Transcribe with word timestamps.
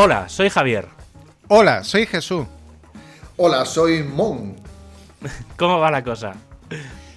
Hola, 0.00 0.28
soy 0.28 0.48
Javier. 0.48 0.86
Hola, 1.48 1.82
soy 1.82 2.06
Jesús. 2.06 2.46
Hola, 3.36 3.64
soy 3.64 4.04
Mon. 4.04 4.54
¿Cómo 5.56 5.80
va 5.80 5.90
la 5.90 6.04
cosa? 6.04 6.36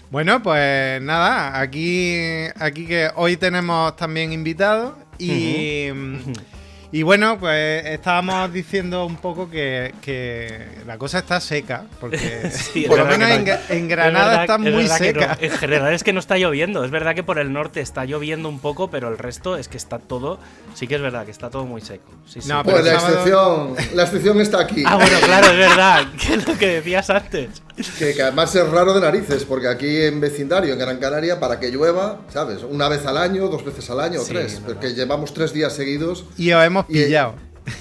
Bueno, 0.09 0.41
pues 0.41 0.99
nada, 0.99 1.59
aquí, 1.59 2.15
aquí 2.59 2.87
que 2.87 3.11
hoy 3.15 3.37
tenemos 3.37 3.95
también 3.97 4.33
invitados 4.33 4.95
y, 5.19 5.89
y 6.91 7.03
bueno, 7.03 7.37
pues 7.39 7.85
estábamos 7.85 8.51
diciendo 8.51 9.05
un 9.05 9.15
poco 9.17 9.49
que, 9.49 9.93
que 10.01 10.67
la 10.85 10.97
cosa 10.97 11.19
está 11.19 11.39
seca, 11.39 11.85
porque 11.99 12.17
Sí, 12.51 12.83
es 12.83 12.87
por 12.89 12.99
lo 12.99 13.05
menos 13.05 13.29
no- 13.29 13.35
en, 13.35 13.47
en 13.47 13.57
es 13.83 13.87
Granada 13.87 14.25
verdad- 14.27 14.41
está 14.41 14.55
es 14.55 14.75
muy 14.75 14.83
no. 14.87 14.97
seca. 14.97 15.37
En 15.39 15.51
general 15.51 15.93
es 15.93 16.03
que 16.03 16.13
no 16.13 16.19
está 16.19 16.37
lloviendo. 16.37 16.83
Es 16.83 16.91
verdad 16.91 17.15
que 17.15 17.23
por 17.23 17.39
el 17.39 17.53
norte 17.53 17.81
está 17.81 18.05
lloviendo 18.05 18.49
un 18.49 18.59
poco, 18.59 18.89
pero 18.89 19.07
el 19.09 19.17
resto 19.17 19.55
es 19.57 19.67
que 19.67 19.77
está 19.77 19.99
todo. 19.99 20.39
Sí 20.73 20.87
que 20.87 20.95
es 20.95 21.01
verdad 21.01 21.25
que 21.25 21.31
está 21.31 21.49
todo 21.49 21.65
muy 21.65 21.81
seco. 21.81 22.11
Sí, 22.27 22.41
sí. 22.41 22.49
No, 22.49 22.63
pero 22.63 22.77
Pues 22.77 22.91
la 22.93 22.99
sábado- 22.99 23.75
excepción, 23.75 23.95
la 23.97 24.03
excepción 24.03 24.41
está 24.41 24.59
aquí. 24.61 24.83
Ah, 24.85 24.95
bueno, 24.95 25.17
claro, 25.23 25.47
es 25.51 25.57
verdad. 25.57 26.03
Que 26.21 26.33
es 26.35 26.47
lo 26.47 26.57
que 26.57 26.67
decías 26.67 27.09
antes. 27.09 27.61
Que, 27.97 28.13
que 28.13 28.21
además 28.21 28.53
es 28.53 28.67
raro 28.69 28.93
de 28.93 29.01
narices, 29.01 29.43
porque 29.45 29.67
aquí 29.67 30.01
en 30.03 30.19
vecindario, 30.19 30.73
en 30.73 30.79
Gran 30.79 30.97
Canaria, 30.97 31.39
para 31.39 31.59
que 31.59 31.69
llueva, 31.71 32.19
¿sabes? 32.31 32.59
Una 32.69 32.87
vez 32.89 33.05
al 33.05 33.17
año, 33.17 33.47
dos 33.47 33.65
veces 33.65 33.89
al 33.89 33.99
año, 34.01 34.21
o 34.21 34.23
Sí, 34.23 34.33
tres. 34.33 34.53
es. 34.53 34.59
Porque 34.59 34.93
llevamos 34.93 35.33
tres 35.33 35.51
días 35.53 35.73
seguidos. 35.73 36.25
Y 36.37 36.51
os 36.51 36.63
hemos 36.89 37.05
pillado. 37.05 37.35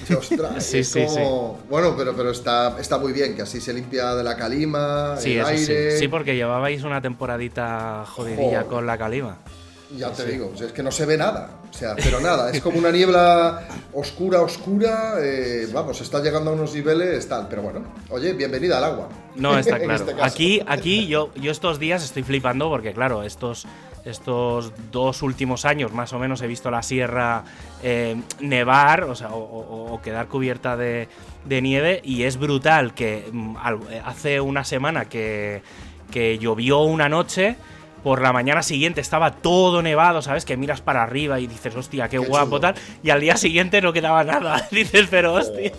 y, 0.09 0.13
ostras, 0.13 0.63
Sí, 0.63 0.79
es 0.79 0.89
sí, 0.89 1.03
como- 1.05 1.59
Bueno, 1.69 1.95
pero, 1.97 2.15
pero 2.15 2.31
está, 2.31 2.77
está 2.79 2.97
muy 2.97 3.13
bien, 3.13 3.35
que 3.35 3.41
así 3.41 3.59
se 3.59 3.73
limpia 3.73 4.13
de 4.15 4.23
la 4.23 4.35
calima, 4.37 5.15
Sí, 5.17 5.37
el 5.37 5.45
aire. 5.45 5.91
sí. 5.93 5.97
Sí, 5.99 6.07
porque 6.07 6.35
llevabais 6.35 6.83
una 6.83 7.01
temporadita 7.01 8.05
jodidilla 8.07 8.41
Joder. 8.61 8.65
con 8.67 8.85
la 8.85 8.97
calima. 8.97 9.37
Ya 9.97 10.11
te 10.11 10.25
digo, 10.25 10.53
es 10.59 10.71
que 10.71 10.83
no 10.83 10.91
se 10.91 11.05
ve 11.05 11.17
nada. 11.17 11.49
O 11.69 11.73
sea, 11.73 11.95
pero 11.95 12.19
nada, 12.21 12.49
es 12.51 12.61
como 12.61 12.77
una 12.79 12.91
niebla 12.91 13.67
oscura, 13.93 14.41
oscura. 14.41 15.15
eh, 15.21 15.67
vamos, 15.73 15.99
está 16.01 16.21
llegando 16.21 16.51
a 16.51 16.53
unos 16.53 16.73
niveles 16.73 17.27
tal. 17.27 17.47
Pero 17.49 17.61
bueno, 17.61 17.83
oye, 18.09 18.33
bienvenida 18.33 18.77
al 18.77 18.85
agua. 18.85 19.09
No, 19.35 19.57
está 19.57 19.77
claro. 19.83 19.93
este 20.09 20.15
aquí, 20.21 20.61
aquí 20.65 21.07
yo, 21.07 21.31
yo 21.35 21.51
estos 21.51 21.77
días 21.79 22.03
estoy 22.03 22.23
flipando 22.23 22.69
porque, 22.69 22.93
claro, 22.93 23.23
estos, 23.23 23.65
estos 24.05 24.71
dos 24.91 25.21
últimos 25.23 25.65
años 25.65 25.91
más 25.93 26.13
o 26.13 26.19
menos 26.19 26.41
he 26.41 26.47
visto 26.47 26.71
la 26.71 26.83
sierra 26.83 27.43
eh, 27.83 28.15
nevar, 28.39 29.03
o 29.03 29.15
sea, 29.15 29.29
o, 29.33 29.39
o- 29.39 29.93
o 29.93 30.01
quedar 30.01 30.27
cubierta 30.27 30.77
de, 30.77 31.07
de 31.45 31.61
nieve 31.61 32.01
y 32.03 32.23
es 32.23 32.37
brutal 32.37 32.93
que 32.93 33.29
mm, 33.31 33.55
eh, 33.89 34.01
hace 34.05 34.39
una 34.41 34.63
semana 34.63 35.05
que, 35.05 35.61
que 36.11 36.37
llovió 36.37 36.79
una 36.81 37.09
noche. 37.09 37.55
Por 38.03 38.21
la 38.21 38.33
mañana 38.33 38.63
siguiente 38.63 39.01
estaba 39.01 39.31
todo 39.31 39.81
nevado, 39.81 40.21
¿sabes? 40.21 40.45
Que 40.45 40.57
miras 40.57 40.81
para 40.81 41.03
arriba 41.03 41.39
y 41.39 41.47
dices, 41.47 41.75
hostia, 41.75 42.09
qué, 42.09 42.19
Qué 42.19 42.25
guapo 42.25 42.57
chulo. 42.57 42.59
tal. 42.61 42.75
Y 43.03 43.09
al 43.09 43.21
día 43.21 43.37
siguiente 43.37 43.81
no 43.81 43.93
quedaba 43.93 44.23
nada. 44.23 44.67
dices, 44.71 45.07
pero 45.09 45.33
hostia. 45.33 45.71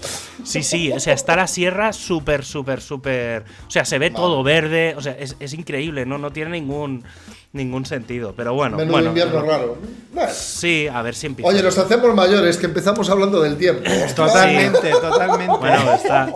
Sí, 0.45 0.63
sí, 0.63 0.93
o 0.93 1.01
sea, 1.01 1.15
está 1.15 1.37
la 1.37 1.47
sierra 1.47 1.93
súper, 1.93 2.45
súper, 2.45 2.81
súper. 2.81 3.45
O 3.67 3.71
sea, 3.71 3.85
se 3.85 3.99
ve 3.99 4.11
todo 4.11 4.43
verde. 4.43 4.95
O 4.97 5.01
sea, 5.01 5.13
es, 5.13 5.37
es 5.41 5.53
increíble, 5.55 6.07
¿no? 6.07 6.19
No 6.19 6.31
tiene 6.31 6.51
ningún, 6.53 7.05
ningún 7.53 7.85
sentido. 7.87 8.35
Pero 8.37 8.55
bueno. 8.55 8.77
Menudo 8.77 8.93
bueno, 8.93 9.09
invierno 9.09 9.41
pero- 9.41 9.47
raro. 9.51 9.79
Bueno. 10.13 10.31
Sí, 10.35 10.89
a 10.93 11.01
ver 11.03 11.15
si 11.15 11.27
empieza. 11.27 11.49
Oye, 11.49 11.63
nos 11.63 11.77
hacemos 11.79 12.15
mayores, 12.15 12.57
que 12.59 12.67
empezamos 12.67 13.09
hablando 13.11 13.41
del 13.41 13.57
tiempo. 13.57 13.83
Totalmente, 14.17 14.91
totalmente. 14.91 15.57
Bueno, 15.59 15.95
está. 15.95 16.29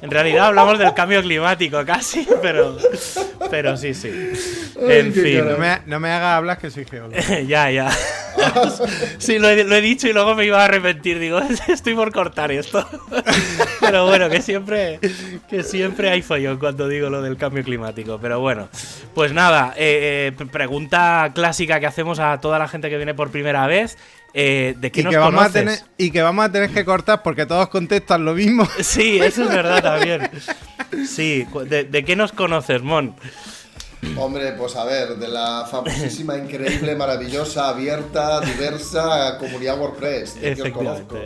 En 0.00 0.10
realidad 0.10 0.46
hablamos 0.46 0.78
del 0.78 0.94
cambio 0.94 1.20
climático 1.22 1.84
casi, 1.84 2.26
pero. 2.40 2.76
Pero 3.50 3.76
sí, 3.76 3.92
sí. 3.94 4.10
Ay, 4.80 4.98
En 4.98 5.12
fin. 5.12 5.46
no, 5.48 5.58
me, 5.58 5.78
no 5.86 6.00
me 6.00 6.10
hagas 6.10 6.36
hablar 6.36 6.58
que 6.58 6.70
soy 6.70 6.84
geólogo. 6.84 7.16
ya, 7.46 7.70
ya. 7.70 7.90
Sí, 9.18 9.38
lo 9.38 9.48
he, 9.48 9.64
lo 9.64 9.74
he 9.74 9.80
dicho 9.80 10.06
y 10.08 10.12
luego 10.12 10.34
me 10.34 10.44
iba 10.46 10.60
a 10.62 10.64
arrepentir. 10.66 11.18
Digo, 11.18 11.40
estoy 11.68 11.94
por 11.94 12.12
cortar 12.12 12.50
esto. 12.52 12.86
Pero 13.90 14.06
bueno, 14.06 14.28
que 14.28 14.42
siempre, 14.42 14.98
que 15.48 15.62
siempre 15.62 16.10
hay 16.10 16.22
follón 16.22 16.58
cuando 16.58 16.88
digo 16.88 17.10
lo 17.10 17.22
del 17.22 17.36
cambio 17.36 17.62
climático. 17.64 18.18
Pero 18.20 18.40
bueno, 18.40 18.68
pues 19.14 19.32
nada, 19.32 19.74
eh, 19.76 20.32
eh, 20.38 20.46
pregunta 20.50 21.32
clásica 21.34 21.80
que 21.80 21.86
hacemos 21.86 22.18
a 22.18 22.38
toda 22.40 22.58
la 22.58 22.68
gente 22.68 22.90
que 22.90 22.96
viene 22.96 23.14
por 23.14 23.30
primera 23.30 23.66
vez. 23.66 23.96
eh, 24.34 24.74
¿De 24.78 24.92
qué 24.92 25.00
Y 25.00 25.04
nos 25.04 25.12
que, 25.12 25.18
vamos 25.18 25.34
a 25.42 25.46
conoces? 25.46 25.64
tener, 25.64 25.78
y 25.96 26.10
que 26.10 26.22
vamos 26.22 26.44
a 26.44 26.52
tener 26.52 26.70
que 26.70 26.84
cortar 26.84 27.22
porque 27.22 27.46
todos 27.46 27.68
contestan 27.68 28.24
lo 28.24 28.34
mismo. 28.34 28.68
Sí, 28.80 29.18
eso 29.18 29.42
es 29.44 29.48
verdad 29.48 29.82
también. 29.82 30.30
Sí, 31.06 31.46
cu- 31.50 31.60
¿de, 31.60 31.84
de 31.84 32.04
qué 32.04 32.14
nos 32.16 32.32
conoces, 32.32 32.82
Mon? 32.82 33.14
Hombre, 34.16 34.52
pues 34.52 34.76
a 34.76 34.84
ver, 34.84 35.16
de 35.16 35.26
la 35.28 35.66
famosísima, 35.70 36.36
increíble, 36.36 36.94
maravillosa, 36.94 37.68
abierta, 37.68 38.40
diversa 38.40 39.36
comunidad 39.38 39.78
WordPress. 39.78 40.34
que 40.34 40.62
os 40.62 40.70
conozco. 40.70 41.16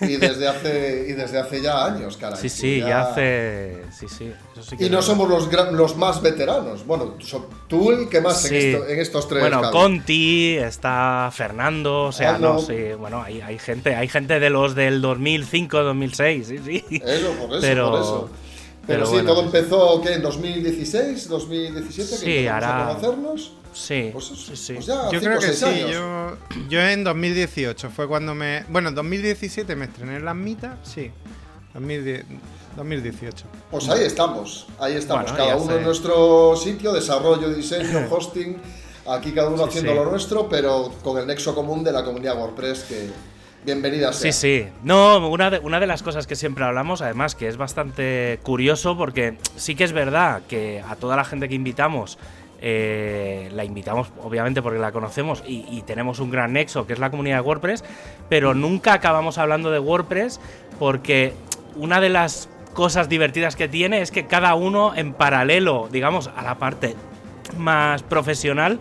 Y 0.00 0.16
desde 0.16 0.48
hace, 0.48 1.06
y 1.08 1.12
desde 1.12 1.38
hace 1.38 1.60
ya 1.62 1.84
años, 1.84 2.16
caray. 2.16 2.38
Sí, 2.40 2.48
sí, 2.48 2.78
ya 2.80 3.02
hace. 3.02 3.84
Sí, 3.96 4.06
sí. 4.08 4.32
eso 4.52 4.62
sí 4.62 4.76
que 4.76 4.86
Y 4.86 4.90
no 4.90 5.00
somos 5.02 5.28
los, 5.28 5.48
gran- 5.48 5.76
los 5.76 5.96
más 5.96 6.20
veteranos. 6.20 6.84
Bueno, 6.86 7.14
tú 7.68 7.90
el 7.92 8.08
que 8.08 8.20
más 8.20 8.44
en, 8.46 8.50
Sí. 8.50 8.56
esto- 8.68 8.86
en 8.88 8.98
estos 9.00 9.28
tres. 9.28 9.40
Bueno. 9.40 9.70
Conti, 9.70 10.56
está 10.56 11.30
Fernando, 11.32 12.04
o 12.04 12.12
sea, 12.12 12.34
Ah, 12.34 12.38
no, 12.38 12.54
no. 12.54 12.60
sí, 12.60 12.74
bueno, 12.98 13.22
hay, 13.22 13.40
hay 13.40 13.58
gente, 13.58 13.94
hay 13.94 14.08
gente 14.08 14.40
de 14.40 14.50
los 14.50 14.74
del 14.74 15.00
2005, 15.00 15.82
2006, 15.84 16.46
sí, 16.48 16.58
sí. 16.64 16.84
Eso, 17.04 17.30
por 17.32 17.50
eso, 17.50 17.60
Pero- 17.60 17.90
por 17.90 18.00
eso. 18.00 18.30
Pero, 18.88 19.00
pero 19.00 19.06
sí, 19.06 19.12
bueno. 19.12 19.28
todo 19.34 19.42
empezó 19.44 20.00
¿qué? 20.00 20.14
en 20.14 20.22
2016, 20.22 21.28
2017, 21.28 22.16
Sí, 22.16 22.24
que 22.24 22.38
empezamos 22.46 22.64
hará- 22.64 22.82
a 22.82 22.88
conocernos. 22.94 23.52
Sí, 23.74 24.10
Pues, 24.12 24.24
sí, 24.24 24.56
sí. 24.56 24.72
pues 24.74 24.86
ya, 24.86 25.08
Yo 25.12 25.20
creo 25.20 25.38
que 25.38 25.52
sí, 25.52 25.66
yo, 25.92 26.36
yo 26.68 26.80
en 26.80 27.04
2018 27.04 27.90
fue 27.90 28.08
cuando 28.08 28.34
me... 28.34 28.64
Bueno, 28.68 28.88
en 28.88 28.94
2017 28.96 29.76
me 29.76 29.84
estrené 29.84 30.16
en 30.16 30.24
las 30.24 30.34
mitas, 30.34 30.78
sí. 30.82 31.12
2010 31.74 32.24
2018. 32.76 33.44
Pues 33.70 33.88
ahí 33.88 34.04
estamos, 34.04 34.66
ahí 34.78 34.94
estamos, 34.94 35.24
Bueno, 35.32 35.36
cada 35.36 35.56
uno 35.56 35.72
sé. 35.72 35.78
en 35.78 35.84
nuestro 35.84 36.56
sitio, 36.56 36.92
desarrollo, 36.92 37.50
diseño, 37.50 38.06
hosting, 38.10 38.56
aquí 39.06 39.32
cada 39.32 39.48
uno 39.48 39.58
Sí, 39.64 39.68
haciendo 39.68 39.92
sí. 39.92 39.96
lo 39.98 40.10
nuestro, 40.10 40.48
pero 40.48 40.92
con 41.02 41.18
el 41.18 41.26
nexo 41.26 41.54
común 41.54 41.84
de 41.84 41.92
la 41.92 42.04
comunidad 42.04 42.38
WordPress 42.38 42.84
que 42.84 43.10
bienvenida 43.68 44.12
sea. 44.12 44.32
Sí, 44.32 44.40
sí. 44.40 44.68
No, 44.82 45.28
una 45.28 45.50
de, 45.50 45.58
una 45.58 45.78
de 45.78 45.86
las 45.86 46.02
cosas 46.02 46.26
que 46.26 46.36
siempre 46.36 46.64
hablamos, 46.64 47.02
además, 47.02 47.34
que 47.34 47.48
es 47.48 47.56
bastante 47.58 48.40
curioso, 48.42 48.96
porque 48.96 49.36
sí 49.56 49.74
que 49.74 49.84
es 49.84 49.92
verdad 49.92 50.42
que 50.48 50.82
a 50.88 50.96
toda 50.96 51.16
la 51.16 51.24
gente 51.24 51.48
que 51.48 51.54
invitamos, 51.54 52.18
eh, 52.60 53.50
la 53.52 53.64
invitamos 53.64 54.10
obviamente 54.22 54.62
porque 54.62 54.78
la 54.78 54.90
conocemos 54.90 55.44
y, 55.46 55.66
y 55.70 55.82
tenemos 55.82 56.18
un 56.18 56.30
gran 56.30 56.54
nexo, 56.54 56.86
que 56.86 56.94
es 56.94 56.98
la 56.98 57.10
comunidad 57.10 57.36
de 57.36 57.42
WordPress, 57.42 57.84
pero 58.30 58.54
nunca 58.54 58.94
acabamos 58.94 59.36
hablando 59.36 59.70
de 59.70 59.78
WordPress 59.78 60.40
porque 60.78 61.34
una 61.76 62.00
de 62.00 62.08
las 62.08 62.48
cosas 62.72 63.08
divertidas 63.08 63.54
que 63.54 63.68
tiene 63.68 64.00
es 64.00 64.10
que 64.10 64.26
cada 64.26 64.54
uno 64.54 64.94
en 64.94 65.12
paralelo, 65.12 65.88
digamos, 65.92 66.30
a 66.34 66.42
la 66.42 66.58
parte 66.58 66.96
más 67.58 68.02
profesional, 68.02 68.78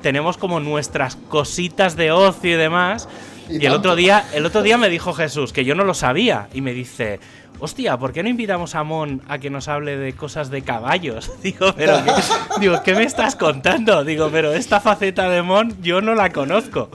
tenemos 0.00 0.38
como 0.38 0.60
nuestras 0.60 1.16
cositas 1.16 1.94
de 1.96 2.10
ocio 2.10 2.54
y 2.54 2.56
demás. 2.58 3.08
Y 3.50 3.62
Y, 3.62 3.66
el 3.66 3.72
otro 3.72 3.96
día, 3.96 4.24
el 4.32 4.46
otro 4.46 4.62
día 4.62 4.78
me 4.78 4.88
dijo 4.88 5.12
Jesús, 5.12 5.52
que 5.52 5.64
yo 5.64 5.74
no 5.74 5.84
lo 5.84 5.94
sabía, 5.94 6.48
y 6.52 6.60
me 6.60 6.72
dice, 6.72 7.20
hostia, 7.58 7.96
¿por 7.98 8.12
qué 8.12 8.22
no 8.22 8.28
invitamos 8.28 8.74
a 8.74 8.82
Mon 8.82 9.22
a 9.28 9.38
que 9.38 9.50
nos 9.50 9.68
hable 9.68 9.96
de 9.96 10.12
cosas 10.14 10.50
de 10.50 10.62
caballos? 10.62 11.30
Digo, 11.42 11.74
pero 11.76 12.02
¿qué, 12.04 12.12
digo, 12.60 12.82
¿qué 12.84 12.94
me 12.94 13.04
estás 13.04 13.36
contando? 13.36 14.04
Digo, 14.04 14.28
pero 14.30 14.52
esta 14.52 14.80
faceta 14.80 15.28
de 15.28 15.42
Mon 15.42 15.80
yo 15.82 16.00
no 16.00 16.14
la 16.14 16.30
conozco. 16.30 16.88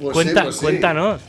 Pues 0.00 0.28
sí, 0.28 0.34
pues 0.34 0.56
sí. 0.56 0.62
Cuéntanos. 0.62 1.20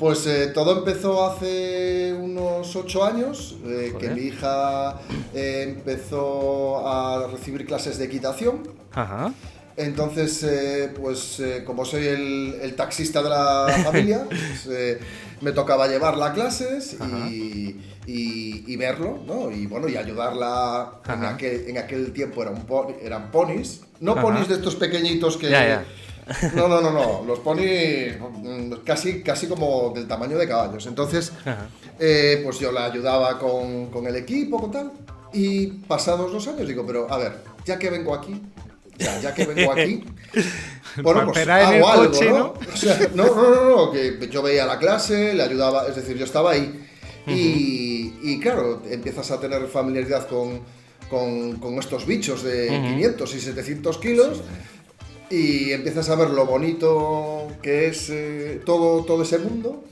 Pues 0.00 0.26
eh, 0.26 0.46
todo 0.54 0.78
empezó 0.78 1.30
hace 1.30 2.14
unos 2.18 2.74
ocho 2.74 3.04
años, 3.04 3.56
eh, 3.66 3.94
que 4.00 4.08
mi 4.08 4.22
hija 4.22 4.98
eh, 5.34 5.74
empezó 5.76 6.88
a 6.88 7.26
recibir 7.26 7.66
clases 7.66 7.98
de 7.98 8.06
equitación. 8.06 8.62
Ajá. 8.94 9.34
Entonces, 9.80 10.42
eh, 10.42 10.92
pues 11.00 11.40
eh, 11.40 11.62
como 11.64 11.84
soy 11.84 12.06
el, 12.06 12.58
el 12.62 12.74
taxista 12.76 13.22
de 13.22 13.30
la 13.30 13.66
familia, 13.84 14.26
pues, 14.28 14.66
eh, 14.70 14.98
me 15.40 15.52
tocaba 15.52 15.86
llevarla 15.88 16.26
a 16.26 16.32
clases 16.34 16.96
y, 17.28 17.76
y- 18.06 18.64
y 18.66 18.76
verlo, 18.76 19.18
¿no? 19.26 19.50
Y 19.50 19.66
bueno, 19.66 19.88
y 19.88 19.96
ayudarla. 19.96 21.00
En 21.08 21.24
aquel, 21.24 21.68
en 21.68 21.78
aquel 21.78 22.12
tiempo 22.12 22.42
eran, 22.42 22.62
pon- 22.66 22.94
eran 23.02 23.30
ponis, 23.30 23.80
no 24.00 24.12
Ajá. 24.12 24.22
ponis 24.22 24.48
de 24.48 24.54
estos 24.56 24.76
pequeñitos 24.76 25.36
que... 25.36 25.48
Ya, 25.50 25.66
ya. 25.66 25.84
No, 26.54 26.68
no, 26.68 26.80
no, 26.80 26.92
no, 26.92 27.24
los 27.26 27.40
ponis 27.40 28.14
mm, 28.20 28.72
casi, 28.84 29.20
casi 29.22 29.48
como 29.48 29.90
del 29.94 30.06
tamaño 30.06 30.36
de 30.38 30.46
caballos. 30.46 30.86
Entonces, 30.86 31.32
pues 31.98 32.58
yo 32.60 32.70
la 32.70 32.84
ayudaba 32.84 33.38
con, 33.38 33.86
con 33.90 34.06
el 34.06 34.14
equipo, 34.16 34.60
con 34.60 34.70
tal. 34.70 34.92
Y 35.32 35.66
pasados 35.88 36.32
los 36.32 36.46
años 36.48 36.68
digo, 36.68 36.84
pero 36.86 37.10
a 37.12 37.16
ver, 37.18 37.32
ya 37.64 37.78
que 37.78 37.88
vengo 37.90 38.14
aquí, 38.14 38.40
ya, 39.00 39.20
ya 39.20 39.34
que 39.34 39.46
vengo 39.46 39.72
aquí, 39.72 40.04
bueno, 41.02 41.26
pues 41.32 41.48
hago 41.48 41.74
el 41.74 41.82
algo, 41.82 42.10
coche, 42.10 42.30
¿no? 42.30 42.38
¿no? 42.38 42.54
O 42.74 42.76
sea, 42.76 42.98
no, 43.14 43.26
no, 43.26 43.50
no, 43.50 43.70
no, 43.86 43.90
que 43.90 44.28
yo 44.30 44.42
veía 44.42 44.66
la 44.66 44.78
clase, 44.78 45.34
le 45.34 45.42
ayudaba, 45.42 45.88
es 45.88 45.96
decir, 45.96 46.16
yo 46.16 46.24
estaba 46.24 46.52
ahí. 46.52 46.86
y, 47.26 48.14
y 48.22 48.40
claro, 48.40 48.82
empiezas 48.88 49.30
a 49.30 49.40
tener 49.40 49.66
familiaridad 49.68 50.28
con, 50.28 50.60
con, 51.08 51.56
con 51.58 51.78
estos 51.78 52.06
bichos 52.06 52.42
de 52.42 52.68
Ujú. 52.70 52.88
500 52.94 53.34
y 53.34 53.40
700 53.40 53.98
kilos. 53.98 54.42
Y 55.30 55.70
empiezas 55.72 56.08
a 56.10 56.16
ver 56.16 56.30
lo 56.30 56.44
bonito 56.44 57.46
que 57.62 57.86
es 57.86 58.10
eh, 58.10 58.60
todo, 58.66 59.04
todo 59.04 59.22
ese 59.22 59.38
mundo 59.38 59.84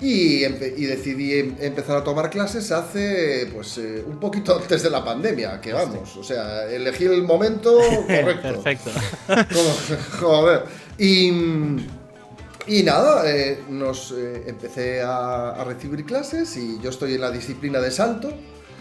y, 0.00 0.44
y, 0.44 0.84
decidí 0.86 1.34
em, 1.38 1.54
empezar 1.60 1.98
a 1.98 2.04
tomar 2.04 2.28
clases 2.30 2.72
hace 2.72 3.48
pues 3.54 3.78
eh, 3.78 4.02
un 4.04 4.18
poquito 4.18 4.56
antes 4.60 4.82
de 4.82 4.90
la 4.90 5.04
pandemia, 5.04 5.60
que 5.60 5.72
vamos, 5.72 6.16
o 6.16 6.24
sea, 6.24 6.68
elegí 6.68 7.04
el 7.04 7.22
momento 7.22 7.78
correcto. 8.06 8.62
Perfecto. 8.62 8.90
Joder. 10.20 10.64
Y, 10.98 11.28
y 12.66 12.82
nada, 12.82 13.30
eh, 13.30 13.62
nos 13.68 14.12
empecé 14.46 15.00
a, 15.00 15.50
a 15.50 15.64
recibir 15.64 16.04
clases 16.04 16.56
y 16.56 16.80
yo 16.80 16.90
estoy 16.90 17.14
en 17.14 17.20
la 17.20 17.30
disciplina 17.30 17.78
de 17.78 17.92
salto. 17.92 18.32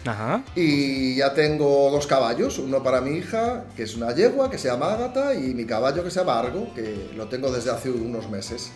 Ajá. 0.06 0.44
Y 0.56 1.15
ya 1.18 1.33
tengo 1.33 1.89
dos 1.92 2.07
caballos, 2.07 2.57
uno 2.59 2.81
para 2.81 3.01
mi 3.01 3.18
hija, 3.18 3.65
que 3.75 3.83
es 3.83 3.95
una 3.95 4.13
yegua, 4.15 4.50
que 4.50 4.57
se 4.57 4.68
llama 4.68 4.94
Ágata, 4.94 5.33
y 5.36 5.53
mi 5.53 5.65
caballo, 5.65 6.03
que 6.03 6.09
se 6.12 6.19
llama 6.19 6.39
Argo, 6.39 6.74
que 6.74 7.12
lo 7.15 7.27
tengo 7.27 7.51
desde 7.51 7.69
hace 7.71 7.89
unos 7.92 8.30
meses. 8.30 8.71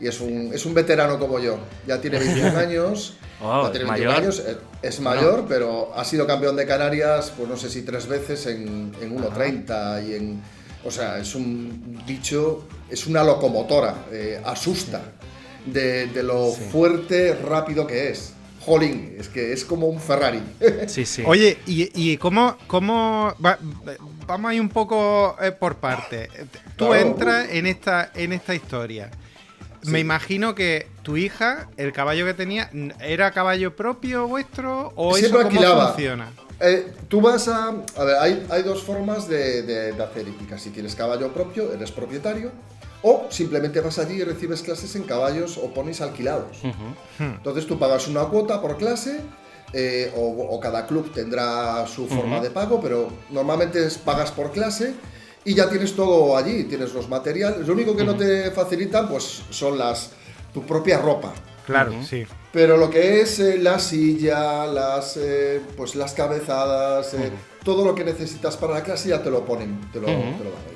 Y 0.00 0.08
es 0.08 0.20
un, 0.20 0.50
es 0.52 0.66
un 0.66 0.74
veterano 0.74 1.18
como 1.20 1.38
yo, 1.38 1.56
ya 1.86 2.00
tiene 2.00 2.18
21 2.18 2.58
años, 2.58 3.16
Oh, 3.42 3.68
tiene 3.70 3.84
¿es 3.84 3.90
21 3.90 4.10
mayor? 4.10 4.22
años, 4.22 4.42
eh, 4.46 4.56
es 4.82 5.00
mayor, 5.00 5.44
pero 5.48 5.92
ha 5.94 6.04
sido 6.04 6.26
campeón 6.26 6.56
de 6.56 6.66
Canarias, 6.66 7.32
pues 7.36 7.48
no 7.48 7.56
sé 7.56 7.68
si 7.68 7.82
tres 7.82 8.06
veces 8.06 8.46
en, 8.46 8.92
en 9.00 9.16
1.30 9.16 10.08
y 10.08 10.14
en... 10.14 10.42
O 10.84 10.90
sea, 10.90 11.18
es 11.18 11.34
un 11.34 12.02
bicho, 12.06 12.64
es 12.90 13.06
una 13.06 13.24
locomotora, 13.24 14.04
eh, 14.12 14.40
asusta 14.44 15.00
de, 15.66 16.06
de 16.08 16.22
lo 16.22 16.52
Sí. 16.52 16.60
fuerte, 16.70 17.34
rápido 17.34 17.86
que 17.86 18.10
es. 18.10 18.33
Jolín, 18.64 19.16
es 19.18 19.28
que 19.28 19.52
es 19.52 19.64
como 19.64 19.86
un 19.88 20.00
Ferrari. 20.00 20.42
Sí, 20.88 21.04
sí. 21.04 21.22
Oye, 21.26 21.58
¿y, 21.66 21.90
y 21.94 22.16
cómo, 22.16 22.56
cómo 22.66 23.34
va- 23.44 23.58
vamos 24.26 24.50
a 24.50 24.54
ir 24.54 24.60
un 24.60 24.68
poco 24.68 25.36
eh, 25.40 25.52
por 25.52 25.76
partes? 25.76 26.28
Tú 26.76 26.86
Claro. 26.88 26.94
entras 26.94 27.48
en 27.50 27.66
esta, 27.66 28.10
en 28.14 28.32
esta 28.32 28.54
historia. 28.54 29.10
Me 29.86 30.00
imagino 30.00 30.54
que 30.54 30.86
tu 31.02 31.18
hija, 31.18 31.68
el 31.76 31.92
caballo 31.92 32.24
que 32.24 32.32
tenía, 32.32 32.70
¿era 33.00 33.30
caballo 33.32 33.76
propio 33.76 34.26
vuestro 34.26 34.92
o 34.96 35.14
Siempre 35.14 35.26
eso 35.26 35.36
cómo 35.36 35.46
alquilaba. 35.50 35.88
funciona? 35.88 36.32
Eh, 36.60 36.86
tú 37.08 37.20
vas 37.20 37.48
a. 37.48 37.68
A 37.96 38.04
ver, 38.04 38.16
hay, 38.18 38.46
hay 38.48 38.62
dos 38.62 38.82
formas 38.82 39.28
de, 39.28 39.60
de- 39.62 39.92
de 39.92 40.02
hacer 40.02 40.26
hípica. 40.26 40.56
Si 40.58 40.70
tienes 40.70 40.94
caballo 40.94 41.32
propio, 41.34 41.70
eres 41.72 41.90
propietario. 41.92 42.50
O 43.06 43.26
simplemente 43.28 43.80
vas 43.80 43.98
allí 43.98 44.14
y 44.14 44.24
recibes 44.24 44.62
clases 44.62 44.96
en 44.96 45.02
caballos 45.04 45.58
o 45.58 45.72
ponis 45.74 46.00
alquilados. 46.00 46.62
Entonces 47.18 47.66
tú 47.66 47.78
pagas 47.78 48.08
una 48.08 48.24
cuota 48.24 48.60
por 48.60 48.76
clase. 48.78 49.20
eh, 49.76 50.12
o, 50.16 50.22
o 50.54 50.60
cada 50.60 50.86
club 50.86 51.12
tendrá 51.12 51.84
su 51.86 52.06
forma 52.06 52.40
de 52.40 52.50
pago, 52.50 52.80
pero 52.80 53.08
normalmente 53.30 53.84
es 53.84 53.98
pagas 53.98 54.30
por 54.30 54.52
clase 54.52 54.94
y 55.44 55.52
ya 55.54 55.68
tienes 55.68 55.94
todo 55.96 56.36
allí, 56.36 56.64
tienes 56.64 56.94
los 56.94 57.08
materiales. 57.08 57.66
Lo 57.66 57.74
único 57.74 57.96
que 57.96 58.04
no 58.04 58.14
te 58.16 58.50
facilitan 58.52 59.08
pues 59.08 59.42
son 59.50 59.76
las 59.76 60.10
tu 60.52 60.62
propia 60.62 60.98
ropa. 60.98 61.32
Claro, 61.66 61.92
sí. 62.08 62.24
Pero 62.52 62.76
lo 62.76 62.88
que 62.88 63.20
es 63.20 63.40
eh, 63.40 63.58
la 63.58 63.78
silla, 63.80 64.64
las, 64.66 65.16
eh, 65.16 65.60
pues 65.76 65.96
las 65.96 66.12
cabezadas, 66.12 67.12
eh, 67.14 67.32
todo 67.64 67.84
lo 67.84 67.94
que 67.96 68.04
necesitas 68.04 68.56
para 68.56 68.74
la 68.74 68.82
clase 68.84 69.08
ya 69.08 69.22
te 69.24 69.30
lo 69.30 69.44
ponen, 69.44 69.80
te 69.92 69.98
lo, 69.98 70.06
te 70.06 70.12
lo 70.44 70.50
dan. 70.54 70.73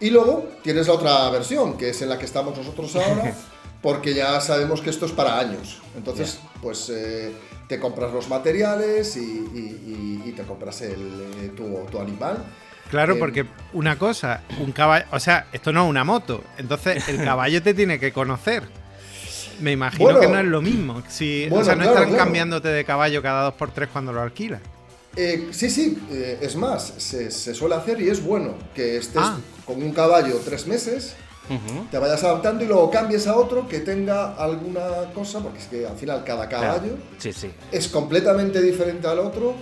Y 0.00 0.10
luego 0.10 0.48
tienes 0.62 0.86
la 0.88 0.92
otra 0.94 1.30
versión, 1.30 1.76
que 1.78 1.90
es 1.90 2.02
en 2.02 2.08
la 2.10 2.18
que 2.18 2.26
estamos 2.26 2.56
nosotros 2.56 2.94
ahora, 2.96 3.32
porque 3.82 4.12
ya 4.14 4.40
sabemos 4.40 4.80
que 4.80 4.90
esto 4.90 5.06
es 5.06 5.12
para 5.12 5.38
años. 5.38 5.80
Entonces, 5.96 6.38
pues 6.62 6.90
eh, 6.90 7.32
te 7.68 7.78
compras 7.80 8.12
los 8.12 8.28
materiales 8.28 9.16
y, 9.16 9.20
y- 9.20 10.22
y- 10.24 10.28
y 10.28 10.32
te 10.32 10.42
compras 10.42 10.82
el, 10.82 10.92
eh, 11.40 11.52
tu, 11.56 11.64
tu 11.90 11.98
animal. 12.00 12.44
Claro, 12.90 13.14
Eh, 13.14 13.18
porque 13.18 13.46
una 13.72 13.98
cosa, 13.98 14.42
un 14.60 14.70
caballo, 14.72 15.06
o 15.12 15.18
sea, 15.18 15.46
esto 15.52 15.72
no 15.72 15.84
es 15.84 15.90
una 15.90 16.04
moto, 16.04 16.44
entonces 16.58 17.08
el 17.08 17.16
caballo 17.24 17.62
te 17.62 17.74
tiene 17.74 17.98
que 17.98 18.12
conocer. 18.12 18.62
Me 19.60 19.72
imagino 19.72 20.04
Bueno. 20.04 20.20
que 20.20 20.28
no 20.28 20.38
es 20.38 20.44
lo 20.44 20.60
mismo. 20.60 21.02
Si, 21.08 21.48
o 21.50 21.64
sea, 21.64 21.74
no 21.74 21.80
claro, 21.80 21.90
estarán 21.92 22.08
claro. 22.10 22.24
cambiándote 22.24 22.68
de 22.68 22.84
caballo 22.84 23.22
cada 23.22 23.44
dos 23.44 23.54
por 23.54 23.70
tres 23.70 23.88
cuando 23.90 24.12
lo 24.12 24.20
alquilas. 24.20 24.60
Eh, 25.16 25.48
sí, 25.52 25.70
sí, 25.70 25.98
eh, 26.10 26.38
es 26.42 26.56
más, 26.56 26.92
se, 26.98 27.30
se 27.30 27.54
suele 27.54 27.74
hacer 27.74 28.00
y 28.02 28.08
es 28.10 28.22
bueno 28.22 28.54
que 28.74 28.98
estés 28.98 29.22
Ah. 29.24 29.38
con 29.64 29.82
un 29.82 29.92
caballo 29.92 30.38
tres 30.44 30.66
meses, 30.66 31.14
Ujú. 31.48 31.86
te 31.90 31.98
vayas 31.98 32.22
adaptando 32.22 32.64
y 32.64 32.66
luego 32.66 32.90
cambies 32.90 33.26
a 33.26 33.36
otro 33.36 33.66
que 33.66 33.80
tenga 33.80 34.34
alguna 34.34 35.10
cosa, 35.14 35.40
porque 35.40 35.58
es 35.60 35.66
que 35.66 35.86
al 35.86 35.96
final 35.96 36.22
cada 36.24 36.48
caballo 36.48 36.96
Sí, 37.18 37.32
sí. 37.32 37.50
es 37.72 37.88
completamente 37.88 38.60
diferente 38.60 39.06
al 39.06 39.20
otro 39.20 39.54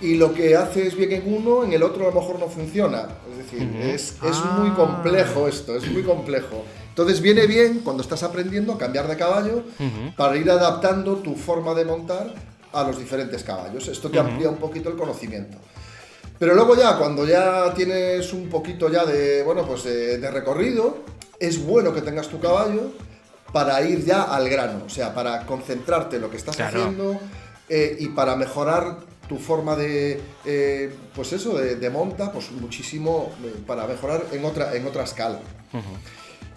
y 0.00 0.14
lo 0.16 0.32
que 0.34 0.54
haces 0.56 0.94
bien 0.94 1.12
en 1.12 1.34
uno, 1.34 1.64
en 1.64 1.72
el 1.72 1.82
otro 1.82 2.04
a 2.08 2.14
lo 2.14 2.20
mejor 2.20 2.38
no 2.38 2.48
funciona. 2.48 3.08
Es 3.30 3.38
decir, 3.38 3.62
es, 3.82 4.02
es 4.12 4.18
Ah. 4.22 4.56
muy 4.60 4.70
complejo 4.70 5.48
esto, 5.48 5.76
es 5.76 5.90
muy 5.90 6.02
complejo. 6.02 6.64
Entonces 6.90 7.20
viene 7.22 7.46
bien 7.46 7.80
cuando 7.82 8.02
estás 8.02 8.22
aprendiendo 8.22 8.74
a 8.74 8.78
cambiar 8.78 9.08
de 9.08 9.16
caballo 9.16 9.64
para 10.16 10.36
ir 10.36 10.50
adaptando 10.50 11.16
tu 11.16 11.34
forma 11.34 11.72
de 11.74 11.86
montar 11.86 12.34
a 12.72 12.82
los 12.84 12.98
diferentes 12.98 13.42
caballos. 13.44 13.88
Esto 13.88 14.10
te 14.10 14.18
amplía 14.18 14.48
un 14.48 14.56
poquito 14.58 14.88
el 14.88 14.96
conocimiento. 14.96 15.58
Pero 16.38 16.54
luego 16.54 16.74
ya, 16.76 16.96
cuando 16.98 17.26
ya 17.26 17.72
tienes 17.74 18.32
un 18.32 18.48
poquito 18.48 18.88
ya 18.90 19.04
de, 19.04 19.42
bueno, 19.42 19.64
pues 19.66 19.84
de, 19.84 20.18
de 20.18 20.30
recorrido, 20.30 20.98
es 21.38 21.62
bueno 21.64 21.92
que 21.94 22.02
tengas 22.02 22.28
tu 22.28 22.40
caballo 22.40 22.90
para 23.52 23.80
ir 23.82 24.04
ya 24.04 24.22
al 24.22 24.48
grano, 24.48 24.84
o 24.86 24.88
sea, 24.88 25.14
para 25.14 25.44
concentrarte 25.46 26.16
en 26.16 26.22
lo 26.22 26.30
que 26.30 26.38
estás 26.38 26.56
Claro. 26.56 26.80
haciendo 26.80 27.20
eh, 27.68 27.96
y 28.00 28.08
para 28.08 28.34
mejorar 28.34 28.96
tu 29.28 29.38
forma 29.38 29.76
de, 29.76 30.20
eh, 30.44 30.92
pues 31.14 31.32
eso, 31.32 31.56
de, 31.58 31.76
de 31.76 31.90
monta, 31.90 32.32
pues 32.32 32.50
muchísimo, 32.50 33.30
eh, 33.44 33.54
para 33.66 33.86
mejorar 33.86 34.24
en 34.32 34.44
otra, 34.44 34.74
en 34.74 34.86
otra 34.86 35.04
escala. 35.04 35.38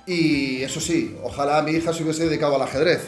Y 0.08 0.62
eso 0.64 0.80
sí, 0.80 1.18
ojalá 1.24 1.62
mi 1.62 1.72
hija 1.72 1.94
se 1.94 2.04
hubiese 2.04 2.26
dedicado 2.26 2.56
al 2.56 2.62
ajedrez, 2.62 3.02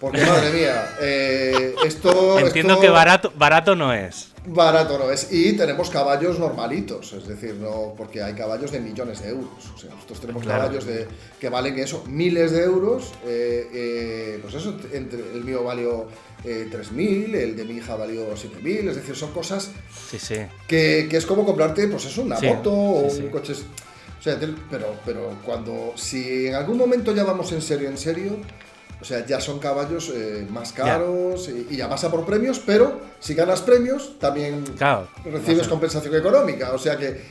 porque 0.00 0.20
madre 0.24 0.50
mía, 0.52 0.96
eh, 1.00 1.74
esto... 1.84 2.38
Entiendo 2.38 2.74
esto- 2.74 2.82
que 2.82 2.88
barato, 2.90 3.32
barato 3.36 3.74
no 3.76 3.92
es. 3.92 4.28
Barato 4.46 4.98
no 4.98 5.10
es. 5.10 5.28
Y 5.32 5.54
tenemos 5.54 5.88
caballos 5.88 6.38
normalitos, 6.38 7.14
es 7.14 7.26
decir, 7.26 7.54
no 7.54 7.94
porque 7.96 8.22
hay 8.22 8.34
caballos 8.34 8.70
de 8.72 8.80
millones 8.80 9.22
de 9.22 9.30
euros. 9.30 9.48
O 9.74 9.78
sea, 9.78 9.90
nosotros 9.94 10.20
tenemos 10.20 10.42
Claro. 10.42 10.62
caballos 10.64 10.84
de, 10.84 11.08
que 11.40 11.48
valen 11.48 11.78
eso, 11.78 12.04
miles 12.06 12.52
de 12.52 12.62
euros. 12.64 13.12
eh, 13.26 13.68
eh, 13.72 14.38
pues 14.42 14.54
eso, 14.54 14.76
entre, 14.92 15.20
el 15.20 15.44
mío 15.44 15.64
valió 15.64 16.08
eh, 16.44 16.68
3.000, 16.70 17.34
el 17.36 17.56
de 17.56 17.64
mi 17.64 17.76
hija 17.76 17.96
valió 17.96 18.34
7.000. 18.36 18.90
Es 18.90 18.96
decir, 18.96 19.16
son 19.16 19.32
cosas 19.32 19.70
Sí, 20.10 20.18
sí. 20.18 20.36
que, 20.68 21.06
que 21.08 21.16
es 21.16 21.24
como 21.24 21.46
comprarte, 21.46 21.88
pues 21.88 22.04
eso, 22.04 22.20
una 22.20 22.36
Sí, 22.36 22.46
moto 22.46 22.70
o 22.70 23.06
un 23.10 23.28
coche. 23.30 23.54
O 23.54 24.22
sea, 24.22 24.38
pero, 24.70 24.94
pero 25.06 25.36
cuando, 25.44 25.92
si 25.96 26.48
en 26.48 26.54
algún 26.54 26.76
momento 26.76 27.14
ya 27.14 27.24
vamos 27.24 27.50
en 27.52 27.62
serio, 27.62 27.88
en 27.88 27.96
serio, 27.96 28.36
o 29.00 29.04
sea, 29.04 29.24
ya 29.26 29.40
son 29.40 29.58
caballos 29.58 30.10
eh, 30.14 30.46
más 30.50 30.72
caros 30.72 31.48
y, 31.48 31.74
y 31.74 31.76
ya 31.76 31.86
vas 31.86 32.04
a 32.04 32.10
por 32.10 32.24
premios, 32.24 32.60
pero 32.64 33.00
si 33.20 33.34
ganas 33.34 33.60
premios, 33.62 34.18
también 34.18 34.64
Claro. 34.78 35.08
recibes 35.24 35.68
compensación 35.68 36.14
económica. 36.14 36.72
O 36.72 36.78
sea 36.78 36.96
que, 36.96 37.22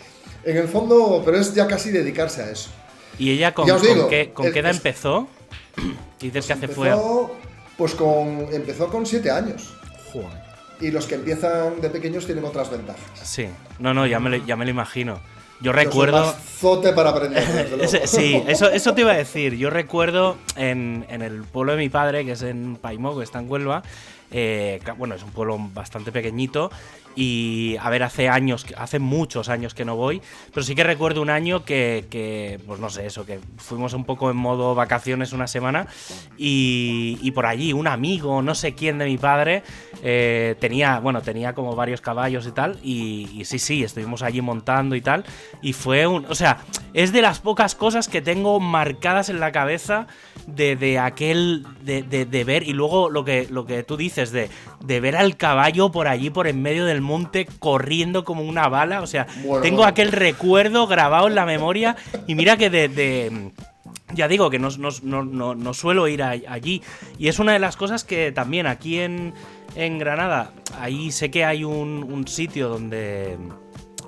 en 0.43 0.57
el 0.57 0.67
fondo, 0.67 1.21
pero 1.25 1.37
es 1.37 1.53
ya 1.53 1.67
casi 1.67 1.89
dedicarse 1.91 2.43
a 2.43 2.51
eso. 2.51 2.69
¿Y 3.17 3.31
ella 3.31 3.53
con, 3.53 3.65
digo, 3.65 4.07
qué, 4.09 4.31
con 4.33 4.51
qué 4.51 4.59
edad 4.59 4.71
es- 4.71 4.77
empezó? 4.77 5.27
Dices 6.19 6.45
que 6.47 6.53
hace 6.53 6.67
fue. 6.67 6.89
Empezó, 6.89 7.35
pues 7.77 7.95
con, 7.95 8.47
empezó 8.51 8.87
con 8.89 9.05
7 9.05 9.29
años. 9.31 9.73
Joder. 10.11 10.43
Y 10.81 10.91
los 10.91 11.05
que 11.05 11.15
empiezan 11.15 11.79
de 11.81 11.89
pequeños 11.89 12.25
tienen 12.25 12.43
otras 12.43 12.69
ventajas. 12.69 13.01
Sí. 13.23 13.47
No, 13.79 13.93
no, 13.93 14.05
ya 14.05 14.19
me 14.19 14.29
lo, 14.29 14.37
ya 14.45 14.55
me 14.55 14.65
lo 14.65 14.71
imagino. 14.71 15.19
Yo 15.61 15.71
recuerdo. 15.71 16.33
zote 16.59 16.93
para 16.93 17.11
aprender. 17.11 17.43
sí, 18.07 18.41
eso, 18.47 18.69
eso 18.69 18.93
te 18.93 19.01
iba 19.01 19.11
a 19.11 19.17
decir. 19.17 19.55
Yo 19.55 19.69
recuerdo 19.69 20.37
en, 20.55 21.05
en 21.09 21.21
el 21.21 21.43
pueblo 21.43 21.73
de 21.73 21.77
mi 21.77 21.89
padre, 21.89 22.25
que 22.25 22.33
es 22.33 22.41
en 22.41 22.75
Paimó, 22.75 23.17
que 23.17 23.23
está 23.23 23.39
en 23.39 23.49
Huelva. 23.49 23.83
Eh, 24.31 24.79
bueno, 24.97 25.15
es 25.15 25.23
un 25.23 25.31
pueblo 25.31 25.57
bastante 25.73 26.11
pequeñito. 26.11 26.71
Y 27.15 27.75
a 27.79 27.91
ver, 27.91 28.01
hace 28.01 28.27
años, 28.27 28.65
hace 28.75 28.97
muchos 28.97 29.47
años 29.47 29.75
que 29.75 29.85
no 29.85 29.95
voy. 29.95 30.19
Pero 30.51 30.63
sí 30.63 30.73
que 30.73 30.83
recuerdo 30.83 31.21
un 31.21 31.29
año 31.29 31.63
que, 31.63 32.59
pues 32.65 32.79
no 32.79 32.89
sé, 32.89 33.05
eso, 33.05 33.23
que 33.23 33.39
fuimos 33.57 33.93
un 33.93 34.03
poco 34.03 34.31
en 34.31 34.37
modo 34.37 34.73
vacaciones 34.73 35.31
una 35.31 35.45
semana. 35.47 35.85
Y, 36.37 37.29
por 37.35 37.45
allí 37.45 37.71
un 37.73 37.87
amigo, 37.87 38.41
no 38.41 38.55
sé 38.55 38.73
quién 38.73 38.97
de 38.97 39.05
mi 39.05 39.17
padre, 39.17 39.61
eh, 40.01 40.55
tenía, 40.59 40.99
bueno, 40.99 41.21
tenía 41.21 41.53
como 41.53 41.75
varios 41.75 42.01
caballos 42.01 42.47
y 42.47 42.51
tal. 42.51 42.79
Y, 42.83 43.43
sí, 43.45 43.59
sí, 43.59 43.83
estuvimos 43.83 44.23
allí 44.23 44.41
montando 44.41 44.95
y 44.95 45.01
tal. 45.01 45.23
Y 45.61 45.73
fue 45.73 46.07
un. 46.07 46.25
O 46.25 46.35
sea, 46.35 46.61
es 46.95 47.11
de 47.13 47.21
las 47.21 47.39
pocas 47.39 47.75
cosas 47.75 48.07
que 48.07 48.21
tengo 48.21 48.59
marcadas 48.59 49.29
en 49.29 49.39
la 49.39 49.51
cabeza 49.51 50.07
de, 50.47 50.97
aquel. 50.99 51.65
De, 51.83 52.01
de- 52.01 52.25
de 52.25 52.43
ver. 52.43 52.63
Y 52.63 52.73
luego 52.73 53.09
lo 53.11 53.23
que, 53.23 53.47
lo 53.51 53.65
que 53.65 53.83
tú 53.83 53.97
dices, 53.97 54.22
de, 54.31 54.49
de 54.83 54.99
ver 54.99 55.15
al 55.15 55.35
caballo 55.37 55.91
por 55.91 56.07
allí, 56.07 56.29
por 56.29 56.47
en 56.47 56.61
medio 56.61 56.85
del 56.85 57.01
monte, 57.01 57.47
corriendo 57.59 58.23
como 58.23 58.43
una 58.43 58.67
bala. 58.69 59.01
O 59.01 59.07
sea, 59.07 59.27
Bueno, 59.43 59.61
tengo 59.61 59.77
bueno. 59.77 59.89
aquel 59.91 60.11
recuerdo 60.11 60.87
grabado 60.87 61.27
en 61.27 61.35
la 61.35 61.45
memoria. 61.45 61.95
Y 62.27 62.35
mira 62.35 62.57
que 62.57 62.69
de- 62.69 62.87
de 62.89 63.51
ya 64.13 64.27
digo 64.27 64.49
que 64.49 64.59
no, 64.59 64.69
no- 64.77 64.89
no- 65.01 65.23
no- 65.23 65.55
no 65.55 65.73
suelo 65.73 66.07
ir 66.07 66.21
a- 66.23 66.35
allí. 66.47 66.81
Y 67.17 67.27
es 67.27 67.39
una 67.39 67.53
de 67.53 67.59
las 67.59 67.75
cosas 67.77 68.03
que 68.03 68.31
también 68.31 68.67
aquí 68.67 68.99
en, 68.99 69.33
en 69.75 69.97
Granada, 69.97 70.51
ahí 70.79 71.11
sé 71.11 71.31
que 71.31 71.45
hay 71.45 71.63
un, 71.63 72.07
un 72.11 72.27
sitio 72.27 72.69
donde, 72.69 73.37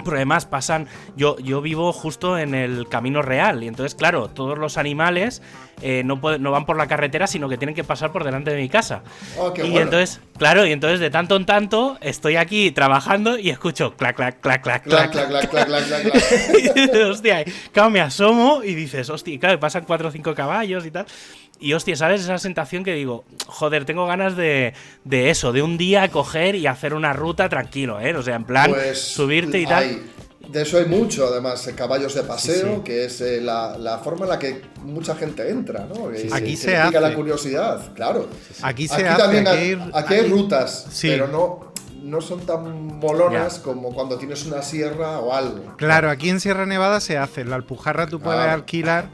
Pero 0.06 0.16
además 0.16 0.46
pasan. 0.46 0.88
Yo, 1.18 1.38
yo 1.40 1.60
vivo 1.62 1.92
justo 1.92 2.38
en 2.38 2.56
el 2.56 2.88
camino 2.88 3.22
real. 3.22 3.64
Y 3.64 3.68
entonces, 3.68 3.96
claro, 3.96 4.30
todos 4.30 4.58
los 4.58 4.78
animales 4.78 5.42
eh, 5.82 6.04
no, 6.06 6.22
no 6.40 6.52
van 6.52 6.66
por 6.66 6.78
la 6.78 6.88
carretera, 6.88 7.28
sino 7.28 7.50
que 7.50 7.58
tienen 7.58 7.76
que 7.76 7.84
pasar 7.84 8.14
por 8.14 8.24
delante 8.24 8.52
de 8.52 8.58
mi 8.62 8.70
casa. 8.70 9.04
Oh, 9.38 9.52
y 9.58 9.62
bueno. 9.62 9.80
entonces, 9.82 10.22
claro, 10.38 10.66
y 10.66 10.72
entonces 10.72 11.02
de 11.02 11.10
tanto 11.10 11.36
en 11.36 11.46
tanto 11.46 11.98
estoy 12.00 12.38
aquí 12.38 12.72
trabajando 12.72 13.38
y 13.38 13.50
escucho 13.50 13.96
clac, 13.98 14.16
clac, 14.16 14.40
clac, 14.40 14.62
clac, 14.64 14.84
Clac, 14.84 15.12
clac. 15.12 15.28
clac, 15.28 15.50
clac, 15.50 15.68
clac, 15.68 15.86
clac, 15.88 15.88
clac, 15.88 16.12
clac. 16.12 16.76
Y 16.76 16.80
dices, 16.80 17.06
hostia, 17.06 17.44
claro, 17.74 17.90
me 17.90 18.00
asomo 18.00 18.64
y 18.64 18.74
dices, 18.76 19.10
hostia, 19.10 19.38
claro, 19.40 19.60
pasan 19.60 19.84
cuatro 19.86 20.08
o 20.08 20.12
cinco 20.12 20.34
caballos 20.34 20.86
y 20.86 20.92
tal. 20.92 21.06
Y 21.60 21.74
hostia, 21.74 21.96
¿sabes? 21.96 22.22
Esa 22.22 22.38
sensación 22.38 22.84
que 22.84 22.94
digo, 22.94 23.24
joder, 23.48 23.86
tengo 23.86 24.06
ganas 24.06 24.36
de, 24.36 24.74
de 25.06 25.30
eso, 25.30 25.52
de 25.54 25.62
un 25.62 25.78
día 25.78 26.10
coger 26.10 26.56
y 26.56 26.68
hacer 26.68 26.94
una 26.94 27.14
ruta 27.14 27.48
tranquilo, 27.50 28.00
¿eh? 28.02 28.16
O 28.16 28.22
sea, 28.22 28.36
en 28.36 28.44
plan, 28.44 28.72
Pues, 28.72 29.00
subirte 29.02 29.60
y 29.60 29.66
tal. 29.66 29.84
hay- 29.84 30.12
de 30.50 30.62
eso 30.62 30.78
hay 30.78 30.86
mucho, 30.86 31.26
además, 31.26 31.66
eh, 31.68 31.74
caballos 31.74 32.14
de 32.14 32.22
paseo, 32.22 32.68
Sí, 32.68 32.74
sí. 32.76 32.82
que 32.84 33.06
es 33.06 33.20
eh, 33.22 33.42
la, 33.42 33.78
la 33.80 33.98
forma 33.98 34.26
en 34.26 34.30
la 34.30 34.38
que 34.40 34.62
mucha 34.84 35.16
gente 35.16 35.50
entra, 35.50 35.88
¿no? 35.88 36.10
Que- 36.12 36.30
Aquí 36.32 36.52
que 36.52 36.58
se 36.58 36.68
pica 36.86 37.00
la 37.00 37.08
hace. 37.08 37.16
curiosidad, 37.16 37.94
claro. 37.96 38.28
Aquí 38.62 38.88
se 38.88 38.94
aquí 38.96 39.04
hace, 39.06 39.22
también 39.24 39.48
aquí 39.48 39.58
hay, 39.58 39.70
ir- 39.72 39.92
aquí 39.94 40.14
hay 40.14 40.20
aquí- 40.20 40.30
rutas, 40.30 40.88
Sí. 40.92 41.08
pero 41.10 41.28
no, 41.30 41.72
no 42.04 42.22
son 42.22 42.42
tan 42.46 42.98
molonas 43.00 43.58
Ya. 43.58 43.64
como 43.64 43.92
cuando 43.92 44.18
tienes 44.20 44.46
una 44.46 44.62
sierra 44.62 45.18
o 45.20 45.34
algo. 45.34 45.76
Claro, 45.78 46.12
aquí 46.12 46.30
en 46.30 46.40
Sierra 46.40 46.68
Nevada 46.68 47.00
se 47.00 47.18
hace. 47.18 47.44
La 47.44 47.56
Alpujarra 47.56 48.06
tú 48.06 48.20
puedes 48.20 48.38
Claro. 48.40 48.54
alquilar 48.54 49.10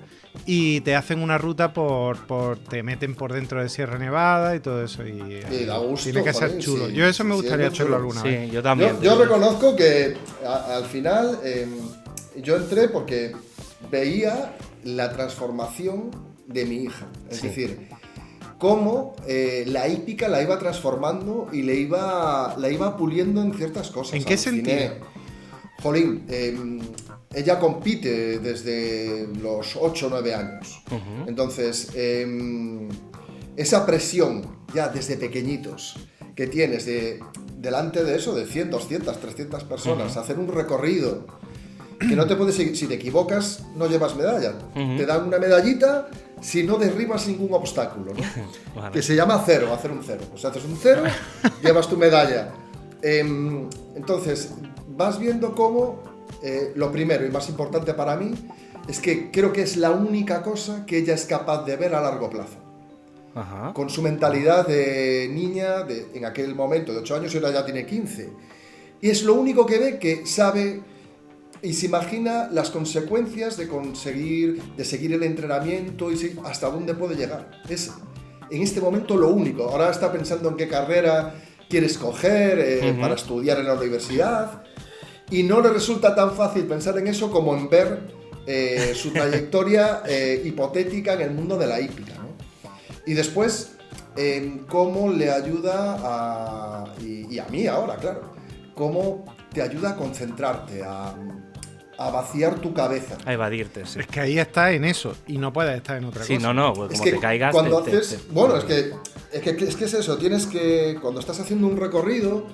y 0.45 0.81
te 0.81 0.95
hacen 0.95 1.21
una 1.21 1.38
ruta 1.38 1.73
por, 1.73 2.17
por. 2.25 2.57
te 2.57 2.83
meten 2.83 3.15
por 3.15 3.33
dentro 3.33 3.61
de 3.61 3.69
Sierra 3.69 3.97
Nevada 3.97 4.55
y 4.55 4.59
todo 4.59 4.83
eso. 4.83 5.05
Y, 5.05 5.41
Sí, 5.50 5.65
da 5.65 5.77
gusto, 5.77 6.03
Tiene 6.05 6.23
que 6.23 6.33
ser 6.33 6.57
chulo. 6.59 6.88
sí, 6.88 6.93
Yo 6.93 7.05
eso 7.05 7.23
me 7.23 7.31
sí, 7.31 7.41
gustaría 7.41 7.65
muy 7.67 7.73
hacerlo 7.73 7.95
alguna 7.97 8.23
vez. 8.23 8.45
Sí, 8.50 8.51
yo 8.55 8.63
también. 8.63 8.95
Yo, 8.97 9.15
yo 9.15 9.23
reconozco 9.23 9.75
que 9.75 10.15
a- 10.45 10.75
al 10.77 10.85
final 10.85 11.39
eh, 11.43 11.67
yo 12.41 12.55
entré 12.57 12.88
porque 12.88 13.33
veía 13.91 14.53
la 14.83 15.11
transformación 15.11 16.11
de 16.47 16.65
mi 16.65 16.83
hija. 16.83 17.05
Es 17.29 17.38
Sí. 17.39 17.47
decir, 17.47 17.89
cómo 18.57 19.15
eh, 19.27 19.63
la 19.67 19.88
hípica 19.88 20.27
la 20.27 20.41
iba 20.41 20.57
transformando 20.59 21.50
y 21.51 21.61
le 21.63 21.75
iba, 21.75 22.55
la 22.57 22.69
iba 22.69 22.95
puliendo 22.97 23.41
en 23.41 23.53
ciertas 23.53 23.89
cosas. 23.91 24.13
¿En 24.15 24.23
qué 24.23 24.38
sentido? 24.38 24.93
Jolín, 25.81 26.23
eh, 26.29 26.57
ella 27.33 27.59
compite 27.59 28.39
desde 28.39 29.27
los 29.41 29.75
8 29.75 30.07
o 30.07 30.09
9 30.09 30.35
años. 30.35 30.83
Entonces, 31.27 31.89
eh, 31.95 32.89
esa 33.55 33.85
presión 33.85 34.61
ya 34.73 34.89
desde 34.89 35.17
pequeñitos 35.17 35.95
que 36.35 36.47
tienes 36.47 36.85
de, 36.85 37.19
delante 37.57 38.03
de 38.03 38.15
eso, 38.15 38.33
de 38.33 38.45
100, 38.45 38.71
200, 38.71 39.19
300 39.19 39.63
personas, 39.65 40.17
hacer 40.17 40.39
un 40.39 40.47
recorrido 40.47 41.25
que 42.00 42.15
no 42.15 42.25
te 42.25 42.35
puedes, 42.35 42.55
si 42.55 42.75
si 42.75 42.88
te 42.88 42.95
equivocas, 42.95 43.63
no 43.75 43.88
llevas 43.88 44.15
medalla. 44.15 44.53
Te 44.73 45.05
dan 45.05 45.27
una 45.27 45.38
medallita 45.38 46.09
si 46.41 46.63
no 46.63 46.77
derribas 46.77 47.27
ningún 47.27 47.53
obstáculo, 47.53 48.13
¿no? 48.13 48.21
Vale. 48.75 48.91
que 48.91 49.03
se 49.03 49.15
llama 49.15 49.43
cero, 49.45 49.71
hacer 49.73 49.91
un 49.91 50.01
cero. 50.03 50.21
Pues 50.29 50.43
haces 50.43 50.65
un 50.65 50.77
cero, 50.81 51.03
llevas 51.63 51.88
tu 51.88 51.97
medalla. 51.97 52.51
Em, 53.03 53.69
entonces, 53.95 54.51
vas 54.88 55.19
viendo 55.19 55.53
cómo 55.53 56.10
eh, 56.43 56.71
lo 56.75 56.91
primero 56.91 57.25
y 57.25 57.29
más 57.29 57.50
importante 57.50 57.93
para 57.93 58.15
mí 58.15 58.33
es 58.88 59.00
que 59.00 59.31
creo 59.31 59.53
que 59.53 59.62
es 59.62 59.77
la 59.77 59.91
única 59.91 60.41
cosa 60.41 60.86
que 60.86 60.98
ella 60.98 61.13
es 61.13 61.25
capaz 61.25 61.65
de 61.65 61.75
ver 61.75 61.93
a 61.93 62.01
largo 62.01 62.29
plazo. 62.29 62.57
Ajá. 63.36 63.74
Con 63.74 63.89
su 63.89 64.01
mentalidad 64.01 64.67
de 64.67 65.29
niña, 65.31 65.83
de, 65.83 66.07
en 66.13 66.25
aquel 66.25 66.53
momento 66.55 66.91
de 66.91 67.00
8 67.00 67.15
años 67.15 67.33
y 67.33 67.38
ahora 67.38 67.51
ya 67.51 67.65
tiene 67.65 67.86
15. 67.86 68.29
Y 69.01 69.10
es 69.10 69.24
lo 69.24 69.36
único 69.36 69.65
que 69.65 69.77
ve 69.77 70.00
que 70.00 70.25
sabe 70.25 70.81
y 71.62 71.74
se 71.74 71.86
imagina 71.86 72.50
las 72.51 72.71
consecuencias 72.71 73.55
de 73.55 73.67
conseguir, 73.67 74.62
de 74.75 74.83
seguir 74.83 75.13
el 75.13 75.24
entrenamiento 75.24 76.12
y 76.12 76.38
hasta 76.43 76.69
dónde 76.69 76.93
puede 76.93 77.15
llegar. 77.15 77.51
Es 77.69 77.91
en 78.50 78.62
este 78.62 78.81
momento 78.81 79.15
lo 79.15 79.29
único. 79.29 79.63
Ahora 79.63 79.91
está 79.91 80.12
pensando 80.12 80.50
en 80.50 80.57
qué 80.57 80.67
carrera 80.67 81.36
quiere 81.69 81.86
escoger 81.86 82.60
eh, 82.60 82.98
para 83.00 83.15
estudiar 83.15 83.60
en 83.60 83.67
la 83.67 83.75
universidad 83.75 84.63
y 85.31 85.43
no 85.43 85.61
le 85.61 85.69
resulta 85.69 86.13
tan 86.13 86.33
fácil 86.35 86.65
pensar 86.65 86.97
en 86.97 87.07
eso 87.07 87.31
como 87.31 87.55
en 87.55 87.69
ver 87.69 88.00
eh, 88.45 88.93
su 88.95 89.09
trayectoria 89.13 90.03
eh, 90.07 90.41
hipotética 90.45 91.13
en 91.13 91.21
el 91.21 91.31
mundo 91.31 91.57
de 91.57 91.67
la 91.67 91.79
hípica. 91.81 92.13
¿no? 92.15 92.29
Y 93.05 93.13
después, 93.13 93.71
en 94.15 94.59
cómo 94.65 95.09
le 95.11 95.31
ayuda 95.31 95.97
a. 96.03 96.85
Y, 97.01 97.33
y 97.33 97.39
a 97.39 97.45
mí 97.45 97.65
ahora, 97.67 97.95
claro. 97.95 98.31
Cómo 98.75 99.25
te 99.53 99.61
ayuda 99.61 99.91
a 99.91 99.95
concentrarte, 99.95 100.81
a, 100.83 101.13
a 101.97 102.09
vaciar 102.09 102.59
tu 102.59 102.73
cabeza. 102.73 103.17
A 103.25 103.33
evadirte, 103.33 103.85
sí. 103.85 104.00
Es 104.00 104.07
que 104.07 104.19
ahí 104.19 104.39
está 104.39 104.71
en 104.71 104.85
eso 104.85 105.13
y 105.27 105.38
no 105.38 105.51
puedes 105.53 105.75
estar 105.77 105.97
en 105.97 106.05
otra 106.05 106.23
Sí, 106.23 106.35
cosa. 106.35 106.47
no, 106.47 106.53
no, 106.53 106.73
pues 106.73 106.93
Es 106.93 107.00
como 107.00 107.03
que 107.05 107.11
te 107.11 107.19
caigas. 107.19 107.51
cuando 107.53 107.81
te- 107.83 107.91
te- 107.91 107.97
haces. 107.97 108.21
te- 108.23 108.31
Bueno, 108.33 108.57
es 108.57 108.63
que, 108.63 108.93
es 109.33 109.41
que 109.41 109.50
es 109.65 109.75
que 109.75 109.85
es 109.85 109.93
eso. 109.93 110.17
Tienes 110.17 110.45
que. 110.47 110.97
Cuando 111.01 111.19
estás 111.19 111.39
haciendo 111.39 111.67
un 111.67 111.77
recorrido, 111.77 112.45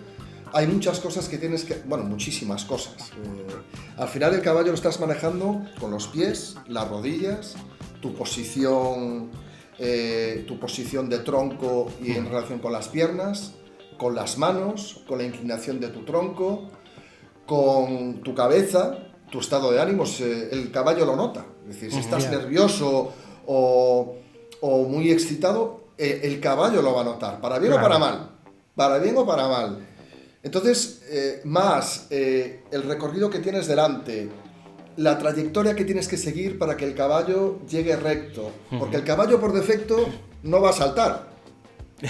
hay 0.54 0.68
muchas 0.68 1.00
cosas 1.00 1.28
que 1.30 1.38
tienes 1.38 1.64
que. 1.64 1.76
Bueno, 1.86 2.04
muchísimas 2.06 2.66
cosas. 2.66 3.12
Eh, 3.24 3.48
al 3.98 4.08
final, 4.08 4.34
el 4.34 4.42
caballo 4.42 4.68
lo 4.70 4.74
estás 4.74 5.00
manejando 5.00 5.62
con 5.80 5.92
los 5.92 6.08
pies, 6.08 6.56
las 6.68 6.88
rodillas, 6.90 7.56
tu 8.02 8.14
posición. 8.14 9.30
eh, 9.80 10.44
tu 10.48 10.58
posición 10.60 11.08
de 11.08 11.20
tronco 11.20 11.92
y 12.02 12.14
en 12.14 12.26
relación 12.26 12.58
con 12.58 12.72
las 12.74 12.88
piernas, 12.88 13.52
con 14.00 14.16
las 14.16 14.40
manos, 14.40 15.02
con 15.08 15.20
la 15.20 15.24
inclinación 15.24 15.80
de 15.80 15.90
tu 15.90 16.04
tronco, 16.04 16.70
con 17.46 18.22
tu 18.24 18.34
cabeza, 18.34 18.98
tu 19.32 19.40
estado 19.40 19.72
de 19.72 19.80
ánimos, 19.80 20.20
eh, 20.22 20.50
el 20.52 20.72
caballo 20.72 21.06
lo 21.06 21.16
nota. 21.16 21.46
Es 21.70 21.76
decir, 21.76 21.92
si 21.92 22.00
estás 22.00 22.24
Ya. 22.24 22.32
nervioso 22.32 23.14
o, 23.46 24.16
o 24.62 24.84
muy 24.88 25.12
excitado, 25.12 25.90
eh, 25.98 26.22
el 26.24 26.40
caballo 26.40 26.82
lo 26.82 26.94
va 26.96 27.02
a 27.02 27.06
notar, 27.06 27.40
para 27.40 27.60
bien 27.60 27.74
o 27.74 27.76
para 27.76 28.00
mal. 28.00 28.32
Para 28.76 28.98
bien 28.98 29.16
o 29.18 29.26
para 29.28 29.48
mal. 29.48 29.86
Entonces, 30.48 31.02
eh, 31.10 31.42
más 31.44 32.08
eh, 32.10 32.62
el 32.72 32.84
recorrido 32.84 33.30
que 33.30 33.40
tienes 33.40 33.68
delante, 33.68 34.30
la 34.96 35.18
trayectoria 35.20 35.76
que 35.76 35.84
tienes 35.84 36.08
que 36.08 36.16
seguir 36.16 36.58
para 36.58 36.78
que 36.78 36.86
el 36.86 36.96
caballo 36.96 37.60
llegue 37.68 37.98
recto. 37.98 38.52
Porque 38.80 38.96
el 38.96 39.04
caballo 39.04 39.42
por 39.42 39.52
defecto 39.52 40.08
no 40.44 40.62
va 40.62 40.70
a 40.70 40.74
saltar. 40.74 41.28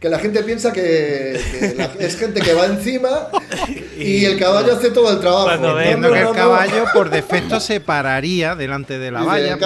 Que 0.00 0.08
la 0.08 0.18
gente 0.18 0.42
piensa 0.42 0.72
que, 0.72 1.38
que 1.60 1.74
la- 1.76 1.92
es 1.98 2.16
gente 2.16 2.40
que 2.40 2.54
va 2.54 2.64
encima 2.64 3.28
y 3.98 4.24
el 4.24 4.38
caballo 4.38 4.72
hace 4.74 4.90
todo 4.92 5.10
el 5.12 5.20
trabajo. 5.20 5.44
Cuando 5.44 5.74
No, 5.74 5.78
que 5.78 5.96
no, 5.98 6.14
el 6.16 6.24
no. 6.24 6.32
caballo 6.32 6.84
por 6.94 7.10
defecto 7.10 7.60
se 7.60 7.80
pararía 7.80 8.54
delante 8.56 8.98
de 8.98 9.10
la 9.10 9.22
valla. 9.24 9.58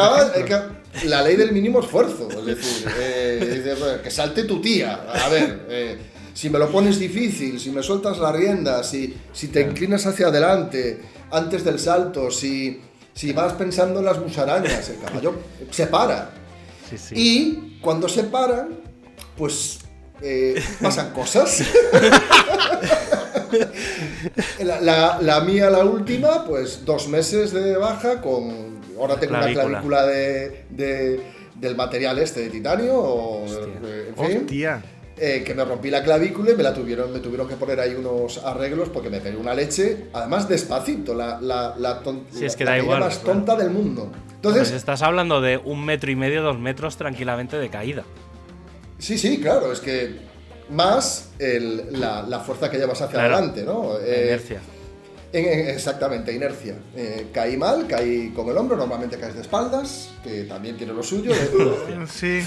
la 1.04 1.22
ley 1.22 1.36
del 1.36 1.52
mínimo 1.52 1.78
esfuerzo. 1.78 2.28
Es 2.32 2.44
decir, 2.46 2.88
eh, 2.98 4.00
que 4.02 4.10
salte 4.10 4.42
tu 4.42 4.60
tía. 4.60 5.06
A 5.24 5.28
ver, 5.28 5.66
eh, 5.68 5.98
si 6.34 6.50
me 6.50 6.58
lo 6.58 6.68
pones 6.70 6.98
difícil, 6.98 7.58
si 7.58 7.70
me 7.70 7.82
sueltas 7.82 8.18
la 8.18 8.30
rienda, 8.32 8.82
si, 8.84 9.16
si 9.32 9.48
te 9.48 9.62
inclinas 9.62 10.04
hacia 10.04 10.26
adelante 10.26 11.00
antes 11.30 11.64
del 11.64 11.78
salto, 11.78 12.30
si, 12.30 12.80
si 13.14 13.32
vas 13.32 13.54
pensando 13.54 14.00
en 14.00 14.04
las 14.06 14.18
musarañas, 14.18 14.88
el 14.90 14.98
caballo 15.00 15.34
se 15.70 15.86
para. 15.86 16.30
Sí, 16.90 16.98
sí. 16.98 17.14
Y 17.16 17.78
cuando 17.80 18.08
se 18.08 18.24
paran, 18.24 18.80
pues 19.38 19.78
eh, 20.20 20.60
pasan 20.82 21.12
cosas. 21.12 21.62
la, 24.62 24.80
la- 24.80 25.18
la 25.20 25.40
mía, 25.40 25.70
la 25.70 25.84
última, 25.84 26.44
pues 26.44 26.84
dos 26.84 27.08
meses 27.08 27.52
de 27.52 27.76
baja 27.76 28.20
con... 28.20 28.74
Ahora 28.98 29.16
tengo 29.16 29.34
Clavícula. 29.34 29.64
una 29.64 29.70
clavícula 29.80 30.06
de, 30.06 30.64
de- 30.70 31.20
del 31.56 31.76
material 31.76 32.18
este 32.18 32.40
de 32.42 32.50
titanio, 32.50 32.94
o, 32.96 33.44
eh, 33.46 34.12
en 34.16 34.26
fin, 34.26 34.38
Hostia. 34.42 34.82
Eh, 35.16 35.42
que 35.46 35.54
me 35.54 35.64
rompí 35.64 35.90
la 35.90 36.02
clavícula 36.02 36.50
y 36.52 36.56
me, 36.56 36.62
la 36.62 36.74
tuvieron, 36.74 37.12
me 37.12 37.20
tuvieron 37.20 37.46
que 37.48 37.54
poner 37.56 37.78
ahí 37.80 37.94
unos 37.94 38.38
arreglos 38.38 38.88
porque 38.88 39.10
me 39.10 39.20
pegué 39.20 39.36
una 39.36 39.54
leche, 39.54 40.06
además 40.12 40.48
despacito, 40.48 41.14
la, 41.14 41.40
la, 41.40 41.74
la, 41.78 42.00
ton- 42.02 42.24
Sí, 42.32 42.44
es 42.44 42.52
la- 42.52 42.58
que 42.58 42.64
la 42.64 42.70
da 42.72 42.76
caída 42.76 42.84
igual, 42.84 43.00
más 43.00 43.18
claro. 43.18 43.32
tonta 43.38 43.56
del 43.56 43.70
mundo. 43.70 44.08
Pues 44.10 44.54
Entonces, 44.56 44.70
estás 44.76 45.02
hablando 45.02 45.40
de 45.40 45.56
un 45.58 45.84
metro 45.84 46.10
y 46.10 46.16
medio, 46.16 46.42
dos 46.42 46.58
metros 46.58 46.96
tranquilamente 46.96 47.56
de 47.58 47.68
caída. 47.70 48.02
Sí, 48.98 49.16
sí, 49.18 49.40
claro, 49.40 49.72
es 49.72 49.80
que 49.80 50.16
más 50.70 51.30
el- 51.38 51.98
la, 52.00 52.22
la 52.22 52.40
fuerza 52.40 52.70
que 52.70 52.78
llevas 52.78 53.00
hacia 53.00 53.18
Claro. 53.18 53.36
adelante, 53.36 53.62
¿no? 53.64 53.98
La 53.98 54.04
Eh, 54.06 54.24
inercia. 54.26 54.60
En- 55.34 55.44
en- 55.60 55.68
exactamente, 55.68 56.32
inercia. 56.32 56.76
Eh, 56.96 57.26
caí 57.32 57.56
mal, 57.56 57.86
caí 57.86 58.30
con 58.30 58.48
el 58.48 58.56
hombro, 58.56 58.76
normalmente 58.76 59.18
caes 59.18 59.34
de 59.34 59.40
espaldas, 59.42 60.10
que 60.22 60.44
también 60.44 60.76
tiene 60.76 60.92
lo 60.92 61.02
suyo, 61.02 61.32
de- 61.32 62.06
Sí. 62.10 62.40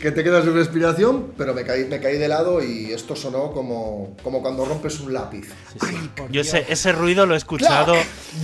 que 0.00 0.10
te 0.12 0.22
quedas 0.22 0.44
sin 0.44 0.54
respiración, 0.54 1.32
pero 1.36 1.54
me 1.54 1.64
caí, 1.64 1.84
me 1.86 2.00
caí 2.00 2.18
de 2.18 2.28
lado 2.28 2.62
y 2.62 2.92
esto 2.92 3.16
sonó 3.16 3.52
como, 3.52 4.14
como 4.22 4.42
cuando 4.42 4.64
rompes 4.64 5.00
un 5.00 5.12
lápiz. 5.12 5.46
Sí, 5.72 5.86
sí. 5.88 6.10
Yo 6.30 6.40
ese, 6.42 6.64
ese 6.68 6.92
ruido 6.92 7.26
lo 7.26 7.34
he 7.34 7.38
escuchado. 7.38 7.94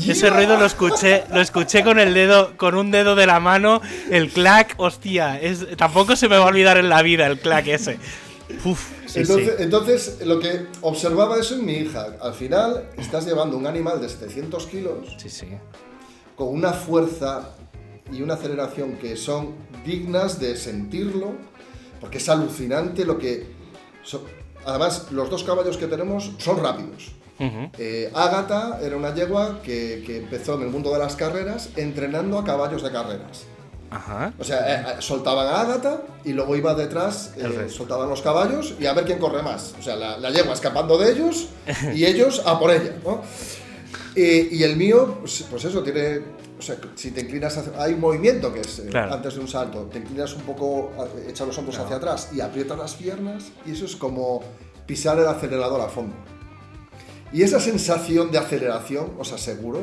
Ese 0.07 0.31
ruido 0.31 0.57
lo 0.59 0.65
escuché, 0.67 1.25
lo 1.33 1.41
escuché 1.41 1.85
con 1.85 1.99
el 1.99 2.15
dedo, 2.15 2.57
con 2.57 2.75
un 2.75 2.91
dedo 2.91 3.15
de 3.15 3.27
la 3.27 3.41
mano. 3.41 3.81
El 4.11 4.31
clac, 4.31 4.75
hostia. 4.79 5.41
Es, 5.41 5.67
tampoco 5.77 6.17
se 6.17 6.29
me 6.29 6.37
va 6.39 6.45
a 6.45 6.49
olvidar 6.49 6.77
en 6.79 6.89
la 6.89 7.03
vida 7.03 7.27
el 7.27 7.39
clac 7.39 7.67
ese. 7.67 7.99
Uf. 8.65 9.02
Entonces, 9.21 9.61
entonces, 9.61 10.19
lo 10.27 10.39
que 10.41 10.67
observaba 10.81 11.39
eso 11.39 11.55
en 11.55 11.65
mi 11.65 11.73
hija, 11.75 12.17
al 12.21 12.35
final 12.35 12.89
estás 12.99 13.27
llevando 13.27 13.57
un 13.57 13.67
animal 13.67 14.01
de 14.01 14.09
700 14.09 14.67
kilos 14.67 15.15
Sí, 15.19 15.29
sí. 15.29 15.47
con 16.37 16.49
una 16.49 16.73
fuerza 16.73 17.51
y 18.13 18.23
una 18.23 18.35
aceleración 18.35 18.95
que 18.97 19.17
son 19.17 19.55
dignas 19.85 20.39
de 20.41 20.57
sentirlo, 20.57 21.33
porque 22.01 22.19
es 22.19 22.29
alucinante 22.29 23.05
lo 23.05 23.19
que... 23.19 23.47
so- 24.03 24.25
además, 24.65 25.09
los 25.13 25.31
dos 25.31 25.45
caballos 25.45 25.77
que 25.77 25.87
tenemos 25.87 26.33
son 26.39 26.59
rápidos. 26.63 27.13
Eh, 27.79 28.09
Ágata 28.15 28.79
era 28.83 28.97
una 28.97 29.13
yegua 29.13 29.63
que, 29.63 30.05
que 30.07 30.19
empezó 30.19 30.55
en 30.55 30.63
el 30.63 30.69
mundo 30.69 30.93
de 30.93 31.01
las 31.01 31.17
carreras 31.17 31.71
entrenando 31.75 32.39
a 32.39 32.45
caballos 32.45 32.85
de 32.85 32.93
carreras. 32.93 33.47
Ajá. 33.97 34.33
O 34.39 34.45
sea, 34.45 34.59
eh, 34.75 34.85
eh, 34.89 35.03
soltaban 35.03 35.47
a 35.47 35.61
Ágata 35.61 36.03
y 36.25 36.33
luego 36.33 36.57
iba 36.57 36.75
detrás, 36.75 37.33
eh, 37.37 37.69
soltaban 37.69 38.09
los 38.09 38.23
caballos 38.23 38.75
y 38.81 38.87
a 38.87 38.93
ver 38.95 39.05
quién 39.05 39.19
corre 39.19 39.43
más. 39.43 39.75
O 39.79 39.83
sea, 39.83 39.97
la, 39.97 40.17
la 40.19 40.31
yegua 40.31 40.55
escapando 40.55 40.97
de 40.99 41.13
ellos 41.13 41.49
y 41.95 42.05
ellos 42.07 42.43
a 42.47 42.59
por 42.59 42.71
ella, 42.71 42.95
¿no? 43.05 43.21
Y, 44.15 44.57
y 44.57 44.63
el 44.65 44.77
mío, 44.77 45.19
pues, 45.21 45.45
pues 45.51 45.65
eso, 45.65 45.83
tiene. 45.83 46.21
O 46.59 46.63
sea, 46.65 46.77
si 46.95 47.11
te 47.11 47.23
inclinas 47.23 47.57
hacia- 47.57 47.83
Hay 47.83 47.95
un 47.95 48.01
movimiento 48.01 48.53
que 48.53 48.61
es 48.61 48.79
eh, 48.79 48.87
Claro. 48.91 49.15
antes 49.15 49.35
de 49.35 49.41
un 49.41 49.49
salto. 49.49 49.89
Te 49.93 49.99
inclinas 49.99 50.33
un 50.35 50.43
poco, 50.43 50.93
a- 50.99 51.29
echas 51.29 51.47
los 51.47 51.59
hombros 51.59 51.79
hacia 51.79 51.97
atrás 51.97 52.29
y 52.33 52.41
aprietas 52.41 52.79
las 52.79 52.95
piernas 52.95 53.45
y 53.67 53.73
eso 53.73 53.85
es 53.85 53.97
como 53.97 54.43
pisar 54.87 55.19
el 55.19 55.27
acelerador 55.27 55.81
a 55.81 55.89
fondo. 55.89 56.15
Y 57.33 57.43
esa 57.43 57.59
sensación 57.59 58.31
de 58.31 58.39
aceleración, 58.39 59.13
os 59.19 59.33
aseguro, 59.33 59.81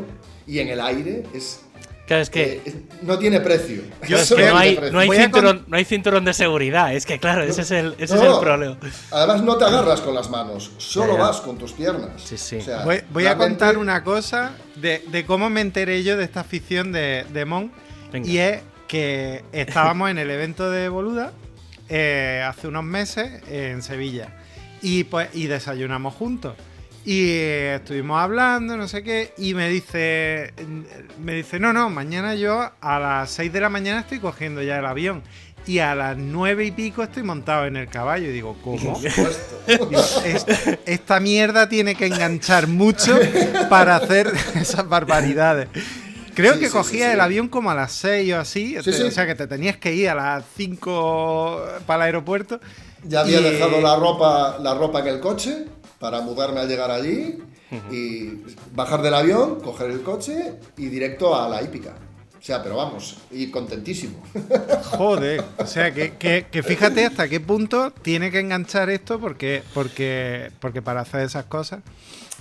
y 0.47 0.59
en 0.59 0.67
el 0.69 0.79
aire 0.79 1.23
es. 1.33 1.61
Claro, 2.09 2.23
es 2.23 2.29
que. 2.31 2.61
eh, 2.65 2.75
no 3.03 3.19
tiene 3.19 3.39
precio. 3.39 3.83
Yo 4.07 4.17
es 4.17 4.23
Eso 4.23 4.35
que 4.35 4.47
no 4.49 4.57
hay, 4.57 4.75
precio. 4.75 4.91
no, 4.93 4.99
hay 4.99 5.09
cinturón, 5.11 5.63
no 5.67 5.77
hay 5.77 5.85
cinturón 5.85 6.25
de 6.25 6.33
seguridad. 6.33 6.91
Es 6.93 7.05
que, 7.05 7.19
claro, 7.19 7.43
ese 7.43 7.61
es 7.61 7.69
el, 7.71 7.93
ese 7.99 8.15
es 8.15 8.21
el 8.23 8.39
problema. 8.41 8.77
Además, 9.11 9.43
no 9.43 9.55
te 9.57 9.65
agarras 9.65 10.01
con 10.01 10.15
las 10.15 10.27
manos, 10.29 10.71
solo 10.79 11.13
Ya, 11.13 11.19
ya. 11.19 11.23
vas 11.25 11.41
con 11.41 11.57
tus 11.59 11.71
piernas. 11.73 12.09
Sí, 12.25 12.35
sí. 12.37 12.55
O 12.57 12.61
sea, 12.61 12.83
Voy, 12.83 13.01
voy 13.11 13.27
a 13.27 13.37
contar 13.37 13.77
una 13.77 14.03
cosa 14.03 14.53
de, 14.75 15.03
de 15.11 15.23
cómo 15.25 15.51
me 15.51 15.61
enteré 15.61 16.01
yo 16.03 16.17
de 16.17 16.23
esta 16.23 16.39
afición 16.41 16.91
de, 16.91 17.25
de 17.31 17.45
Mon. 17.45 17.71
Venga. 18.11 18.27
Y 18.27 18.39
es 18.39 18.61
que 18.87 19.43
estábamos 19.51 20.09
en 20.09 20.17
el 20.17 20.31
evento 20.31 20.71
de 20.71 20.89
Boluda 20.89 21.31
eh, 21.89 22.43
hace 22.43 22.67
unos 22.67 22.83
meses 22.83 23.43
en 23.47 23.83
Sevilla. 23.83 24.35
Y 24.81 25.03
pues 25.03 25.29
y 25.35 25.45
desayunamos 25.45 26.15
juntos. 26.15 26.55
Y 27.05 27.29
eh, 27.31 27.75
estuvimos 27.75 28.19
hablando, 28.21 28.75
no 28.77 28.87
sé 28.87 29.01
qué, 29.03 29.33
y 29.37 29.53
me 29.53 29.69
dice, 29.69 30.53
me 31.19 31.33
dice, 31.33 31.59
no, 31.59 31.73
no, 31.73 31.89
mañana 31.89 32.35
yo 32.35 32.69
a 32.81 32.99
las 32.99 33.31
6 33.31 33.51
de 33.53 33.61
la 33.61 33.69
mañana 33.69 34.01
estoy 34.01 34.19
cogiendo 34.19 34.61
ya 34.61 34.77
el 34.79 34.85
avión. 34.85 35.23
Y 35.65 35.79
a 35.79 35.93
las 35.93 36.17
nueve 36.17 36.65
y 36.65 36.71
pico 36.71 37.03
estoy 37.03 37.21
montado 37.21 37.65
en 37.67 37.75
el 37.77 37.87
caballo. 37.89 38.27
Y 38.29 38.31
digo, 38.31 38.57
¿cómo? 38.63 38.99
Digo, 39.67 40.01
"Es- 40.25 40.45
esta 40.85 41.19
mierda 41.19 41.69
tiene 41.69 41.93
que 41.95 42.07
enganchar 42.07 42.67
mucho 42.67 43.19
para 43.69 43.97
hacer 43.97 44.31
esas 44.55 44.87
barbaridades. 44.87 45.67
Creo 46.33 46.53
Sí, 46.53 46.59
que 46.61 46.67
sí, 46.67 46.71
cogía 46.71 47.07
sí, 47.07 47.11
el 47.13 47.21
avión 47.21 47.49
como 47.49 47.69
a 47.69 47.75
las 47.75 47.91
6 47.91 48.33
o 48.33 48.39
así. 48.39 48.77
Sí, 48.83 48.93
sí. 48.93 49.03
O 49.03 49.11
sea 49.11 49.27
que 49.27 49.35
te 49.35 49.45
tenías 49.47 49.77
que 49.77 49.93
ir 49.93 50.09
a 50.09 50.15
las 50.15 50.43
5 50.57 51.61
para 51.85 52.03
el 52.05 52.07
aeropuerto. 52.07 52.59
Ya 53.03 53.19
había 53.21 53.39
Y- 53.39 53.43
dejado 53.43 53.79
la 53.81 53.95
ropa, 53.95 54.57
la 54.61 54.73
ropa 54.73 55.01
en 55.01 55.07
el 55.07 55.19
coche 55.19 55.65
para 55.99 56.21
mudarme 56.21 56.59
al 56.61 56.67
llegar 56.67 56.91
allí 56.91 57.37
y 57.91 58.31
bajar 58.73 59.01
del 59.01 59.13
avión, 59.13 59.59
coger 59.61 59.91
el 59.91 60.01
coche 60.01 60.53
y 60.77 60.87
directo 60.87 61.35
a 61.35 61.47
la 61.49 61.61
hípica. 61.61 61.95
O 62.39 62.41
sea, 62.41 62.63
pero 62.63 62.77
vamos, 62.77 63.17
y 63.31 63.51
contentísimo. 63.51 64.23
Joder. 64.97 65.43
O 65.57 65.65
sea 65.67 65.93
que, 65.93 66.13
que- 66.15 66.47
que 66.49 66.63
fíjate 66.63 67.05
hasta 67.05 67.27
qué 67.27 67.41
punto 67.41 67.91
tiene 67.91 68.31
que 68.31 68.39
enganchar 68.39 68.89
esto 68.89 69.19
porque, 69.19 69.61
porque, 69.73 70.49
porque 70.61 70.81
para 70.81 71.01
hacer 71.01 71.19
esas 71.21 71.45
cosas. 71.45 71.81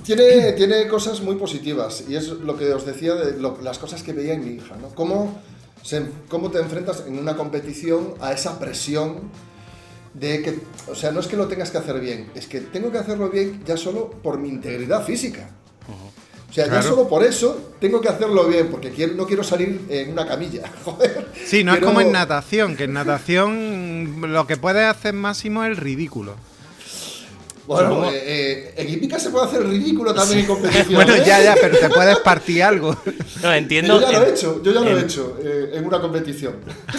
Tiene, 0.04 0.52
tiene 0.52 0.86
cosas 0.86 1.20
muy 1.20 1.34
positivas 1.34 2.04
y 2.08 2.14
es 2.14 2.28
lo 2.28 2.56
que 2.56 2.72
os 2.72 2.86
decía 2.86 3.16
de 3.16 3.38
lo- 3.40 3.58
las 3.60 3.78
cosas 3.80 4.04
que 4.04 4.12
veía 4.12 4.34
en 4.34 4.44
mi 4.44 4.54
hija, 4.62 4.76
¿no? 4.80 4.90
Cómo, 4.90 5.42
se- 5.82 6.06
cómo 6.28 6.52
te 6.52 6.60
enfrentas 6.60 7.02
en 7.08 7.18
una 7.18 7.36
competición 7.36 8.14
a 8.20 8.32
esa 8.32 8.60
presión 8.60 9.22
de 10.14 10.42
que, 10.42 10.58
o 10.90 10.94
sea, 10.94 11.10
no 11.12 11.20
es 11.20 11.26
que 11.26 11.36
lo 11.36 11.46
tengas 11.48 11.70
que 11.70 11.78
hacer 11.78 12.00
bien, 12.00 12.30
es 12.34 12.46
que 12.46 12.60
tengo 12.60 12.90
que 12.90 12.98
hacerlo 12.98 13.28
bien 13.30 13.62
ya 13.66 13.76
solo 13.76 14.10
por 14.10 14.38
mi 14.38 14.48
integridad 14.48 15.04
física. 15.04 15.50
O 16.50 16.52
sea, 16.52 16.66
ya 16.66 16.82
solo 16.82 17.06
por 17.06 17.22
eso 17.24 17.74
tengo 17.78 18.00
que 18.00 18.08
hacerlo 18.08 18.46
bien, 18.48 18.68
porque 18.68 18.90
quiero- 18.90 19.12
no 19.14 19.26
quiero 19.26 19.44
salir 19.44 19.82
en 19.90 20.10
una 20.12 20.26
camilla, 20.26 20.62
joder. 20.84 21.28
Sí, 21.46 21.62
no 21.62 21.74
es 21.74 21.80
como 21.80 22.00
en 22.00 22.10
natación, 22.10 22.74
que 22.74 22.84
en 22.84 22.94
natación 22.94 24.32
lo 24.32 24.46
que 24.46 24.56
puedes 24.56 24.84
hacer 24.84 25.12
máximo 25.12 25.62
es 25.64 25.70
el 25.70 25.76
ridículo. 25.76 26.34
Bueno, 27.66 28.10
eh, 28.10 28.22
eh, 28.24 28.74
en 28.78 28.88
hípica 28.88 29.18
se 29.18 29.28
puede 29.28 29.44
hacer 29.44 29.62
ridículo 29.68 30.14
también 30.14 30.38
en 30.40 30.46
competición. 30.46 30.86
Bueno, 30.94 31.14
¿eh? 31.16 31.22
ya, 31.26 31.42
ya, 31.42 31.54
pero 31.60 31.76
te 31.78 31.90
puedes 31.90 32.18
partir 32.20 32.62
algo. 32.62 32.96
No, 33.42 33.52
entiendo. 33.52 34.00
Yo 34.00 34.10
ya 34.10 34.18
lo 34.20 34.24
he 34.26 34.30
hecho, 34.30 34.62
yo 34.62 34.72
ya 34.72 34.80
lo 34.80 34.98
he 34.98 35.02
hecho 35.02 35.38
eh, 35.44 35.70
en 35.74 35.84
una 35.84 36.00
competición. 36.00 36.54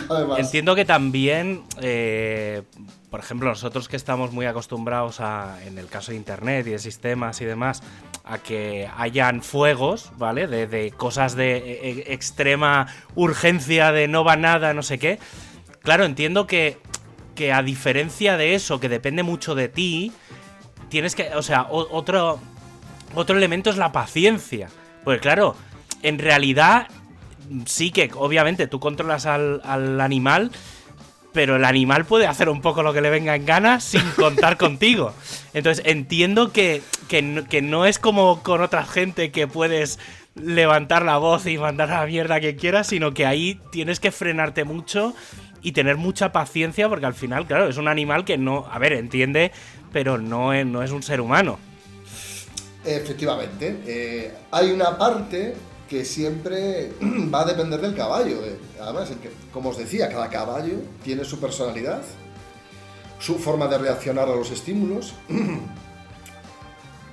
Además. 0.09 0.37
Entiendo 0.39 0.75
que 0.75 0.85
también, 0.85 1.63
eh, 1.81 2.61
por 3.09 3.19
ejemplo, 3.19 3.49
nosotros 3.49 3.87
que 3.87 3.95
estamos 3.95 4.31
muy 4.31 4.45
acostumbrados 4.45 5.19
a, 5.19 5.57
en 5.65 5.77
el 5.77 5.87
caso 5.87 6.11
de 6.11 6.17
Internet 6.17 6.67
y 6.67 6.71
de 6.71 6.79
sistemas 6.79 7.41
y 7.41 7.45
demás, 7.45 7.81
a 8.23 8.37
que 8.37 8.87
hayan 8.97 9.41
fuegos, 9.41 10.11
¿vale? 10.17 10.47
De, 10.47 10.67
de 10.67 10.91
cosas 10.91 11.35
de 11.35 11.57
eh, 11.57 11.79
eh, 11.89 12.03
extrema 12.09 12.87
urgencia, 13.15 13.91
de 13.91 14.07
no 14.07 14.23
va 14.23 14.35
nada, 14.35 14.73
no 14.73 14.83
sé 14.83 14.99
qué. 14.99 15.17
Claro, 15.81 16.05
entiendo 16.05 16.45
que, 16.45 16.77
que 17.33 17.51
a 17.51 17.63
diferencia 17.63 18.37
de 18.37 18.53
eso, 18.53 18.79
que 18.79 18.89
depende 18.89 19.23
mucho 19.23 19.55
de 19.55 19.69
ti, 19.69 20.11
tienes 20.89 21.15
que, 21.15 21.33
o 21.35 21.41
sea, 21.41 21.67
otro, 21.69 22.39
otro 23.15 23.37
elemento 23.37 23.71
es 23.71 23.77
la 23.77 23.91
paciencia. 23.91 24.69
Porque 25.03 25.21
claro, 25.21 25.55
en 26.03 26.19
realidad 26.19 26.87
sí 27.65 27.89
que 27.89 28.11
obviamente 28.15 28.67
tú 28.67 28.79
controlas 28.79 29.25
al, 29.25 29.61
al 29.63 29.99
animal, 29.99 30.51
pero 31.33 31.55
el 31.55 31.65
animal 31.65 32.05
puede 32.05 32.27
hacer 32.27 32.49
un 32.49 32.61
poco 32.61 32.83
lo 32.83 32.93
que 32.93 33.01
le 33.01 33.09
venga 33.09 33.35
en 33.35 33.45
gana 33.45 33.79
sin 33.79 34.07
contar 34.15 34.57
contigo. 34.57 35.13
Entonces 35.53 35.83
entiendo 35.85 36.51
que, 36.51 36.81
que, 37.07 37.21
no, 37.21 37.45
que 37.47 37.61
no 37.61 37.85
es 37.85 37.99
como 37.99 38.41
con 38.43 38.61
otra 38.61 38.85
gente 38.85 39.31
que 39.31 39.47
puedes 39.47 39.99
levantar 40.35 41.03
la 41.03 41.17
voz 41.17 41.45
y 41.45 41.57
mandar 41.57 41.91
a 41.91 42.01
la 42.01 42.05
mierda 42.05 42.35
a 42.35 42.39
quien 42.39 42.55
quieras, 42.55 42.87
sino 42.87 43.13
que 43.13 43.25
ahí 43.25 43.59
tienes 43.71 43.99
que 43.99 44.11
frenarte 44.11 44.63
mucho 44.63 45.13
y 45.61 45.73
tener 45.73 45.97
mucha 45.97 46.31
paciencia 46.31 46.87
porque 46.87 47.05
al 47.05 47.13
final, 47.13 47.45
claro, 47.45 47.67
es 47.67 47.77
un 47.77 47.87
animal 47.87 48.25
que 48.25 48.37
no, 48.37 48.67
a 48.71 48.79
ver, 48.79 48.93
entiende, 48.93 49.51
pero 49.91 50.17
no 50.17 50.53
es, 50.53 50.65
no 50.65 50.83
es 50.83 50.91
un 50.91 51.03
ser 51.03 51.21
humano. 51.21 51.59
Efectivamente. 52.85 53.81
eh, 53.85 54.33
hay 54.51 54.71
una 54.71 54.97
parte 54.97 55.55
que 55.89 56.06
siempre 56.06 56.91
va 57.34 57.41
a 57.41 57.45
depender 57.45 57.82
del 57.82 57.95
caballo. 57.95 58.45
eh. 58.45 58.58
Además, 58.82 59.10
como 59.52 59.69
os 59.69 59.78
decía, 59.78 60.08
cada 60.10 60.30
caballo 60.30 60.75
tiene 61.04 61.25
su 61.25 61.39
personalidad, 61.39 62.02
su 63.19 63.39
forma 63.39 63.67
de 63.67 63.78
reaccionar 63.80 64.30
a 64.30 64.36
los 64.36 64.52
estímulos. 64.52 65.13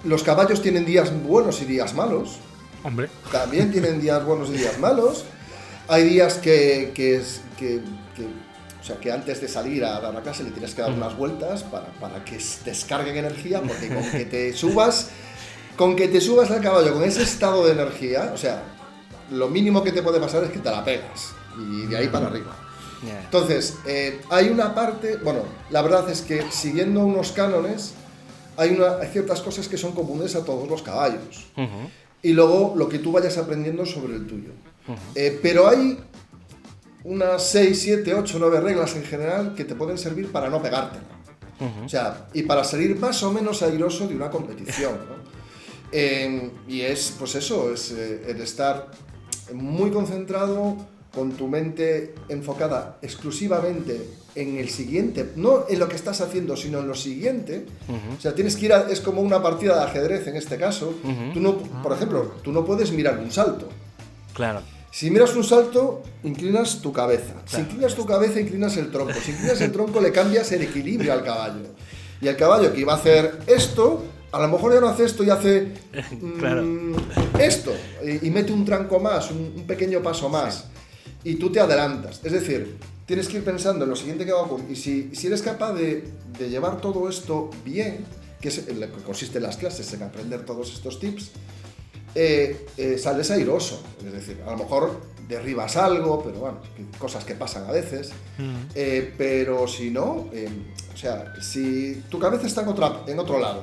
Los 0.05 0.23
caballos 0.23 0.63
tienen 0.63 0.85
días 0.85 1.11
buenos 1.25 1.61
y 1.63 1.65
días 1.65 1.95
malos. 1.95 2.39
Hombre. 2.85 3.09
También 3.33 3.73
tienen 3.73 4.01
días 4.01 4.25
buenos 4.25 4.51
y 4.51 4.53
días 4.53 4.79
malos. 4.79 5.25
Hay 5.89 6.05
días 6.05 6.35
que, 6.35 6.93
que 6.95 7.17
es- 7.17 7.41
que- 7.59 7.81
que- 8.15 8.27
o 8.81 8.85
sea, 8.85 8.99
que 9.01 9.11
antes 9.11 9.41
de 9.41 9.49
salir 9.49 9.85
a 9.85 9.99
dar 10.01 10.15
la 10.15 10.21
clase 10.23 10.45
le 10.45 10.51
tienes 10.51 10.75
que 10.77 10.83
dar 10.83 10.93
unas 10.93 11.17
vueltas 11.17 11.65
para, 11.65 11.87
para 11.95 12.25
que 12.25 12.39
descarguen 12.65 13.17
energía, 13.17 13.61
porque 13.61 13.89
con 13.89 14.09
que 14.11 14.27
te 14.27 14.53
subas, 14.53 15.09
con 15.77 15.95
que 15.95 16.09
te 16.09 16.21
subas 16.21 16.51
al 16.51 16.61
caballo 16.61 16.95
con 16.95 17.05
ese 17.05 17.23
estado 17.23 17.65
de 17.67 17.73
energía, 17.73 18.31
o 18.35 18.37
sea, 18.37 18.63
lo 19.31 19.49
mínimo 19.49 19.83
que 19.83 19.93
te 19.93 20.03
puede 20.03 20.21
pasar 20.21 20.45
es 20.45 20.51
que 20.51 20.59
te 20.59 20.71
la 20.71 20.85
pegas 20.85 21.35
y 21.59 21.87
de 21.87 21.97
ahí 21.97 22.09
para 22.09 22.27
arriba. 22.27 22.57
Entonces, 23.25 23.77
eh, 23.87 24.21
hay 24.31 24.49
una 24.49 24.75
parte, 24.75 25.17
bueno, 25.19 25.41
la 25.71 25.83
verdad 25.83 26.09
es 26.11 26.23
que 26.23 26.45
siguiendo 26.51 27.01
unos 27.01 27.33
cánones, 27.33 27.95
hay, 28.57 28.71
una, 28.71 28.97
hay 28.97 29.09
ciertas 29.09 29.43
cosas 29.43 29.69
que 29.69 29.77
son 29.77 29.93
comunes 29.93 30.35
a 30.35 30.45
todos 30.45 30.69
los 30.69 30.83
caballos 30.83 31.47
y 32.23 32.33
luego 32.33 32.75
lo 32.77 32.89
que 32.89 32.99
tú 32.99 33.13
vayas 33.13 33.37
aprendiendo 33.39 33.85
sobre 33.85 34.17
el 34.17 34.27
tuyo. 34.27 34.51
Eh, 35.15 35.39
pero 35.43 35.69
hay 35.69 35.99
unas 37.05 37.43
6, 37.49 37.81
7, 37.81 38.15
8, 38.15 38.37
9 38.41 38.61
reglas 38.61 38.97
en 38.97 39.05
general 39.05 39.55
que 39.55 39.65
te 39.65 39.75
pueden 39.75 39.99
servir 39.99 40.33
para 40.33 40.49
no 40.49 40.61
pegártela. 40.63 41.05
O 41.85 41.89
sea, 41.89 42.27
y 42.35 42.43
para 42.43 42.65
salir 42.65 42.99
más 42.99 43.23
o 43.23 43.33
menos 43.33 43.63
airoso 43.63 44.07
de 44.07 44.15
una 44.15 44.31
competición. 44.31 44.95
¿no? 45.09 45.16
Eh, 45.93 46.51
y 46.69 46.81
es, 46.81 47.15
pues 47.19 47.35
eso, 47.35 47.73
es 47.73 47.93
eh, 47.93 48.25
el 48.29 48.41
estar 48.41 48.91
muy 49.53 49.91
concentrado, 49.91 50.77
con 51.17 51.33
tu 51.33 51.49
mente 51.49 52.15
enfocada 52.29 52.99
exclusivamente 53.01 54.07
en 54.35 54.59
el 54.59 54.69
siguiente, 54.69 55.33
no 55.37 55.65
en 55.67 55.79
lo 55.79 55.89
que 55.89 55.97
estás 55.97 56.21
haciendo, 56.21 56.59
sino 56.59 56.81
en 56.81 56.89
lo 56.89 56.95
siguiente. 56.95 57.65
O 58.17 58.21
sea, 58.21 58.35
tienes 58.35 58.55
que 58.55 58.67
ir 58.67 58.75
a, 58.75 58.91
es 58.91 59.01
como 59.01 59.23
una 59.23 59.43
partida 59.43 59.79
de 59.79 59.85
ajedrez 59.85 60.27
en 60.27 60.37
este 60.37 60.59
caso. 60.59 60.95
Tú 61.33 61.41
no, 61.41 61.57
por 61.57 61.95
ejemplo, 61.95 62.35
tú 62.43 62.53
no 62.53 62.67
puedes 62.67 62.93
mirar 62.93 63.19
un 63.19 63.33
salto. 63.33 63.67
Claro. 64.35 64.61
Si 64.91 65.11
miras 65.11 65.35
un 65.35 65.45
salto, 65.45 66.03
inclinas 66.23 66.83
tu 66.83 66.93
cabeza. 66.93 67.35
Si 67.47 67.63
inclinas 67.63 67.95
tu 67.95 68.05
cabeza, 68.05 68.39
inclinas 68.39 68.77
el 68.77 68.91
tronco. 68.91 69.15
Si 69.25 69.31
inclinas 69.31 69.61
el 69.63 69.73
tronco, 69.73 70.03
le 70.03 70.13
cambias 70.13 70.53
el 70.53 70.63
equilibrio 70.63 71.15
al 71.15 71.25
caballo. 71.25 71.69
Y 72.21 72.29
el 72.29 72.37
caballo 72.37 72.75
que 72.75 72.81
iba 72.81 72.93
a 72.93 72.97
hacer 72.97 73.39
esto, 73.47 74.05
a 74.37 74.41
lo 74.43 74.49
mejor 74.49 74.73
ya 74.75 74.81
no 74.81 74.89
hace 74.89 75.05
esto 75.05 75.25
y 75.25 75.31
hace 75.31 75.73
Claro. 76.39 76.63
mm, 76.63 76.95
esto. 77.39 77.73
Y, 78.05 78.27
y 78.27 78.31
mete 78.31 78.53
un 78.53 78.65
tranco 78.65 78.99
más, 79.01 79.31
un, 79.31 79.53
un 79.57 79.67
pequeño 79.67 80.03
paso 80.03 80.29
más. 80.29 80.67
Y 81.25 81.37
tú 81.37 81.51
te 81.51 81.59
adelantas. 81.61 82.21
Es 82.23 82.33
decir, 82.33 82.77
tienes 83.05 83.29
que 83.29 83.39
ir 83.39 83.45
pensando 83.45 83.85
en 83.85 83.91
lo 83.91 83.97
siguiente 83.97 84.25
que 84.25 84.33
va 84.33 84.41
a 84.41 84.43
ocurrir. 84.43 84.71
Y 84.71 84.77
si, 84.77 85.11
si 85.15 85.27
eres 85.27 85.43
capaz 85.43 85.73
de, 85.73 86.05
de 86.39 86.49
llevar 86.51 86.81
todo 86.81 87.09
esto 87.09 87.51
bien, 87.65 88.05
que 88.41 88.49
es 88.49 88.69
en 88.69 88.79
lo 88.81 88.87
que 88.95 89.03
consiste 89.03 89.39
en 89.39 89.45
las 89.45 89.57
clases, 89.57 89.93
en 89.93 90.03
aprender 90.03 90.45
todos 90.45 90.73
estos 90.73 91.01
tips, 91.01 91.31
eh, 92.15 92.67
eh, 92.77 92.99
sales 92.99 93.31
airoso. 93.31 93.83
Es 94.05 94.13
decir, 94.13 94.41
a 94.47 94.51
lo 94.53 94.59
mejor 94.59 95.01
derribas 95.29 95.77
algo, 95.77 96.23
pero 96.23 96.39
bueno, 96.39 96.59
cosas 96.99 97.25
que 97.25 97.35
pasan 97.35 97.65
a 97.69 97.73
veces. 97.73 98.11
Eh, 98.75 99.13
pero 99.19 99.67
si 99.67 99.91
no, 99.91 100.29
o 100.95 100.97
sea, 100.97 101.33
si 101.43 102.03
tu 102.09 102.19
cabeza 102.19 102.47
está 102.47 102.63
en, 102.63 102.69
otra, 102.69 103.03
en 103.07 103.19
otro 103.19 103.39
lado, 103.41 103.63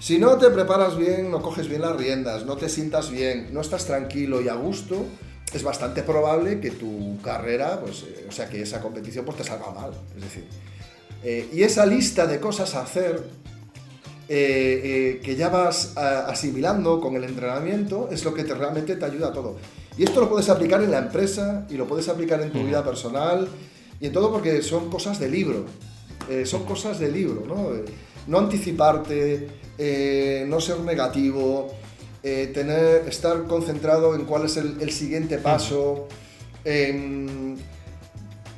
si 0.00 0.18
no 0.18 0.36
te 0.38 0.50
preparas 0.50 0.96
bien, 0.96 1.30
no 1.30 1.40
coges 1.42 1.68
bien 1.68 1.82
las 1.82 1.94
riendas, 1.96 2.44
no 2.46 2.56
te 2.56 2.68
sientas 2.68 3.10
bien, 3.10 3.50
no 3.52 3.60
estás 3.60 3.84
tranquilo 3.84 4.40
y 4.40 4.48
a 4.48 4.54
gusto, 4.54 5.04
es 5.52 5.62
bastante 5.62 6.02
probable 6.02 6.58
que 6.60 6.70
tu 6.70 7.18
carrera, 7.22 7.80
pues, 7.80 8.02
eh, 8.04 8.26
o 8.28 8.32
sea, 8.32 8.48
que 8.48 8.62
esa 8.62 8.80
competición 8.80 9.24
pues, 9.24 9.36
te 9.38 9.44
salga 9.44 9.70
mal. 9.70 9.90
Es 10.16 10.22
decir, 10.22 10.44
eh, 11.22 11.48
y 11.52 11.62
esa 11.62 11.84
lista 11.86 12.26
de 12.26 12.40
cosas 12.40 12.74
a 12.74 12.82
hacer 12.82 13.22
eh, 14.32 15.20
que 15.24 15.34
ya 15.36 15.48
vas 15.48 15.96
a- 15.96 16.26
asimilando 16.28 17.00
con 17.00 17.16
el 17.16 17.24
entrenamiento 17.24 18.08
es 18.12 18.24
lo 18.24 18.32
que 18.32 18.44
te, 18.44 18.54
realmente 18.54 18.94
te 18.96 19.04
ayuda 19.04 19.28
a 19.28 19.32
todo. 19.32 19.56
Y 19.98 20.04
esto 20.04 20.20
lo 20.20 20.30
puedes 20.30 20.48
aplicar 20.48 20.82
en 20.82 20.92
la 20.92 20.98
empresa 20.98 21.66
y 21.68 21.74
lo 21.74 21.86
puedes 21.86 22.08
aplicar 22.08 22.40
en 22.40 22.52
tu 22.52 22.62
vida 22.64 22.84
personal 22.84 23.48
y 24.00 24.06
en 24.06 24.12
todo 24.12 24.30
porque 24.32 24.62
son 24.62 24.88
cosas 24.88 25.18
de 25.18 25.28
libro. 25.28 25.64
Son 26.44 26.64
cosas 26.64 27.00
de 27.00 27.10
libro, 27.10 27.42
¿no? 27.46 27.70
No 28.26 28.38
anticiparte, 28.38 29.48
eh, 29.78 30.44
no 30.48 30.60
ser 30.60 30.80
negativo, 30.80 31.68
eh, 32.22 32.50
tener, 32.52 33.08
estar 33.08 33.44
concentrado 33.44 34.14
en 34.14 34.24
cuál 34.24 34.44
es 34.44 34.56
el, 34.56 34.80
el 34.80 34.90
siguiente 34.92 35.38
paso, 35.38 36.06
em, 36.64 37.56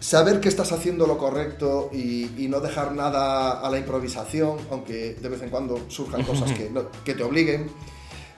saber 0.01 0.40
que 0.40 0.48
estás 0.48 0.72
haciendo 0.72 1.07
lo 1.07 1.16
correcto 1.16 1.88
y, 1.92 2.31
y 2.37 2.48
no 2.48 2.61
dejar 2.61 2.92
nada 2.92 3.61
a 3.61 3.70
la 3.70 3.79
improvisación, 3.79 4.57
aunque 4.70 5.14
de 5.14 5.29
vez 5.29 5.42
en 5.42 5.51
cuando 5.51 5.79
surjan 5.88 6.22
cosas 6.25 6.51
que, 6.53 6.70
no- 6.70 6.90
que 7.05 7.14
te 7.14 7.22
obliguen. 7.22 7.70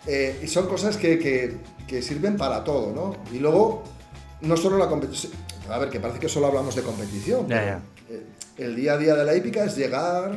Eh, 0.07 0.41
y 0.45 0.49
son 0.49 0.67
cosas 0.69 0.99
que, 0.99 1.19
que- 1.19 1.57
que 1.87 2.03
sirven 2.03 2.37
para 2.37 2.63
todo, 2.65 2.93
¿no? 2.95 3.17
Y 3.35 3.39
luego, 3.39 3.83
no 4.43 4.57
solo 4.59 4.77
la 4.77 4.89
competición, 4.89 5.33
a 5.71 5.79
ver, 5.79 5.89
que 5.89 6.01
parece 6.01 6.19
que 6.21 6.29
solo 6.29 6.47
hablamos 6.49 6.75
de 6.77 6.83
competición, 6.83 7.47
el 8.59 8.77
día 8.77 8.93
a 8.95 8.99
día 8.99 9.15
de 9.15 9.25
la 9.25 9.35
hípica 9.35 9.65
es 9.65 9.77
llegar, 9.77 10.37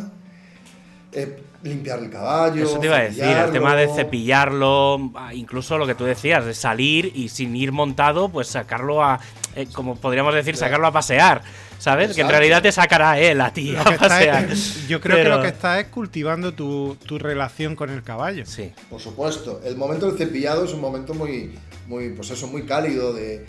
eh, 1.12 1.41
limpiar 1.63 2.00
el 2.00 2.10
caballo, 2.10 2.63
Eso 2.65 2.80
te 2.80 2.86
iba 2.88 2.98
a 2.98 3.02
decir, 3.04 3.24
el 3.24 3.52
tema 3.52 3.76
de 3.76 3.88
cepillarlo, 3.88 5.12
ah, 5.15 5.34
incluso 5.34 5.78
lo 5.78 5.88
que 5.88 5.96
tú 5.96 6.04
decías, 6.06 6.46
de 6.46 6.54
salir 6.54 7.12
y 7.15 7.30
sin 7.30 7.56
ir 7.56 7.72
montado, 7.72 8.30
pues 8.30 8.48
sacarlo 8.48 9.04
a, 9.04 9.20
eh, 9.56 9.67
como 9.74 9.96
podríamos 9.96 10.34
decir, 10.36 10.56
sacarlo 10.56 10.88
a 10.88 10.91
pasear, 10.91 11.41
¿sabes? 11.80 12.13
Que 12.15 12.22
en 12.22 12.30
realidad 12.30 12.62
te 12.62 12.72
sacará 12.72 13.20
él 13.20 13.41
a 13.41 13.52
ti 13.52 13.76
a 13.76 13.84
pasear. 13.84 14.52
es- 14.52 14.88
yo 14.88 15.02
creo 15.02 15.17
Pero- 15.17 15.32
que 15.32 15.36
lo 15.38 15.41
que 15.43 15.50
está 15.50 15.80
es 15.80 15.88
cultivando 15.88 16.54
tu, 16.54 16.96
tu 17.06 17.17
relación 17.17 17.76
con 17.76 17.89
el 17.89 18.04
caballo. 18.04 18.46
Sí. 18.46 18.72
Por 18.89 19.02
supuesto, 19.02 19.62
el 19.65 19.76
momento 19.78 20.08
del 20.12 20.17
cepillado 20.17 20.65
es 20.65 20.74
un 20.74 20.82
momento 20.82 21.13
muy, 21.13 21.58
muy, 21.88 22.10
pues 22.10 22.30
eso, 22.30 22.48
muy 22.48 22.63
cálido 22.65 23.13
de, 23.13 23.46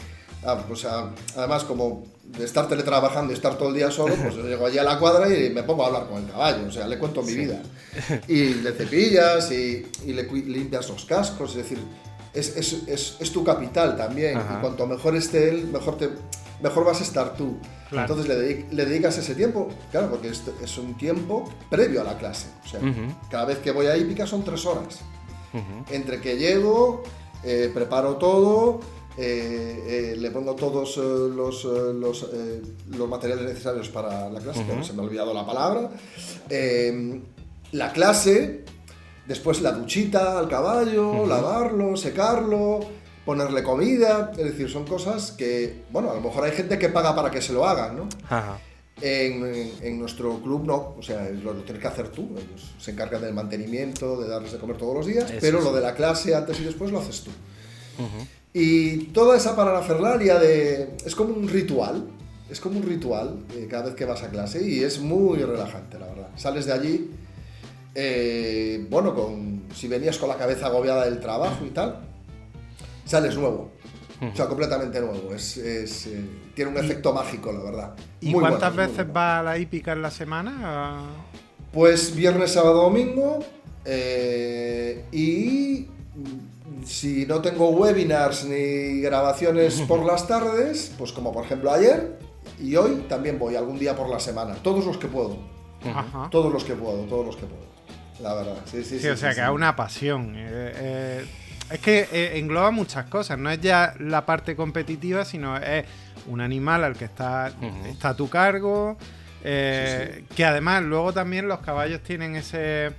ah, 0.51 0.65
pues, 0.67 0.85
ah, 0.85 1.11
además 1.37 1.65
como 1.65 2.05
de 2.25 2.45
estar 2.45 2.69
teletrabajando 2.69 3.33
y 3.33 3.37
estar 3.37 3.57
todo 3.57 3.69
el 3.71 3.75
día 3.75 3.91
solo, 3.91 4.15
pues 4.17 4.35
yo 4.35 4.43
llego 4.45 4.67
allí 4.67 4.79
a 4.79 4.83
la 4.85 4.99
cuadra 4.99 5.29
y 5.35 5.51
me 5.51 5.63
pongo 5.63 5.85
a 5.85 5.87
hablar 5.87 6.09
con 6.09 6.23
el 6.25 6.31
caballo, 6.31 6.67
o 6.69 6.71
sea, 6.71 6.87
le 6.87 6.99
cuento 6.99 7.23
mi 7.23 7.35
vida. 7.35 7.63
Y 8.29 8.55
le 8.55 8.73
cepillas 8.73 9.51
y, 9.51 9.87
y 10.05 10.13
le 10.13 10.25
limpias 10.25 10.89
los 10.89 11.05
cascos, 11.05 11.51
es 11.53 11.57
decir, 11.57 11.79
es, 12.35 12.57
es- 12.57 12.83
es- 12.87 13.17
es 13.19 13.33
tu 13.33 13.43
capital 13.43 13.97
también. 13.97 14.37
Ajá. 14.37 14.57
Y 14.59 14.61
cuanto 14.61 14.87
mejor 14.87 15.17
esté 15.17 15.49
él, 15.49 15.69
mejor, 15.73 15.97
te, 15.97 16.11
mejor 16.63 16.85
vas 16.85 17.01
a 17.01 17.05
estar 17.05 17.35
tú. 17.35 17.57
Claro. 17.89 18.07
Entonces 18.13 18.29
le, 18.29 18.37
dedic- 18.37 18.71
le 18.71 18.85
dedicas 18.85 19.17
ese 19.17 19.35
tiempo, 19.35 19.69
claro, 19.91 20.11
porque 20.11 20.29
es, 20.29 20.43
es 20.63 20.77
un 20.79 20.97
tiempo 20.99 21.49
previo 21.71 22.03
a 22.03 22.05
la 22.05 22.19
clase. 22.19 22.49
O 22.65 22.69
sea, 22.69 22.81
Ujú. 22.81 23.15
cada 23.31 23.47
vez 23.47 23.59
que 23.59 23.71
voy 23.73 23.87
a 23.87 23.97
hípica 23.97 24.27
son 24.27 24.45
tres 24.45 24.65
horas 24.67 25.01
Ujú. 25.55 25.85
entre 25.95 26.21
que 26.21 26.37
llego, 26.37 27.03
eh, 27.43 27.71
preparo 27.73 28.17
todo, 28.17 28.81
eh, 29.19 30.13
eh, 30.13 30.17
le 30.17 30.31
pongo 30.31 30.55
todos 30.55 30.97
eh, 30.97 31.01
los, 31.35 31.65
eh, 31.65 31.93
los, 31.95 32.23
eh, 32.33 32.63
los 32.97 33.09
materiales 33.09 33.45
necesarios 33.47 33.89
para 33.89 34.31
la 34.31 34.41
clase, 34.41 34.65
que 34.65 34.73
Ujú. 34.73 34.85
se 34.85 34.93
me 34.93 35.03
ha 35.03 35.05
olvidado 35.05 35.35
la 35.35 35.45
palabra, 35.45 35.91
la 37.73 37.93
clase, 37.93 38.65
después 39.27 39.61
la 39.61 39.73
duchita 39.73 40.39
al 40.39 40.49
caballo, 40.49 41.27
lavarlo, 41.27 41.97
secarlo, 41.97 42.81
ponerle 43.25 43.63
comida, 43.63 44.31
es 44.39 44.45
decir, 44.45 44.71
son 44.71 44.85
cosas 44.87 45.33
que, 45.33 45.83
bueno, 45.91 46.11
a 46.11 46.15
lo 46.15 46.21
mejor 46.21 46.45
hay 46.45 46.53
gente 46.53 46.79
que 46.79 46.89
paga 46.89 47.15
para 47.15 47.31
que 47.31 47.43
se 47.43 47.53
lo 47.53 47.67
hagan, 47.67 47.97
¿no? 47.97 48.09
Ajá. 48.29 48.59
En, 49.01 49.45
en- 49.55 49.73
en 49.83 49.99
nuestro 50.01 50.41
club 50.43 50.65
no, 50.65 50.95
o 50.99 51.03
sea, 51.03 51.29
lo, 51.31 51.53
lo 51.53 51.63
tienes 51.63 51.81
que 51.81 51.87
hacer 51.89 52.09
tú. 52.09 52.31
Ellos 52.37 52.75
se 52.81 52.91
encargan 52.91 53.21
del 53.23 53.33
mantenimiento, 53.35 54.21
de 54.21 54.29
darles 54.29 54.51
de 54.53 54.59
comer 54.59 54.77
todos 54.77 54.95
los 54.95 55.07
días, 55.07 55.31
Eso 55.31 55.39
pero 55.41 55.59
sí. 55.59 55.65
lo 55.67 55.73
de 55.73 55.81
la 55.83 55.95
clase 55.95 56.35
antes 56.35 56.59
y 56.59 56.65
después 56.65 56.91
lo 56.91 56.99
haces 56.99 57.21
tú. 57.23 57.31
Ujú. 58.03 58.27
Y 58.53 59.05
toda 59.07 59.37
esa 59.37 59.55
parafernalia 59.55 60.39
de. 60.39 60.97
es 61.05 61.15
como 61.15 61.35
un 61.35 61.49
ritual, 61.49 62.09
es 62.51 62.61
como 62.61 62.79
un 62.79 62.87
ritual 62.87 63.39
eh, 63.55 63.67
cada 63.71 63.85
vez 63.87 63.95
que 63.95 64.05
vas 64.05 64.23
a 64.23 64.31
clase 64.31 64.67
y 64.67 64.83
es 64.83 65.01
muy 65.01 65.39
relajante, 65.39 65.99
la 65.99 66.07
verdad. 66.07 66.29
Sales 66.37 66.67
de 66.67 66.73
allí, 66.73 67.11
eh, 67.95 68.87
bueno, 68.89 69.15
con, 69.15 69.65
si 69.75 69.87
venías 69.87 70.17
con 70.19 70.29
la 70.29 70.37
cabeza 70.37 70.67
agobiada 70.67 71.05
del 71.05 71.21
trabajo 71.21 71.65
y 71.67 71.71
tal, 71.71 72.01
sales 73.05 73.37
nuevo. 73.37 73.71
O 74.21 74.35
sea, 74.35 74.47
completamente 74.47 75.01
nuevo. 75.01 75.33
Es, 75.33 75.59
es, 75.59 76.07
eh, 76.09 76.21
tiene 76.53 76.73
un 76.73 76.79
efecto 76.79 77.13
mágico, 77.13 77.53
la 77.53 77.61
verdad. 77.63 77.95
¿Y 78.21 78.31
Muy 78.31 78.41
cuántas 78.41 78.75
bueno, 78.75 78.89
veces 78.89 79.05
bueno. 79.07 79.13
va 79.13 79.39
a 79.39 79.43
la 79.45 79.59
hípica 79.59 79.93
en 79.93 80.03
la 80.03 80.11
semana? 80.11 81.03
Pues 81.73 82.17
viernes, 82.17 82.51
sábado, 82.51 82.83
domingo. 82.83 83.45
y 85.13 85.87
si 86.89 87.27
no 87.27 87.41
tengo 87.43 87.69
webinars 87.71 88.45
ni 88.47 89.01
grabaciones 89.01 89.81
por 89.89 90.05
las 90.05 90.27
tardes, 90.27 90.93
pues 90.97 91.13
como 91.13 91.33
por 91.33 91.45
ejemplo 91.45 91.71
ayer 91.71 92.19
y 92.61 92.75
hoy, 92.77 93.05
también 93.09 93.39
voy 93.39 93.55
algún 93.57 93.79
día 93.79 93.95
por 93.95 94.09
la 94.09 94.19
semana. 94.19 94.55
Todos 94.55 94.85
los 94.87 94.97
que 94.97 95.07
puedo. 95.07 95.37
Ajá. 95.85 96.29
Todos 96.31 96.53
los 96.53 96.65
que 96.65 96.75
puedo, 96.75 97.03
todos 97.05 97.27
los 97.27 97.37
que 97.37 97.47
puedo. 97.47 97.69
La 98.21 98.35
verdad. 98.35 98.57
Sí, 98.65 98.83
sí, 98.83 98.97
Sí, 98.97 99.01
sí. 99.01 99.09
o 99.09 99.17
sea, 99.17 99.31
sí, 99.31 99.37
que 99.37 99.43
sí. 99.43 99.47
es 99.49 99.55
una 99.55 99.77
pasión. 99.77 100.33
eh, 100.35 100.73
eh, 100.75 101.27
es 101.71 101.79
que 101.81 102.09
eh, 102.11 102.39
engloba 102.39 102.71
muchas 102.71 103.05
cosas. 103.07 103.39
No 103.39 103.51
es 103.51 103.61
ya 103.61 103.95
la 104.01 104.25
parte 104.27 104.57
competitiva, 104.57 105.25
sino 105.25 105.57
es 105.59 105.85
un 106.27 106.41
animal 106.41 106.83
al 106.83 106.97
que 106.97 107.05
está, 107.05 107.53
está 107.87 108.09
a 108.11 108.17
tu 108.17 108.29
cargo. 108.29 108.97
Que 109.43 110.45
además, 110.45 110.83
luego 110.83 111.13
también 111.13 111.47
los 111.47 111.61
caballos 111.61 112.03
tienen 112.03 112.35
ese. 112.37 112.93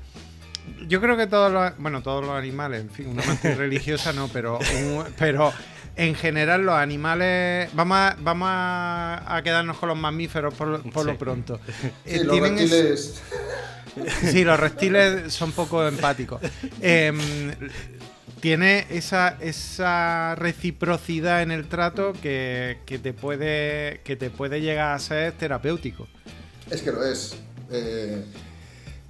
Yo 0.87 1.01
creo 1.01 1.17
que 1.17 1.27
todos 1.27 1.51
los. 1.51 1.77
Bueno, 1.77 2.01
todos 2.01 2.23
los 2.25 2.35
animales, 2.35 2.81
en 2.81 2.89
fin, 2.89 3.07
una 3.09 3.23
mantis 3.23 3.57
religiosa 3.57 4.13
no, 4.13 4.27
pero. 4.27 4.57
un- 4.59 5.05
pero 5.17 5.51
en 5.95 6.15
general, 6.15 6.63
los 6.65 6.75
animales. 6.75 7.69
Vamos 7.73 7.97
a, 7.97 8.15
vamos 8.19 8.47
a, 8.49 9.35
a 9.35 9.41
quedarnos 9.43 9.77
con 9.77 9.89
los 9.89 9.97
mamíferos 9.97 10.53
por, 10.53 10.67
lo- 10.67 10.81
por 10.83 11.05
lo 11.05 11.17
pronto. 11.17 11.59
Sí, 11.81 11.89
Eh, 12.05 12.23
los 12.23 12.39
reptiles. 12.39 13.21
Sí, 14.31 14.43
los 14.45 14.59
reptiles 14.59 15.33
son 15.33 15.51
poco 15.51 15.85
empáticos. 15.85 16.39
Em, 16.81 17.17
tiene 18.39 18.85
esa, 18.91 19.35
esa 19.41 20.35
reciprocidad 20.35 21.41
en 21.41 21.51
el 21.51 21.67
trato 21.67 22.13
que, 22.13 22.77
que 22.85 22.97
te 22.99 23.11
puede, 23.13 23.99
que 24.05 24.15
te 24.15 24.29
puede 24.29 24.61
llegar 24.61 24.93
a 24.95 24.99
ser 24.99 25.33
terapéutico. 25.33 26.07
Es 26.69 26.81
que 26.81 26.91
lo 26.91 27.03
es. 27.03 27.35
Eh, 27.71 28.23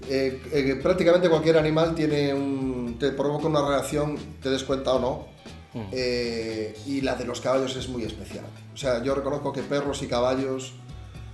eh, 0.09 0.41
eh, 0.51 0.79
prácticamente 0.81 1.29
cualquier 1.29 1.57
animal 1.57 1.93
tiene 1.93 2.33
un, 2.33 2.97
te 2.99 3.11
provoca 3.11 3.45
una 3.45 3.67
reacción, 3.67 4.17
te 4.41 4.49
des 4.49 4.63
cuenta 4.63 4.93
o 4.93 4.99
no. 4.99 5.27
Mm. 5.73 5.87
Eh, 5.91 6.75
y 6.87 7.01
la 7.01 7.13
de 7.13 7.25
los 7.25 7.39
caballos 7.39 7.75
es 7.75 7.87
muy 7.89 8.03
especial. 8.03 8.45
O 8.73 8.77
sea, 8.77 9.03
yo 9.03 9.13
reconozco 9.13 9.53
que 9.53 9.61
perros 9.61 10.01
y 10.01 10.07
caballos 10.07 10.73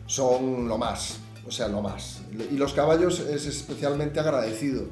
son 0.07 0.67
lo 0.67 0.77
más. 0.77 1.19
O 1.47 1.51
sea, 1.51 1.69
lo 1.69 1.81
más. 1.81 2.23
Y 2.51 2.57
los 2.57 2.73
caballos 2.73 3.19
es 3.19 3.45
especialmente 3.45 4.19
agradecido. 4.19 4.87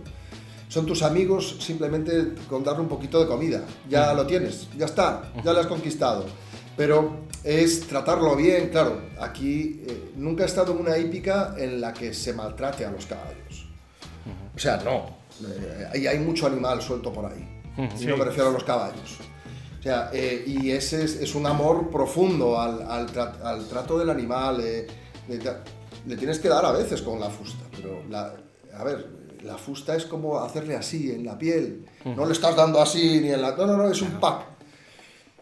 Son 0.69 0.85
tus 0.85 1.03
amigos 1.03 1.57
simplemente 1.59 2.35
con 2.47 2.63
darle 2.63 2.81
un 2.81 2.87
poquito 2.87 3.19
de 3.19 3.27
comida. 3.27 3.63
Ya 3.89 4.13
lo 4.13 4.25
tienes, 4.25 4.69
ya 4.77 4.85
está, 4.85 5.33
ya 5.43 5.51
lo 5.51 5.59
has 5.59 5.67
conquistado. 5.67 6.25
Pero 6.77 7.25
es 7.43 7.81
tratarlo 7.81 8.35
bien, 8.35 8.69
claro. 8.69 9.01
Aquí 9.19 9.85
nunca 10.15 10.43
he 10.43 10.45
estado 10.45 10.71
en 10.71 10.79
una 10.79 10.97
hípica 10.97 11.53
en 11.57 11.81
la 11.81 11.93
que 11.93 12.13
se 12.13 12.33
maltrate 12.33 12.85
a 12.85 12.91
los 12.91 13.05
caballos. 13.05 13.42
O 14.55 14.59
sea, 14.59 14.77
no. 14.77 15.05
Eh, 15.95 16.07
hay 16.07 16.19
mucho 16.19 16.47
animal 16.47 16.81
suelto 16.81 17.11
por 17.11 17.25
ahí. 17.25 17.61
Y 17.77 17.81
no 17.81 17.97
Sí. 17.97 18.05
me 18.05 18.25
refiero 18.25 18.49
a 18.49 18.51
los 18.51 18.63
caballos. 18.63 19.17
O 19.79 19.83
sea, 19.83 20.09
eh, 20.13 20.43
y 20.47 20.71
ese 20.71 21.03
es, 21.03 21.15
es 21.15 21.35
un 21.35 21.45
amor 21.45 21.89
profundo 21.89 22.59
al, 22.59 22.83
al 22.89 23.07
tra- 23.11 23.41
al 23.43 23.67
trato 23.67 23.97
del 23.99 24.09
animal. 24.09 24.61
eh, 24.61 24.87
de 25.27 25.39
tra- 25.41 25.59
le 26.05 26.17
tienes 26.17 26.37
que 26.39 26.49
dar 26.49 26.65
a 26.65 26.71
veces 26.73 27.01
con 27.01 27.19
la 27.19 27.29
fusta, 27.29 27.63
pero 27.75 28.03
la- 28.09 28.33
a 28.77 28.83
ver, 28.83 29.07
la 29.43 29.57
fusta 29.57 29.95
es 29.95 30.05
como 30.05 30.39
hacerle 30.39 30.75
así 30.75 31.11
en 31.11 31.25
la 31.25 31.37
piel. 31.37 31.85
No 32.05 32.25
le 32.25 32.33
estás 32.33 32.55
dando 32.55 32.81
así 32.81 33.19
ni 33.21 33.29
en 33.29 33.41
la... 33.41 33.55
No, 33.55 33.65
no, 33.65 33.77
no, 33.77 33.87
es 33.89 34.01
un 34.01 34.19
pack. 34.19 34.41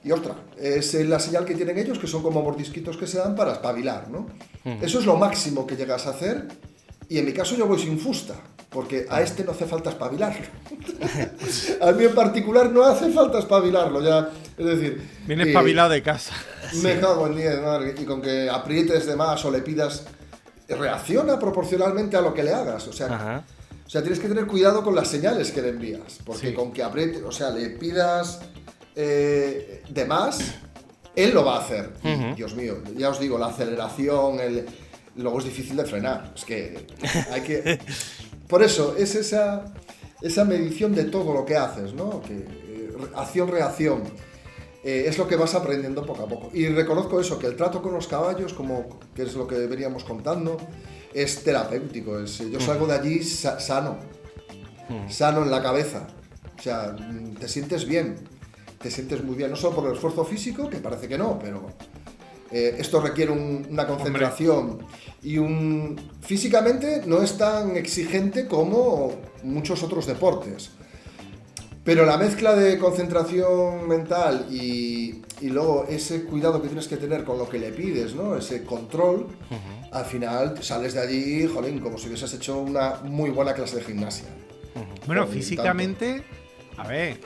Y 0.03 0.11
otra, 0.11 0.35
es 0.57 0.93
la 0.95 1.19
señal 1.19 1.45
que 1.45 1.53
tienen 1.53 1.77
ellos, 1.77 1.99
que 1.99 2.07
son 2.07 2.23
como 2.23 2.41
mordisquitos 2.41 2.97
que 2.97 3.05
se 3.05 3.19
dan 3.19 3.35
para 3.35 3.53
espabilar, 3.53 4.07
¿no? 4.09 4.27
Eso 4.81 4.97
es 4.99 5.05
lo 5.05 5.15
máximo 5.17 5.67
que 5.67 5.75
llegas 5.75 6.07
a 6.07 6.11
hacer. 6.11 6.47
Y 7.11 7.19
en 7.19 7.25
mi 7.25 7.33
caso 7.33 7.57
yo 7.57 7.67
voy 7.67 7.77
sin 7.77 7.99
fusta, 7.99 8.35
porque 8.69 9.05
a 9.09 9.21
este 9.21 9.43
no 9.43 9.51
hace 9.51 9.65
falta 9.65 9.89
espabilarlo. 9.89 10.45
a 11.81 11.91
mí 11.91 12.05
en 12.05 12.15
particular 12.15 12.69
no 12.69 12.85
hace 12.85 13.11
falta 13.11 13.39
espabilarlo, 13.39 14.01
ya. 14.01 14.29
Es 14.57 14.65
decir... 14.65 15.09
Viene 15.27 15.43
espabilado 15.43 15.89
de 15.89 16.01
casa. 16.01 16.33
Me 16.81 16.97
cago 17.01 17.27
en 17.27 17.35
10, 17.35 17.61
madre. 17.63 17.95
Y 17.99 18.05
con 18.05 18.21
que 18.21 18.49
aprietes 18.49 19.05
de 19.07 19.17
más 19.17 19.43
o 19.43 19.51
le 19.51 19.59
pidas... 19.59 20.05
Reacciona 20.69 21.37
proporcionalmente 21.37 22.15
a 22.15 22.21
lo 22.21 22.33
que 22.33 22.43
le 22.43 22.53
hagas. 22.53 22.87
O 22.87 22.93
sea, 22.93 23.43
o 23.85 23.89
sea, 23.89 23.99
tienes 23.99 24.21
que 24.21 24.29
tener 24.29 24.47
cuidado 24.47 24.81
con 24.81 24.95
las 24.95 25.09
señales 25.09 25.51
que 25.51 25.61
le 25.61 25.67
envías. 25.67 26.19
Porque 26.25 26.53
con 26.53 26.71
que 26.71 26.81
apriete, 26.81 27.21
o 27.23 27.31
sea, 27.33 27.49
le 27.49 27.71
pidas 27.71 28.39
eh, 28.95 29.83
de 29.89 30.05
más, 30.05 30.39
él 31.13 31.33
lo 31.33 31.43
va 31.43 31.57
a 31.57 31.59
hacer. 31.59 31.89
Dios 32.37 32.55
mío, 32.55 32.77
ya 32.95 33.09
os 33.09 33.19
digo, 33.19 33.37
la 33.37 33.47
aceleración, 33.47 34.39
el, 34.39 34.65
luego 35.15 35.39
es 35.39 35.45
difícil 35.45 35.75
de 35.77 35.85
frenar. 35.85 36.33
Es 36.35 36.45
que 36.45 36.85
hay 37.31 37.41
que. 37.41 37.79
Por 38.47 38.63
eso, 38.63 38.95
es 38.97 39.15
esa, 39.15 39.73
esa 40.21 40.45
medición 40.45 40.93
de 40.93 41.05
todo 41.05 41.33
lo 41.33 41.45
que 41.45 41.55
haces, 41.55 41.93
¿no? 41.93 42.21
Que, 42.21 42.35
eh, 42.35 42.93
acción-reacción. 43.15 44.03
Eh, 44.83 45.05
es 45.07 45.17
lo 45.17 45.27
que 45.27 45.35
vas 45.35 45.53
aprendiendo 45.53 46.05
poco 46.05 46.23
a 46.23 46.27
poco. 46.27 46.49
Y 46.53 46.67
reconozco 46.67 47.19
eso, 47.19 47.37
que 47.37 47.47
el 47.47 47.55
trato 47.55 47.81
con 47.81 47.93
los 47.93 48.07
caballos, 48.07 48.53
como 48.53 48.99
que 49.15 49.23
es 49.23 49.35
lo 49.35 49.47
que 49.47 49.55
veníamos 49.67 50.03
contando, 50.03 50.57
es 51.13 51.43
terapéutico. 51.43 52.19
Es, 52.19 52.39
yo 52.39 52.59
salgo 52.59 52.87
de 52.87 52.95
allí 52.95 53.23
sano, 53.23 53.97
sano 55.07 55.43
en 55.43 55.51
la 55.51 55.61
cabeza. 55.61 56.07
O 56.57 56.61
sea, 56.61 56.95
te 57.39 57.47
sientes 57.47 57.85
bien, 57.85 58.15
te 58.81 58.91
sientes 58.91 59.23
muy 59.23 59.35
bien, 59.35 59.51
no 59.51 59.55
solo 59.55 59.75
por 59.75 59.87
el 59.87 59.93
esfuerzo 59.93 60.25
físico, 60.25 60.69
que 60.69 60.77
parece 60.77 61.07
que 61.07 61.17
no, 61.17 61.39
pero 61.39 61.69
eh, 62.51 62.75
esto 62.79 62.99
requiere 62.99 63.31
una 63.31 63.87
concentración 63.87 64.79
y 65.23 65.37
un... 65.37 65.99
Físicamente 66.21 67.03
no 67.05 67.21
es 67.21 67.37
tan 67.37 67.77
exigente 67.77 68.47
como 68.47 69.13
muchos 69.43 69.83
otros 69.83 70.05
deportes. 70.05 70.71
Pero 71.83 72.05
la 72.05 72.17
mezcla 72.17 72.55
de 72.55 72.77
concentración 72.77 73.87
mental 73.87 74.45
y, 74.51 75.21
luego 75.41 75.87
ese 75.89 76.25
cuidado 76.25 76.61
que 76.61 76.67
tienes 76.67 76.87
que 76.87 76.97
tener 76.97 77.23
con 77.23 77.39
lo 77.39 77.49
que 77.49 77.57
le 77.57 77.71
pides, 77.71 78.13
¿no? 78.13 78.37
Ese 78.37 78.63
control, 78.63 79.27
al 79.91 80.05
final 80.05 80.61
sales 80.61 80.93
de 80.93 81.01
allí, 81.01 81.47
jolín, 81.47 81.79
como 81.79 81.97
si 81.97 82.07
hubieses 82.07 82.31
hecho 82.33 82.59
una 82.59 82.97
muy 83.03 83.31
buena 83.31 83.53
clase 83.55 83.77
de 83.77 83.83
gimnasia. 83.83 84.27
Bueno, 85.07 85.25
físicamente, 85.25 86.23
a 86.77 86.87
ver, 86.87 87.19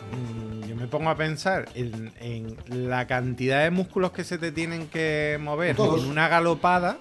me 0.85 0.91
pongo 0.91 1.09
a 1.09 1.15
pensar 1.15 1.67
en, 1.73 2.55
la 2.67 3.07
cantidad 3.07 3.63
de 3.63 3.71
músculos 3.71 4.11
que 4.11 4.23
se 4.23 4.37
te 4.37 4.51
tienen 4.51 4.87
que 4.87 5.39
mover 5.41 5.75
con 5.75 6.05
una 6.05 6.27
galopada. 6.27 6.99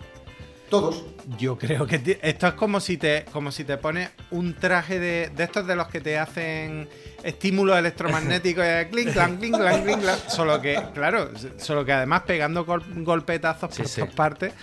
Todos. 0.70 1.04
Yo 1.38 1.58
creo 1.58 1.86
que 1.86 2.18
esto 2.22 2.46
es 2.46 2.54
como 2.54 2.80
si 2.80 2.96
te 2.96 3.26
como 3.30 3.52
si 3.52 3.64
te 3.64 3.76
pones 3.76 4.08
un 4.30 4.54
traje 4.54 4.98
de, 4.98 5.30
de 5.36 5.44
estos 5.44 5.66
de 5.66 5.76
los 5.76 5.88
que 5.88 6.00
te 6.00 6.18
hacen 6.18 6.88
estímulos 7.22 7.78
electromagnéticos 7.78 8.64
y 8.64 8.86
clink, 8.86 9.12
clank, 9.12 9.38
clink, 9.40 9.56
clank, 9.56 9.84
clink, 9.84 10.02
Solo 10.28 10.62
que, 10.62 10.82
claro, 10.94 11.30
solo 11.58 11.84
que 11.84 11.92
además 11.92 12.22
pegando 12.22 12.64
golpetazos 12.64 13.76
por 13.76 13.86
todas 13.86 14.14
partes. 14.14 14.54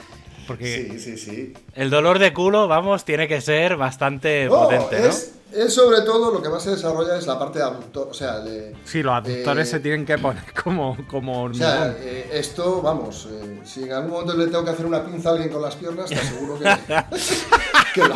Porque 0.48 0.98
sí, 0.98 1.00
sí, 1.00 1.18
sí. 1.18 1.54
El 1.76 1.92
dolor 1.92 2.18
de 2.18 2.34
culo, 2.34 2.68
vamos, 2.68 3.06
tiene 3.06 3.28
que 3.28 3.40
ser 3.40 3.78
bastante 3.78 4.48
potente, 4.50 5.00
¿no? 5.00 5.08
Es, 5.10 5.36
sobre 5.70 6.02
todo 6.02 6.32
lo 6.32 6.42
que 6.42 6.50
más 6.50 6.64
se 6.64 6.72
desarrolla 6.72 7.18
es 7.18 7.28
la 7.28 7.38
parte 7.38 7.60
de 7.60 7.66
aductor, 7.66 8.08
o 8.10 8.14
sea, 8.14 8.40
de, 8.40 8.76
Sí, 8.86 9.04
los 9.04 9.14
aductores 9.14 9.70
se 9.70 9.80
tienen 9.80 10.06
que 10.06 10.18
poner 10.18 10.44
como, 10.64 10.98
como 11.08 11.44
hormigón. 11.44 11.68
O 11.68 11.72
sea, 11.72 11.96
eh, 12.00 12.30
esto, 12.34 12.82
vamos, 12.82 13.28
eh, 13.32 13.62
si 13.66 13.84
en 13.84 13.94
algún 13.94 14.12
momento 14.12 14.36
le 14.36 14.46
tengo 14.48 14.64
que 14.64 14.72
hacer 14.72 14.86
una 14.86 15.06
pinza 15.06 15.30
a 15.30 15.32
alguien 15.34 15.50
con 15.50 15.62
las 15.62 15.76
piernas, 15.76 16.10
te 16.10 16.16
aseguro 16.16 16.58
que, 16.58 16.64
que, 17.94 18.02
lo, 18.02 18.16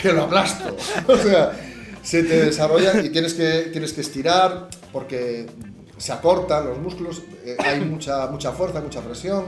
que 0.00 0.12
lo 0.12 0.22
aplasto. 0.24 0.76
O 1.06 1.16
sea, 1.16 1.52
se 2.02 2.22
te 2.22 2.46
desarrolla 2.46 3.00
y 3.02 3.10
tienes 3.10 3.34
que, 3.34 3.68
tienes 3.72 3.92
que 3.92 4.00
estirar 4.00 4.68
porque 4.92 5.46
se 5.98 6.12
acortan 6.12 6.66
los 6.66 6.78
músculos, 6.78 7.22
eh, 7.44 7.56
hay 7.58 7.80
mucha, 7.80 8.26
mucha 8.28 8.52
fuerza, 8.52 8.80
mucha 8.80 9.00
presión, 9.00 9.46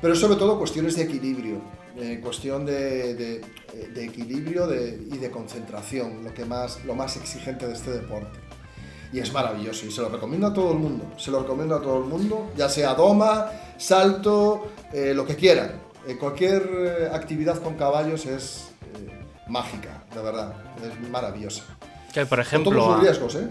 pero 0.00 0.16
sobre 0.16 0.36
todo 0.36 0.58
cuestiones 0.58 0.96
de 0.96 1.04
equilibrio, 1.04 1.60
eh, 1.96 2.20
cuestión 2.22 2.66
de, 2.66 3.14
de, 3.14 4.04
equilibrio 4.04 4.72
y 4.72 5.16
de 5.16 5.30
concentración, 5.30 6.24
lo, 6.24 6.34
que 6.34 6.44
más, 6.44 6.84
lo 6.84 6.94
más 6.94 7.16
exigente 7.16 7.66
de 7.66 7.74
este 7.74 7.90
deporte. 7.90 8.38
Y 9.12 9.20
es 9.20 9.32
maravilloso 9.32 9.86
y 9.86 9.92
se 9.92 10.00
lo 10.00 10.08
recomiendo 10.08 10.48
a 10.48 10.52
todo 10.52 10.72
el 10.72 10.78
mundo, 10.78 11.12
se 11.16 11.30
lo 11.30 11.40
recomiendo 11.40 11.76
a 11.76 11.80
todo 11.80 11.98
el 11.98 12.04
mundo, 12.04 12.50
ya 12.56 12.68
sea 12.68 12.94
doma, 12.94 13.50
salto, 13.78 14.72
eh, 14.92 15.12
lo 15.14 15.24
que 15.24 15.36
quieran. 15.36 15.82
cualquier 16.18 17.10
actividad 17.12 17.62
con 17.62 17.74
caballos 17.74 18.26
es 18.26 18.68
mágica, 19.46 20.04
de 20.14 20.22
verdad, 20.22 20.54
es 20.82 21.08
maravillosa. 21.10 21.62
Que 22.12 22.26
por 22.26 22.40
ejemplo. 22.40 22.70
Con 22.70 22.78
todos 22.78 22.92
los 22.96 23.02
riesgos, 23.02 23.34
¿eh? 23.36 23.48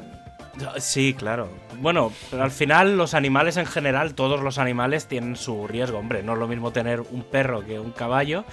Sí, 0.77 1.15
claro. 1.15 1.49
Bueno, 1.79 2.11
pero 2.29 2.43
al 2.43 2.51
final 2.51 2.95
los 2.95 3.15
animales 3.15 3.57
en 3.57 3.65
general, 3.65 4.13
todos 4.13 4.41
los 4.41 4.59
animales 4.59 5.07
tienen 5.07 5.35
su 5.35 5.67
riesgo. 5.67 5.97
Hombre, 5.97 6.21
no 6.21 6.33
es 6.33 6.39
lo 6.39 6.47
mismo 6.47 6.71
tener 6.71 7.01
un 7.01 7.23
perro 7.23 7.65
que 7.65 7.79
un 7.79 7.91
caballo 7.91 8.45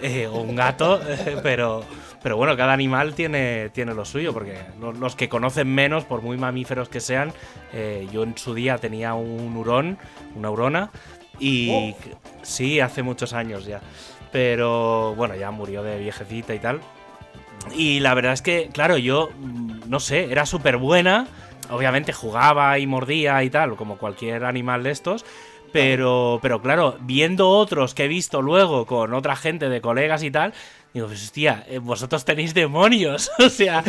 eh, 0.00 0.26
o 0.26 0.40
un 0.40 0.56
gato, 0.56 1.00
pero, 1.42 1.84
pero 2.22 2.36
bueno, 2.38 2.56
cada 2.56 2.72
animal 2.72 3.14
tiene, 3.14 3.68
tiene 3.70 3.92
lo 3.92 4.04
suyo, 4.06 4.32
porque 4.32 4.56
los, 4.98 5.14
que 5.14 5.28
conocen 5.28 5.68
menos, 5.68 6.04
por 6.04 6.22
muy 6.22 6.38
mamíferos 6.38 6.88
que 6.88 7.00
sean, 7.00 7.32
eh, 7.74 8.08
yo 8.10 8.22
en 8.22 8.36
su 8.38 8.54
día 8.54 8.78
tenía 8.78 9.12
un 9.12 9.54
hurón, 9.54 9.98
una 10.34 10.50
hurona, 10.50 10.90
y 11.38 11.70
oh. 11.70 11.96
sí, 12.42 12.80
hace 12.80 13.02
muchos 13.02 13.34
años 13.34 13.66
ya. 13.66 13.80
Pero 14.30 15.14
bueno, 15.16 15.34
ya 15.36 15.50
murió 15.50 15.82
de 15.82 15.98
viejecita 15.98 16.54
y 16.54 16.58
tal. 16.58 16.80
Y 17.76 18.00
la 18.00 18.14
verdad 18.14 18.32
es 18.32 18.42
que, 18.42 18.70
claro, 18.72 18.96
yo, 18.96 19.30
mm, 19.38 19.88
no 19.88 20.00
sé, 20.00 20.30
era 20.30 20.46
súper 20.46 20.78
buena. 20.78 21.26
Obviamente 21.72 22.12
jugaba 22.12 22.78
y 22.78 22.86
mordía 22.86 23.42
y 23.42 23.50
tal, 23.50 23.76
como 23.76 23.98
cualquier 23.98 24.44
animal 24.44 24.82
de 24.82 24.90
estos. 24.90 25.24
Pero, 25.72 26.38
pero 26.42 26.60
claro, 26.60 26.98
viendo 27.00 27.48
otros 27.48 27.94
que 27.94 28.04
he 28.04 28.08
visto 28.08 28.42
luego 28.42 28.84
con 28.84 29.14
otra 29.14 29.36
gente 29.36 29.70
de 29.70 29.80
colegas 29.80 30.22
y 30.22 30.30
tal, 30.30 30.52
digo, 30.92 31.06
pues 31.06 31.22
hostia, 31.22 31.64
eh, 31.66 31.78
vosotros 31.78 32.26
tenéis 32.26 32.52
demonios. 32.52 33.30
o 33.38 33.48
sea, 33.48 33.82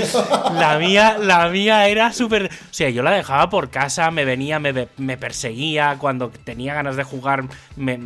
la 0.54 0.78
mía, 0.80 1.18
la 1.20 1.50
mía 1.50 1.88
era 1.90 2.14
súper. 2.14 2.46
O 2.46 2.74
sea, 2.74 2.90
yo 2.90 3.04
la 3.04 3.12
dejaba 3.12 3.50
por 3.50 3.70
casa, 3.70 4.12
me 4.12 4.24
venía, 4.24 4.60
me, 4.60 4.88
me 4.96 5.18
perseguía, 5.18 5.98
cuando 6.00 6.30
tenía 6.30 6.74
ganas 6.74 6.96
de 6.96 7.04
jugar, 7.04 7.44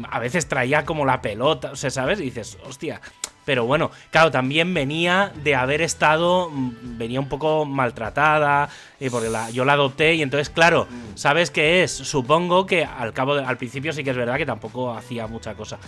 a 0.10 0.20
veces 0.20 0.48
traía 0.48 0.84
como 0.84 1.06
la 1.06 1.22
pelota, 1.22 1.72
o 1.72 1.76
sea, 1.76 1.92
¿sabes? 1.92 2.20
Y 2.20 2.24
dices, 2.24 2.58
hostia, 2.68 3.00
pero 3.48 3.64
bueno, 3.64 3.92
claro, 4.12 4.30
también 4.30 4.74
venía 4.74 5.32
de 5.42 5.56
haber 5.56 5.82
estado, 5.82 6.50
mm, 6.52 6.98
venía 6.98 7.22
un 7.22 7.30
poco 7.30 7.64
maltratada, 7.64 8.68
y 9.00 9.10
porque 9.10 9.30
yo 9.54 9.64
la 9.64 9.72
adopté 9.72 10.16
y 10.16 10.22
entonces, 10.22 10.50
claro, 10.50 10.86
mm. 10.90 11.16
¿sabes 11.16 11.50
qué 11.50 11.82
es? 11.82 11.92
Supongo 11.92 12.66
que 12.66 12.84
al 12.84 13.14
cabo, 13.14 13.36
al 13.36 13.58
principio 13.58 13.94
sí 13.94 14.04
que 14.04 14.10
es 14.10 14.18
verdad 14.18 14.36
que 14.36 14.46
tampoco 14.46 14.92
hacía 14.92 15.28
mucha 15.28 15.54
cosa. 15.54 15.80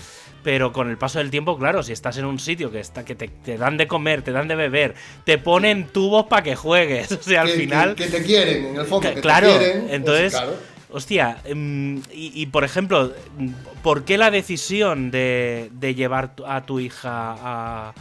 Pero 0.42 0.72
con 0.72 0.90
el 0.90 0.98
paso 0.98 1.20
del 1.20 1.32
tiempo, 1.32 1.58
claro, 1.58 1.84
si 1.84 1.92
estás 1.92 2.16
en 2.18 2.24
un 2.24 2.40
sitio 2.40 2.72
que, 2.72 2.80
está, 2.80 3.04
que 3.04 3.16
te, 3.16 3.58
dan 3.58 3.76
de 3.76 3.90
comer, 3.90 4.22
te 4.22 4.32
dan 4.32 4.48
de 4.48 4.56
beber, 4.56 4.96
te 5.26 5.38
ponen 5.38 5.88
tubos 5.88 6.28
para 6.28 6.44
que 6.44 6.56
juegues, 6.56 7.12
o 7.20 7.22
sea, 7.22 7.42
al 7.42 7.50
final... 7.50 7.96
Que, 7.96 8.08
te 8.08 8.24
quieren, 8.24 8.68
en 8.68 8.78
el 8.78 8.86
fondo, 8.86 9.14
que 9.14 9.20
claro, 9.20 9.52
te 9.52 9.58
quieren. 9.58 9.82
Pues 9.82 9.94
entonces... 9.96 10.44
Hostia, 10.92 11.38
em, 11.46 12.02
y, 12.12 12.48
por 12.48 12.64
ejemplo, 12.64 13.14
¿por 13.84 14.06
qué 14.06 14.18
la 14.18 14.32
decisión 14.32 15.12
de, 15.12 15.70
llevar 15.96 16.34
a 16.48 16.66
tu 16.66 16.80
hija 16.80 17.94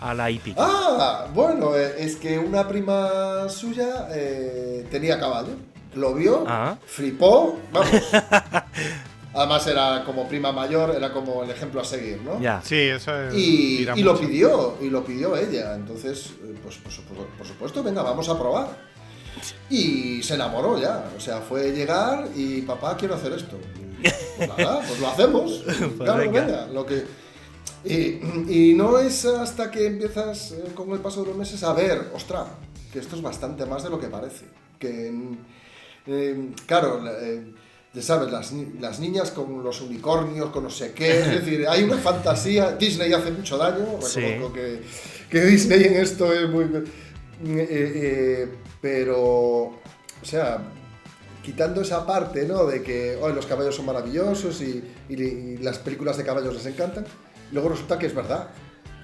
a, 0.00 0.14
la 0.14 0.30
hípica? 0.30 0.60
Ah, 0.60 1.26
bueno, 1.34 1.76
eh, 1.76 1.96
es 1.98 2.14
que 2.14 2.38
una 2.38 2.68
prima 2.68 3.48
suya 3.48 4.08
eh, 4.12 4.86
tenía 4.88 5.18
caballo. 5.18 5.56
Lo 5.96 6.14
vio, 6.14 6.44
ah. 6.46 6.76
flipó, 6.86 7.58
vamos. 7.72 7.90
Además 9.34 9.66
era 9.66 10.04
como 10.04 10.28
prima 10.28 10.52
mayor, 10.52 10.94
era 10.96 11.12
como 11.12 11.42
el 11.42 11.50
ejemplo 11.50 11.80
a 11.80 11.84
seguir, 11.84 12.20
¿no? 12.22 12.40
Ya. 12.40 12.62
Sí, 12.62 12.76
eso 12.76 13.20
es. 13.20 13.34
Y, 13.34 13.84
lo 13.84 14.18
pidió, 14.18 14.76
y 14.80 14.90
lo 14.90 15.04
pidió 15.04 15.36
ella. 15.36 15.74
Entonces, 15.74 16.34
eh, 16.44 16.54
pues, 16.62 16.78
pues, 16.82 17.00
por 17.36 17.46
supuesto, 17.46 17.82
venga, 17.82 18.02
vamos 18.02 18.28
a 18.28 18.38
probar. 18.38 18.68
Y 19.70 20.22
se 20.22 20.34
enamoró 20.34 20.80
ya. 20.80 21.10
O 21.16 21.20
sea, 21.20 21.40
fue 21.40 21.72
llegar 21.72 22.28
y 22.34 22.62
papá, 22.62 22.96
quiero 22.96 23.14
hacer 23.14 23.32
esto. 23.32 23.58
Pues 24.36 24.48
nada, 24.48 24.80
pues 24.86 25.00
lo 25.00 25.08
hacemos. 25.08 25.62
Pues 25.66 25.78
claro, 25.98 26.30
venga. 26.30 26.66
Lo 26.66 26.86
que, 26.86 27.04
y, 27.84 28.74
no 28.74 28.98
es 28.98 29.24
hasta 29.24 29.70
que 29.70 29.86
empiezas 29.86 30.52
eh, 30.52 30.72
con 30.74 30.90
el 30.90 30.98
paso 30.98 31.22
de 31.22 31.28
los 31.28 31.36
meses 31.36 31.62
a 31.62 31.72
ver, 31.72 32.10
ostras, 32.14 32.48
que 32.92 32.98
esto 32.98 33.16
es 33.16 33.22
bastante 33.22 33.64
más 33.66 33.82
de 33.82 33.90
lo 33.90 34.00
que 34.00 34.08
parece. 34.08 34.46
Que, 34.78 35.12
eh, 36.06 36.50
claro, 36.66 37.02
eh, 37.06 37.52
¿sabes? 38.00 38.30
Las, 38.30 38.52
las, 38.80 39.00
niñas 39.00 39.30
con 39.30 39.62
los 39.62 39.80
unicornios, 39.80 40.50
con 40.50 40.64
no 40.64 40.70
sé 40.70 40.92
qué. 40.92 41.20
Es 41.20 41.30
decir, 41.44 41.66
hay 41.68 41.84
una 41.84 41.96
fantasía. 41.96 42.72
Disney 42.72 43.12
hace 43.12 43.30
mucho 43.30 43.56
daño. 43.56 43.98
Reconozco 44.00 44.52
que, 44.52 44.82
que, 45.30 45.40
Disney 45.44 45.84
en 45.84 45.96
esto 45.96 46.32
es 46.32 46.48
muy. 46.48 46.64
Eh, 46.64 47.68
eh, 47.70 48.48
pero, 48.80 49.20
o 49.20 50.24
sea, 50.24 50.58
quitando 51.42 51.80
esa 51.80 52.06
parte, 52.06 52.46
¿no? 52.46 52.66
De 52.66 52.82
que 52.82 53.18
los 53.34 53.46
caballos 53.46 53.74
son 53.74 53.86
maravillosos 53.86 54.60
y, 54.60 54.84
y, 55.08 55.56
las 55.58 55.78
películas 55.78 56.16
de 56.16 56.24
caballos 56.24 56.54
les 56.54 56.66
encantan. 56.66 57.04
Luego 57.52 57.70
resulta 57.70 57.98
que 57.98 58.06
es 58.06 58.14
verdad. 58.14 58.48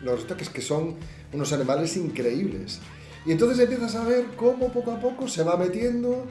Luego 0.02 0.16
resulta 0.16 0.37
que, 0.37 0.44
es 0.44 0.50
que 0.50 0.60
son 0.60 0.96
unos 1.32 1.52
animales 1.52 1.96
increíbles. 1.96 2.80
Y 3.26 3.32
entonces 3.32 3.58
empiezas 3.58 3.94
a 3.94 4.04
ver 4.04 4.26
cómo 4.37 4.70
poco 4.70 4.92
a 4.92 5.00
poco 5.00 5.26
se 5.28 5.42
va 5.42 5.56
metiendo 5.56 6.26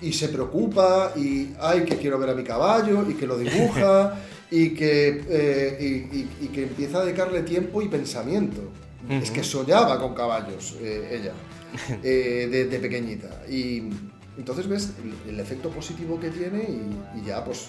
y 0.00 0.12
se 0.12 0.28
preocupa 0.28 1.12
y, 1.16 1.50
ay, 1.60 1.84
que 1.84 1.96
quiero 1.96 2.18
ver 2.18 2.30
a 2.30 2.34
mi 2.34 2.42
caballo 2.42 3.08
y 3.08 3.14
que 3.14 3.26
lo 3.26 3.38
dibuja 3.38 4.14
y 4.50 4.70
que, 4.70 5.24
eh, 5.28 6.26
y, 6.40 6.48
que 6.48 6.64
empieza 6.64 6.98
a 6.98 7.04
dedicarle 7.04 7.42
tiempo 7.42 7.80
y 7.80 7.88
pensamiento. 7.88 8.60
Es 9.08 9.30
que 9.30 9.44
soñaba 9.44 10.00
con 10.00 10.14
caballos, 10.14 10.76
eh, 10.80 11.20
ella, 11.20 11.32
eh, 12.02 12.66
de, 12.70 12.78
pequeñita. 12.78 13.28
Y 13.48 13.90
entonces 14.36 14.68
ves 14.68 14.92
el, 15.28 15.38
efecto 15.40 15.70
positivo 15.70 16.18
que 16.18 16.30
tiene 16.30 16.68
y, 17.16 17.26
ya, 17.26 17.44
pues, 17.44 17.68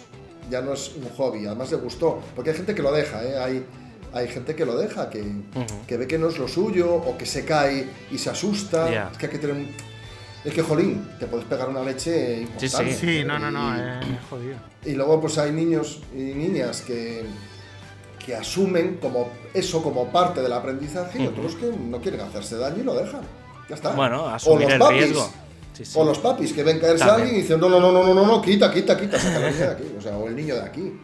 ya 0.50 0.62
no 0.62 0.74
es 0.74 0.94
un 0.96 1.10
hobby. 1.16 1.46
Además 1.46 1.72
le 1.72 1.78
gustó, 1.78 2.22
porque 2.36 2.52
hay 2.52 2.58
gente 2.58 2.76
que 2.76 2.82
lo 2.82 2.92
deja, 2.92 3.20
hay, 3.20 3.66
hay 4.14 4.28
gente 4.28 4.56
que 4.56 4.66
lo 4.66 4.78
deja, 4.78 5.10
que, 5.10 5.24
que, 5.88 5.98
ve 5.98 6.08
que 6.08 6.18
no 6.18 6.30
es 6.30 6.38
lo 6.38 6.48
suyo 6.48 6.94
o 6.94 7.18
que 7.18 7.26
se 7.26 7.46
cae 7.46 7.88
y 8.12 8.18
se 8.18 8.30
asusta. 8.30 9.10
Es 9.12 9.18
que 9.18 9.26
hay 9.28 9.32
que 9.32 9.40
tener 9.40 9.68
es 10.46 10.54
que, 10.54 10.62
jolín, 10.62 11.04
te 11.20 11.26
puedes 11.26 11.48
pegar 11.48 11.68
una 11.70 11.84
leche 11.84 12.42
importante. 12.42 12.94
Sí, 12.94 13.20
sí, 13.20 13.24
no, 13.26 13.40
no, 13.40 13.50
no, 13.50 13.76
es 13.76 14.06
jodido. 14.30 14.58
Y 14.86 14.94
luego 14.94 15.20
pues 15.20 15.40
hay 15.40 15.52
niños 15.52 16.02
y 16.14 16.36
niñas 16.36 16.82
que, 16.82 17.24
que 18.24 18.36
asumen 18.36 18.98
como 19.02 19.32
eso 19.56 19.82
como 19.82 20.12
parte 20.12 20.42
del 20.42 20.54
aprendizaje 20.54 21.24
y 21.24 21.26
otros 21.26 21.56
que 21.56 21.66
no 21.66 22.00
quieren 22.00 22.22
hacerse 22.22 22.58
daño 22.58 22.82
y 22.82 22.84
lo 22.84 22.94
dejan. 22.94 23.22
Ya 23.70 23.76
está. 23.76 23.92
Bueno, 23.92 24.28
asumir 24.28 24.70
el 24.70 24.88
riesgo. 24.88 25.30
O 25.96 26.06
los 26.06 26.20
papis 26.20 26.54
que 26.54 26.64
ven 26.64 26.80
caerse 26.80 27.04
a 27.04 27.16
alguien 27.16 27.36
y 27.36 27.42
dicen, 27.42 27.60
no, 27.60 27.68
no, 27.68 27.80
no, 27.80 27.92
no, 27.92 28.14
no, 28.14 28.26
no, 28.26 28.42
quita, 28.42 28.72
quita, 28.72 28.98
quita, 28.98 29.20
saca 29.20 29.40
la 29.40 29.52
niña 29.52 29.66
de 29.66 29.72
aquí. 29.74 29.96
O 29.98 30.02
sea, 30.02 30.18
o 30.18 30.28
el 30.28 30.36
niño 30.36 30.56
de 30.56 30.62
aquí. 30.62 31.02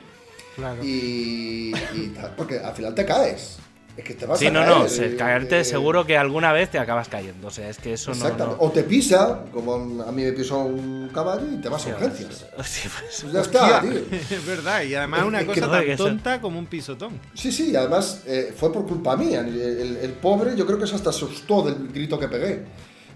Claro. 0.55 0.83
Y, 0.83 1.73
y 1.93 2.13
porque 2.37 2.59
al 2.59 2.73
final 2.73 2.95
te 2.95 3.05
caes. 3.05 3.57
Es 3.97 4.05
que 4.05 4.13
te 4.13 4.25
vas 4.25 4.39
sí, 4.39 4.47
a 4.47 4.51
no, 4.51 4.65
no, 4.65 4.85
caerte 5.17 5.65
seguro 5.65 6.05
que 6.05 6.17
alguna 6.17 6.53
vez 6.53 6.71
te 6.71 6.79
acabas 6.79 7.09
cayendo. 7.09 7.47
O 7.47 7.51
sea, 7.51 7.69
es 7.69 7.77
que 7.77 7.93
eso 7.93 8.13
no, 8.15 8.55
O 8.59 8.71
te 8.71 8.83
pisa, 8.83 9.43
como 9.51 9.75
a 9.75 10.11
mí 10.11 10.23
me 10.23 10.31
pisó 10.31 10.59
un 10.59 11.09
caballo 11.13 11.45
y 11.51 11.57
te 11.57 11.67
vas 11.67 11.85
a 11.87 11.89
urgencias. 11.89 12.45
Pues, 12.55 13.21
pues 13.21 13.33
ya 13.33 13.41
está, 13.41 13.81
tío. 13.81 13.91
Es 14.29 14.45
verdad, 14.45 14.83
y 14.83 14.95
además 14.95 15.23
una 15.23 15.45
cosa 15.45 15.69
tan 15.69 15.97
tonta 15.97 16.41
como 16.41 16.57
un 16.57 16.67
pisotón. 16.67 17.19
Sí, 17.33 17.51
sí, 17.51 17.75
además 17.75 18.23
eh, 18.25 18.53
fue 18.55 18.71
por 18.71 18.87
culpa 18.87 19.17
mía. 19.17 19.41
El, 19.41 20.15
pobre, 20.21 20.55
yo 20.55 20.65
creo 20.65 20.79
que 20.79 20.87
se 20.87 20.95
hasta 20.95 21.09
asustó 21.09 21.63
del 21.63 21.89
grito 21.89 22.17
que 22.17 22.27
pegué. 22.27 22.63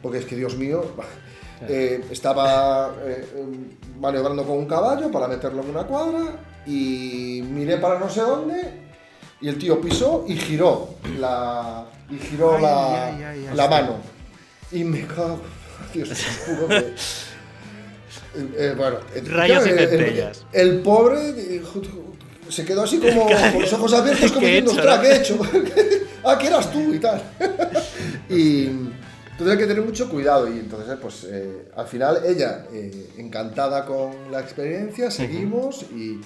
Porque 0.01 0.19
es 0.19 0.25
que, 0.25 0.35
Dios 0.35 0.57
mío, 0.57 0.83
eh, 1.69 2.03
estaba 2.11 2.93
eh, 3.05 3.25
maniobrando 3.99 4.43
con 4.43 4.57
un 4.57 4.65
caballo 4.65 5.09
para 5.09 5.27
meterlo 5.27 5.63
en 5.63 5.69
una 5.69 5.83
cuadra 5.83 6.37
y 6.65 7.43
miré 7.49 7.77
para 7.77 7.99
no 7.99 8.09
sé 8.09 8.21
dónde 8.21 8.84
y 9.41 9.49
el 9.49 9.57
tío 9.57 9.81
pisó 9.81 10.25
y 10.27 10.35
giró 10.35 10.95
la, 11.19 11.85
y 12.09 12.17
giró 12.17 12.57
la, 12.57 13.35
la 13.53 13.67
mano. 13.67 13.97
Y 14.71 14.83
me 14.83 15.05
cago. 15.05 15.41
Dios, 15.93 16.09
que. 16.09 16.93
Eh, 18.57 18.73
bueno, 18.75 18.97
Rayos 19.29 19.65
y 19.65 19.69
centellas. 19.69 20.45
El, 20.51 20.79
pobre 20.79 21.29
eh, 21.29 21.61
se 22.49 22.65
quedó 22.65 22.83
así 22.83 22.99
como 22.99 23.25
con 23.53 23.61
los 23.61 23.73
ojos 23.73 23.93
abiertos, 23.93 24.31
como 24.31 24.45
diciendo, 24.45 24.71
ostras, 24.71 24.99
¿qué 24.99 25.07
he 25.07 25.17
hecho? 25.17 25.39
ah, 26.23 26.37
que 26.37 26.47
eras 26.47 26.71
tú 26.71 26.93
y 26.93 26.99
tal. 26.99 27.21
y 28.29 28.65
tendría 29.37 29.57
que 29.57 29.67
tener 29.67 29.83
mucho 29.83 30.09
cuidado. 30.09 30.47
Y 30.47 30.59
entonces, 30.59 30.97
pues 31.01 31.27
eh, 31.29 31.69
al 31.75 31.87
final, 31.87 32.21
ella 32.25 32.65
encantada 33.17 33.85
con 33.85 34.31
la 34.31 34.39
experiencia, 34.39 35.11
seguimos 35.11 35.83
y 35.83 36.19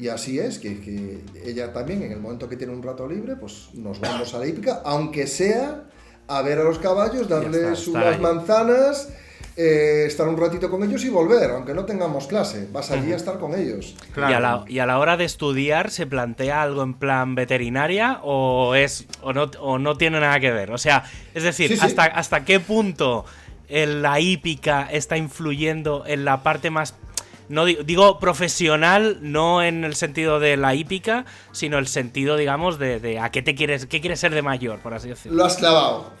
y 0.00 0.08
así 0.08 0.38
es, 0.38 0.58
que, 0.58 1.20
ella 1.44 1.72
también 1.74 2.02
en 2.02 2.12
el 2.12 2.20
momento 2.20 2.48
que 2.48 2.56
tiene 2.56 2.72
un 2.72 2.82
rato 2.82 3.06
libre, 3.06 3.36
pues 3.36 3.68
nos 3.74 4.00
vamos 4.00 4.32
a 4.32 4.38
la 4.38 4.46
hípica, 4.46 4.80
aunque 4.84 5.26
sea 5.26 5.84
a 6.26 6.42
ver 6.42 6.58
a 6.58 6.64
los 6.64 6.78
caballos, 6.78 7.28
darles 7.28 7.86
unas 7.86 8.18
manzanas, 8.18 9.10
eh, 9.56 10.04
estar 10.06 10.26
un 10.26 10.38
ratito 10.38 10.70
con 10.70 10.82
ellos 10.84 11.04
y 11.04 11.10
volver, 11.10 11.50
aunque 11.50 11.74
no 11.74 11.84
tengamos 11.84 12.26
clase, 12.28 12.66
vas 12.72 12.90
allí 12.90 13.12
a 13.12 13.16
estar 13.16 13.38
con 13.38 13.54
ellos. 13.54 13.94
Y, 14.16 14.78
a 14.78 14.86
la, 14.86 14.98
hora 14.98 15.18
de 15.18 15.26
estudiar, 15.26 15.90
¿se 15.90 16.06
plantea 16.06 16.62
algo 16.62 16.82
en 16.82 16.94
plan 16.94 17.34
veterinaria 17.34 18.20
o, 18.22 18.74
es, 18.74 19.06
o, 19.20 19.34
no, 19.34 19.50
o 19.60 19.78
no 19.78 19.96
tiene 19.96 20.18
nada 20.18 20.40
que 20.40 20.50
ver? 20.50 20.70
O 20.70 20.78
sea, 20.78 21.04
es 21.34 21.42
decir, 21.42 21.76
hasta, 21.78 22.04
¿hasta 22.04 22.46
qué 22.46 22.58
punto 22.58 23.26
la 23.68 24.18
hípica 24.18 24.88
está 24.90 25.16
influyendo 25.16 26.04
en 26.06 26.24
la 26.24 26.42
parte 26.42 26.70
más 26.70 26.94
no 27.50 27.64
digo, 27.64 28.20
profesional, 28.20 29.18
no 29.22 29.60
en 29.60 29.82
el 29.84 29.96
sentido 29.96 30.38
de 30.38 30.56
la 30.56 30.76
hípica, 30.76 31.24
sino 31.50 31.78
el 31.78 31.88
sentido, 31.88 32.36
digamos, 32.36 32.78
de, 32.78 33.18
a 33.18 33.30
qué 33.32 33.42
te 33.42 33.56
quieres, 33.56 33.86
qué 33.86 34.00
quieres 34.00 34.20
ser 34.20 34.32
de 34.32 34.40
mayor, 34.40 34.78
por 34.78 34.94
así 34.94 35.08
decirlo. 35.08 35.38
Lo 35.38 35.44
has 35.44 35.56
clavado. 35.56 36.12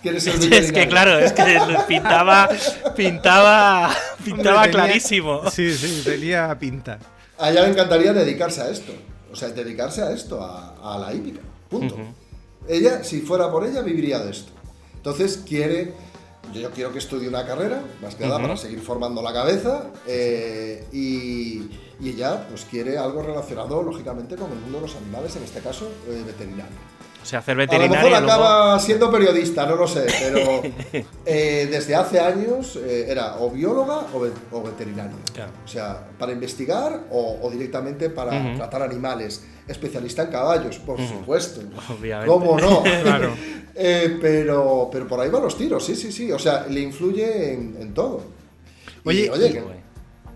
¿Quieres 0.00 0.24
ser 0.24 0.34
es 0.52 0.72
que 0.72 0.88
claro, 0.88 1.18
es 1.18 1.34
que 1.34 1.42
pintaba, 1.88 2.48
pintaba, 2.96 3.94
pintaba 4.24 4.66
clarísimo. 4.68 5.50
Sí, 5.50 5.76
sí, 5.76 6.00
tenía 6.04 6.58
pinta. 6.58 6.98
A 7.38 7.50
ella 7.50 7.64
le 7.64 7.68
encantaría 7.68 8.14
dedicarse 8.14 8.62
a 8.62 8.70
esto. 8.70 8.94
O 9.30 9.36
sea, 9.36 9.50
dedicarse 9.50 10.02
a 10.02 10.10
esto, 10.10 10.40
a, 10.42 10.98
la 10.98 11.12
hípica. 11.12 11.40
Punto. 11.68 11.96
Ella, 12.66 13.04
si 13.04 13.20
fuera 13.20 13.50
por 13.50 13.66
ella, 13.66 13.82
viviría 13.82 14.20
de 14.20 14.30
esto. 14.30 14.52
Entonces 14.94 15.42
quiere 15.46 15.92
yo 16.60 16.70
quiero 16.70 16.92
que 16.92 16.98
estudie 16.98 17.28
una 17.28 17.46
carrera, 17.46 17.82
más 18.00 18.14
que 18.14 18.24
nada 18.24 18.40
para 18.40 18.56
seguir 18.56 18.80
formando 18.80 19.22
la 19.22 19.32
cabeza, 19.32 19.90
eh, 20.06 20.86
y, 20.92 21.68
ella 22.02 22.48
pues 22.48 22.64
quiere 22.64 22.98
algo 22.98 23.22
relacionado, 23.22 23.80
lógicamente, 23.80 24.34
con 24.34 24.50
el 24.50 24.58
mundo 24.58 24.78
de 24.78 24.86
los 24.86 24.96
animales, 24.96 25.36
en 25.36 25.44
este 25.44 25.60
caso, 25.60 25.88
eh, 26.08 26.22
veterinario. 26.26 26.74
O 27.22 27.24
sea, 27.24 27.38
hacer 27.38 27.56
veterinario. 27.56 27.96
A 27.98 28.02
lo 28.02 28.10
mejor 28.10 28.24
acaba 28.24 28.78
siendo 28.80 29.10
periodista, 29.10 29.64
no 29.66 29.76
lo 29.76 29.86
sé, 29.86 30.06
pero 30.20 30.62
eh, 31.26 31.68
desde 31.70 31.94
hace 31.94 32.18
años 32.18 32.76
era 32.76 33.36
o 33.38 33.50
bióloga 33.50 34.06
o, 34.12 34.62
veterinaria. 34.62 35.16
O 35.64 35.68
sea, 35.68 36.08
para 36.18 36.32
investigar 36.32 37.04
o, 37.10 37.48
directamente 37.50 38.10
para 38.10 38.54
tratar 38.56 38.82
animales. 38.82 39.44
Especialista 39.68 40.22
en 40.24 40.30
caballos, 40.30 40.78
por 40.78 41.00
supuesto. 41.00 41.60
Obviamente. 41.88 42.26
¿Cómo 42.26 42.58
no? 42.58 42.82
claro. 43.02 43.32
Eh, 43.74 44.18
pero, 44.20 44.90
pero 44.92 45.08
por 45.08 45.18
ahí 45.20 45.30
van 45.30 45.42
los 45.42 45.56
tiros, 45.56 45.84
sí, 45.84 45.96
sí, 45.96 46.12
sí. 46.12 46.30
O 46.30 46.38
sea, 46.38 46.66
le 46.68 46.80
influye 46.80 47.54
en, 47.54 47.94
todo. 47.94 48.22
Oye, 49.04 49.30
oye, 49.30 49.62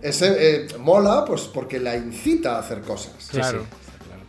ese, 0.01 0.37
eh, 0.39 0.67
mola 0.79 1.25
pues 1.25 1.43
porque 1.43 1.79
la 1.79 1.97
incita 1.97 2.57
a 2.57 2.61
hacer 2.61 2.81
cosas. 2.81 3.29
claro. 3.31 3.65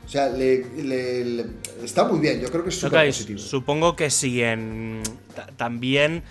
O 0.08 0.10
sea, 0.10 0.30
le, 0.30 1.46
está 1.84 2.06
muy 2.06 2.20
bien, 2.20 2.40
yo 2.40 2.50
creo 2.50 2.64
que 2.64 2.70
es 2.70 2.80
súper 2.80 3.08
positivo. 3.08 3.40
Supongo 3.40 3.98
que 3.98 4.10
si 4.10 4.42
en, 4.42 5.04
también 5.58 6.24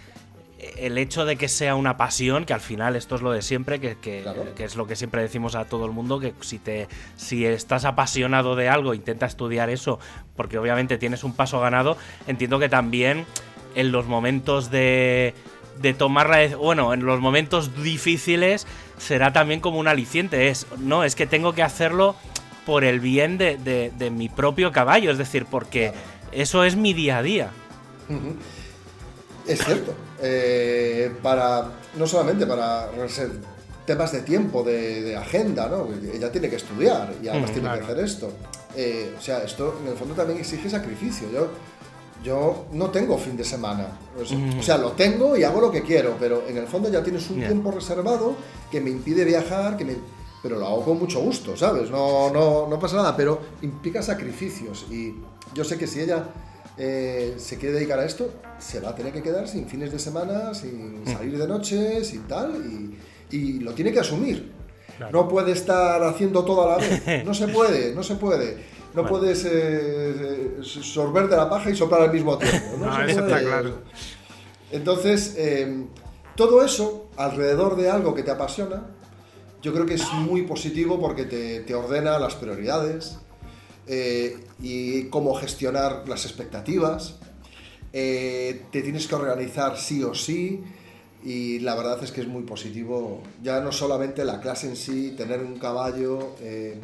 el 0.79 0.97
hecho 0.97 1.27
de 1.27 1.37
que 1.37 1.47
sea 1.47 1.75
una 1.75 1.99
pasión, 1.99 2.47
que 2.47 2.55
al 2.55 2.63
final 2.63 2.97
esto 2.97 3.17
es 3.17 3.21
lo 3.21 3.33
de 3.33 3.43
siempre, 3.43 3.79
que, 3.79 3.99
que, 4.01 4.25
es 4.59 4.77
lo 4.77 4.87
que 4.87 4.97
siempre 4.97 5.21
decimos 5.21 5.55
a 5.55 5.67
todo 5.67 5.85
el 5.85 5.93
mundo, 5.93 6.21
que 6.21 6.33
si, 6.41 6.59
te, 6.59 6.89
si 7.17 7.45
estás 7.45 7.85
apasionado 7.85 8.57
de 8.57 8.71
algo, 8.71 8.95
intenta 8.95 9.27
estudiar 9.27 9.69
eso, 9.69 9.99
porque 10.37 10.57
obviamente 10.57 10.97
tienes 10.97 11.23
un 11.23 11.35
paso 11.35 11.61
ganado, 11.61 11.99
entiendo 12.27 12.59
que 12.59 12.71
también 12.71 13.27
en 13.75 13.93
los 13.93 14.07
momentos 14.07 14.71
de, 14.71 15.35
de 15.83 15.93
tomar 15.93 16.31
la... 16.31 16.57
Bueno, 16.57 16.95
en 16.95 17.05
los 17.05 17.21
momentos 17.21 17.83
difíciles 17.83 18.67
será 18.97 19.35
también 19.35 19.61
como 19.61 19.79
un 19.79 19.87
aliciente, 19.87 20.49
es, 20.49 20.67
no, 20.79 21.05
es 21.05 21.15
que 21.15 21.27
tengo 21.27 21.53
que 21.53 21.63
hacerlo 21.63 22.17
por 22.67 22.85
el 22.85 22.99
bien 22.99 23.39
de, 23.39 23.57
de, 23.97 24.11
mi 24.11 24.29
propio 24.29 24.73
caballo, 24.73 25.13
es 25.13 25.19
decir, 25.19 25.47
porque 25.49 25.93
eso 26.33 26.65
es 26.65 26.75
mi 26.77 26.93
día 26.93 27.19
a 27.19 27.23
día. 27.23 27.51
Es 29.47 29.65
cierto. 29.65 29.95
Eh, 30.21 31.15
para, 31.23 31.71
no 31.95 32.07
solamente 32.07 32.45
para 32.45 32.91
temas 33.87 34.11
de 34.11 34.23
tiempo, 34.23 34.65
de, 34.65 35.17
agenda, 35.17 35.69
¿no? 35.69 35.89
Ella 36.13 36.33
tiene 36.33 36.51
que 36.51 36.57
estudiar 36.57 37.15
y 37.23 37.29
además 37.29 37.51
mm, 37.51 37.55
tiene 37.55 37.69
que 37.69 37.85
hacer 37.85 37.99
esto. 38.01 38.33
Eh, 38.75 39.15
o 39.17 39.23
sea, 39.23 39.45
esto 39.45 39.79
en 39.83 39.93
el 39.93 39.97
fondo 39.97 40.15
también 40.15 40.41
exige 40.41 40.69
sacrificio. 40.69 41.31
Yo, 41.31 41.49
yo 42.25 42.67
no 42.73 42.91
tengo 42.91 43.17
fin 43.17 43.37
de 43.37 43.45
semana. 43.45 43.87
O 44.59 44.63
sea, 44.63 44.77
lo 44.77 44.93
tengo 44.93 45.37
y 45.37 45.45
hago 45.45 45.61
lo 45.61 45.71
que 45.71 45.83
quiero, 45.83 46.17
pero 46.19 46.43
en 46.49 46.57
el 46.57 46.67
fondo 46.67 46.91
ya 46.91 47.05
tienes 47.05 47.31
un 47.31 47.37
tiempo 47.37 47.71
reservado 47.71 48.35
que 48.73 48.81
me 48.81 48.91
impide 48.91 49.25
viajar, 49.25 49.77
que 49.77 49.85
me, 49.85 49.97
pero 50.47 50.61
lo 50.61 50.67
hago 50.69 50.85
con 50.85 50.99
mucho 51.01 51.19
gusto, 51.19 51.57
¿sabes? 51.57 51.91
No, 51.91 52.31
no, 52.31 52.69
no 52.69 52.79
pasa 52.79 52.95
nada, 52.95 53.17
pero 53.17 53.41
implica 53.63 54.01
sacrificios. 54.01 54.87
Y 54.89 55.13
yo 55.53 55.65
sé 55.65 55.77
que 55.77 55.89
si 55.89 55.99
ella 56.01 56.29
eh, 56.79 57.35
se 57.37 57.59
quiere 57.59 57.75
dedicar 57.75 57.99
a 57.99 58.05
esto, 58.05 58.31
se 58.61 58.79
va 58.79 58.91
a 58.91 58.95
tener 58.95 59.13
que 59.13 59.23
quedar 59.23 59.49
sin 59.49 59.67
fines 59.67 59.91
de 59.91 59.99
semana, 59.99 60.55
sin 60.55 61.03
mm. 61.03 61.07
salir 61.07 61.37
de 61.37 61.49
noche, 61.49 62.05
sin 62.05 62.29
tal, 62.29 62.63
y, 63.29 63.59
lo 63.59 63.73
tiene 63.73 63.93
que 63.93 63.99
asumir. 63.99 64.53
no 65.11 65.27
puede 65.27 65.51
estar 65.51 66.01
haciendo 66.05 66.45
todo 66.45 66.63
a 66.63 66.77
la 66.77 66.77
vez. 66.77 67.03
No 67.25 67.35
se 67.35 67.49
puede, 67.49 67.93
no 67.93 68.05
se 68.05 68.15
puede. 68.15 68.77
No 68.95 69.05
puedes 69.05 69.45
eh, 69.51 70.59
sorber 70.63 71.27
de 71.27 71.37
la 71.37 71.51
paja 71.51 71.71
y 71.71 71.75
soplar 71.75 72.03
al 72.03 72.13
mismo 72.13 72.39
tiempo. 72.39 72.77
No, 72.79 73.03
eso 73.03 73.27
está 73.27 73.41
claro. 73.41 73.79
Entonces, 74.71 75.35
em, 75.37 75.89
todo 76.37 76.65
eso 76.65 77.09
alrededor 77.17 77.75
de 77.75 77.91
algo 77.91 78.15
que 78.15 78.23
te 78.23 78.31
apasiona, 78.31 78.85
yo 79.63 79.73
creo 79.73 79.87
que 79.87 79.95
es 79.95 80.13
muy 80.13 80.43
positivo 80.43 81.01
porque 81.01 81.25
te, 81.25 81.75
ordena 81.75 82.19
las 82.19 82.35
prioridades 82.35 83.19
eh, 83.87 84.39
y 84.61 85.05
cómo 85.05 85.35
gestionar 85.35 86.05
las 86.09 86.25
expectativas. 86.25 87.17
Eh, 87.93 88.63
te 88.71 88.83
tienes 88.83 89.07
que 89.07 89.15
organizar 89.15 89.79
sí 89.79 90.03
o 90.03 90.15
sí 90.15 90.63
y 91.25 91.61
la 91.61 91.75
verdad 91.75 92.03
es 92.05 92.13
que 92.13 92.21
es 92.21 92.29
muy 92.29 92.43
positivo. 92.43 93.23
Ya 93.43 93.61
no 93.61 93.73
solamente 93.73 94.25
la 94.25 94.41
clase 94.41 94.69
en 94.69 94.77
sí, 94.77 95.15
tener 95.17 95.41
un 95.41 95.59
caballo, 95.59 96.37
eh, 96.41 96.79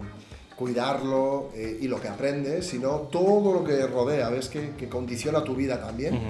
cuidarlo 0.57 1.51
y 1.81 1.89
lo 1.89 2.01
que 2.01 2.09
aprendes, 2.09 2.67
sino 2.67 3.09
todo 3.11 3.53
lo 3.53 3.65
que 3.65 3.87
rodea, 3.87 4.29
ves 4.31 4.49
que, 4.49 4.89
condiciona 4.89 5.43
tu 5.43 5.57
vida 5.57 5.81
también 5.81 6.21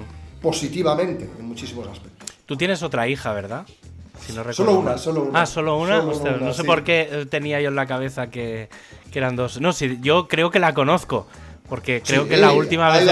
positivamente 0.41 1.29
en 1.39 1.45
muchísimos 1.45 1.87
aspectos. 1.87 2.29
Tú 2.45 2.57
tienes 2.57 2.83
otra 2.83 3.07
hija, 3.07 3.31
¿verdad? 3.31 3.65
Solo 4.53 4.79
una, 4.79 4.97
solo 4.97 5.23
una. 5.23 5.41
Ah, 5.41 5.45
solo 5.45 5.77
una. 5.77 6.01
no 6.01 6.53
sé 6.53 6.63
por 6.63 6.83
qué 6.83 7.09
eh, 7.11 7.25
tenía 7.25 7.61
yo 7.61 7.69
en 7.69 7.75
la 7.75 7.85
cabeza 7.85 8.27
que, 8.27 8.69
eran 9.13 9.35
dos. 9.35 9.61
No, 9.61 9.73
sí, 9.73 9.99
yo 10.01 10.27
creo 10.27 10.49
que 10.51 10.59
la 10.59 10.73
conozco. 10.73 11.27
Porque 11.69 12.01
creo 12.05 12.27
que 12.27 12.37
la 12.37 12.51
última 12.51 12.91
vez. 12.91 13.07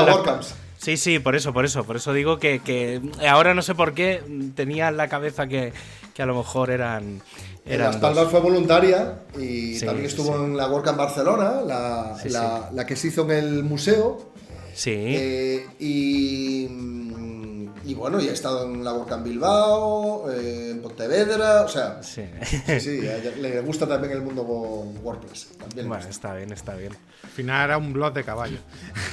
Sí, 0.78 0.98
sí, 0.98 1.20
por 1.20 1.36
eso, 1.36 1.54
por 1.54 1.64
eso. 1.66 1.84
Por 1.84 1.96
eso 1.96 2.12
digo 2.14 2.40
que, 2.40 3.02
ahora 3.28 3.54
no 3.54 3.62
sé 3.62 3.76
por 3.76 3.94
qué 3.94 4.24
tenía 4.56 4.88
en 4.88 4.98
la 4.98 5.08
cabeza 5.08 5.48
que, 5.48 5.74
a 6.18 6.26
lo 6.26 6.36
mejor 6.36 6.72
eran. 6.72 7.22
eran 7.66 7.90
la 7.90 7.96
espalda 7.96 8.26
fue 8.26 8.40
voluntaria 8.40 9.20
y 9.38 9.80
también 9.80 10.06
estuvo 10.06 10.36
en 10.36 10.58
la 10.58 10.68
WordCamp 10.68 10.98
Barcelona, 10.98 11.62
la, 11.66 12.18
la, 12.72 12.86
que 12.86 12.96
se 12.96 13.08
hizo 13.10 13.24
en 13.24 13.32
el 13.32 13.64
museo. 13.64 14.32
Sí. 14.74 14.96
Eh, 14.96 15.68
y 15.80 16.68
y 17.84 17.94
bueno, 17.96 18.20
y 18.22 18.30
ha 18.30 18.34
estado 18.34 18.66
en 18.66 18.84
la 18.84 18.92
Boca 18.92 19.16
en 19.16 19.24
Bilbao, 19.24 20.30
eh, 20.30 20.70
en 20.72 20.82
Pontevedra, 20.82 21.64
o 21.64 21.68
sea, 21.68 22.02
sí, 22.04 22.24
sí, 22.80 23.02
le 23.40 23.62
gusta 23.62 23.88
también 23.88 24.14
el 24.14 24.22
mundo 24.22 24.44
WordPress. 24.44 25.50
bueno, 25.76 25.98
está 26.08 26.36
bien, 26.36 26.52
está 26.52 26.76
bien. 26.76 26.94
Al 27.24 27.30
final 27.30 27.66
era 27.66 27.78
un 27.78 27.94
blog 27.94 28.14
de 28.14 28.24
caballo. 28.24 28.58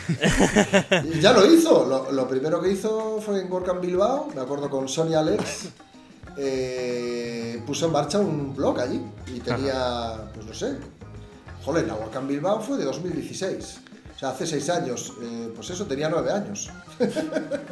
ya 1.20 1.32
lo 1.32 1.46
hizo, 1.52 2.08
lo, 2.10 2.28
primero 2.28 2.60
que 2.60 2.72
hizo 2.72 3.20
fue 3.20 3.40
en 3.40 3.48
en 3.48 3.80
Bilbao, 3.80 4.28
me 4.34 4.40
acuerdo 4.40 4.68
con 4.68 4.88
Sonia 4.88 5.20
Alex, 5.20 5.68
eh, 6.36 7.62
puso 7.66 7.86
en 7.86 7.92
marcha 7.92 8.18
un 8.18 8.54
blog 8.54 8.80
allí 8.80 9.00
y 9.34 9.40
tenía, 9.40 10.30
pues 10.34 10.46
no 10.46 10.54
sé, 10.54 10.76
joder, 11.64 11.86
la 11.86 11.96
en 12.18 12.28
Bilbao 12.28 12.60
fue 12.60 12.76
de 12.76 12.84
2016. 12.84 13.80
O 14.18 14.20
sea, 14.20 14.30
hace 14.30 14.48
seis 14.48 14.68
años, 14.68 15.12
eh, 15.22 15.52
pues 15.54 15.70
eso, 15.70 15.86
tenía 15.86 16.08
nueve 16.08 16.32
años. 16.32 16.68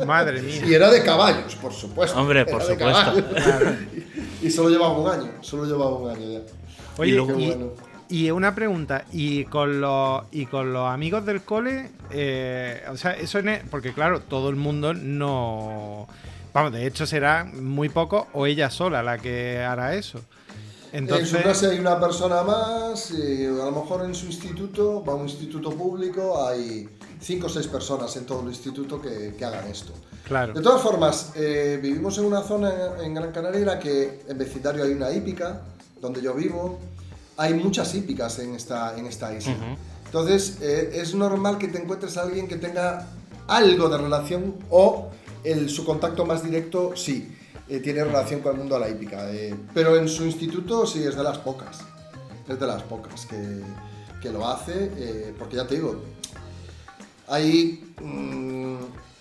Madre 0.06 0.40
mía. 0.40 0.62
Y 0.64 0.74
era 0.74 0.92
de 0.92 1.02
caballos, 1.02 1.56
por 1.56 1.72
supuesto. 1.72 2.16
Hombre, 2.16 2.46
por 2.46 2.62
supuesto. 2.62 3.14
y, 4.40 4.48
solo 4.48 4.68
llevaba 4.68 4.96
un 4.96 5.10
año, 5.10 5.32
solo 5.40 5.64
llevaba 5.64 5.96
un 5.96 6.08
año 6.08 6.30
ya. 6.34 6.40
Oye, 6.98 7.20
y, 8.08 8.30
una 8.30 8.54
pregunta, 8.54 9.06
¿y 9.10 9.46
con 9.46 9.80
los, 9.80 10.22
y 10.30 10.46
con 10.46 10.72
los 10.72 10.88
amigos 10.88 11.26
del 11.26 11.42
cole? 11.42 11.90
Eh, 12.10 12.80
o 12.92 12.96
sea, 12.96 13.14
eso 13.14 13.40
es... 13.40 13.62
Porque 13.68 13.92
claro, 13.92 14.20
todo 14.20 14.48
el 14.48 14.54
mundo 14.54 14.94
no... 14.94 16.06
Vamos, 16.54 16.70
de 16.70 16.86
hecho 16.86 17.06
será 17.06 17.42
muy 17.42 17.88
poco 17.88 18.28
o 18.34 18.46
ella 18.46 18.70
sola 18.70 19.02
la 19.02 19.18
que 19.18 19.58
hará 19.58 19.96
eso. 19.96 20.20
En 20.96 21.26
su 21.26 21.36
clase 21.36 21.66
hay 21.66 21.78
una 21.78 22.00
persona 22.00 22.42
más, 22.42 23.10
y 23.10 23.44
a 23.44 23.50
lo 23.50 23.70
mejor 23.70 24.06
en 24.06 24.14
su 24.14 24.26
instituto, 24.26 25.04
va 25.04 25.12
a 25.12 25.16
un 25.16 25.28
instituto 25.28 25.70
público, 25.70 26.46
hay 26.46 26.88
cinco 27.20 27.48
o 27.48 27.50
seis 27.50 27.66
personas 27.66 28.16
en 28.16 28.24
todo 28.24 28.40
el 28.40 28.48
instituto 28.48 28.98
que, 28.98 29.34
hagan 29.44 29.68
esto. 29.68 29.92
Claro. 30.24 30.54
De 30.54 30.62
todas 30.62 30.80
formas, 30.80 31.32
eh, 31.34 31.78
vivimos 31.82 32.16
en 32.16 32.24
una 32.24 32.42
zona 32.42 32.72
en 33.02 33.12
Gran 33.12 33.30
Canaria 33.30 33.60
en 33.60 33.66
la 33.66 33.78
que 33.78 34.22
en 34.26 34.38
vecindario 34.38 34.84
hay 34.84 34.92
una 34.92 35.12
hípica, 35.12 35.60
donde 36.00 36.22
yo 36.22 36.32
vivo, 36.32 36.78
hay 37.36 37.52
muchas 37.52 37.94
hípicas 37.94 38.38
en 38.38 38.54
esta, 38.54 38.96
en 38.96 39.04
esta 39.04 39.36
isla. 39.36 39.76
Entonces, 40.06 40.58
eh, 40.62 40.92
es 40.94 41.14
normal 41.14 41.58
que 41.58 41.68
te 41.68 41.78
encuentres 41.78 42.16
a 42.16 42.22
alguien 42.22 42.48
que 42.48 42.56
tenga 42.56 43.06
algo 43.48 43.90
de 43.90 43.98
relación 43.98 44.54
o 44.70 45.10
el, 45.44 45.68
su 45.68 45.84
contacto 45.84 46.24
más 46.24 46.42
directo, 46.42 46.92
sí. 46.96 47.35
Eh, 47.68 47.80
tiene 47.80 48.04
relación 48.04 48.40
con 48.40 48.52
el 48.52 48.58
mundo 48.58 48.76
de 48.76 48.80
la 48.80 48.88
hípica. 48.88 49.32
Eh, 49.32 49.54
pero 49.74 49.96
en 49.96 50.08
su 50.08 50.24
instituto 50.24 50.86
sí 50.86 51.02
es 51.02 51.16
de 51.16 51.22
las 51.22 51.38
pocas. 51.38 51.80
Es 52.48 52.60
de 52.60 52.66
las 52.66 52.82
pocas 52.84 53.26
que, 53.26 53.60
que 54.20 54.30
lo 54.30 54.46
hace, 54.46 54.92
eh, 54.96 55.34
porque 55.36 55.56
ya 55.56 55.66
te 55.66 55.74
digo, 55.74 56.00
hay. 57.26 57.94
Mm, 58.00 58.76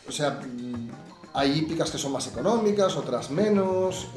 o 0.07 0.11
sea, 0.11 0.41
mm, 0.41 0.89
hay 1.33 1.59
hípicas 1.59 1.89
que 1.89 1.97
son 1.97 2.11
más 2.11 2.27
económicas, 2.27 2.95
otras 2.95 3.29
menos. 3.31 4.07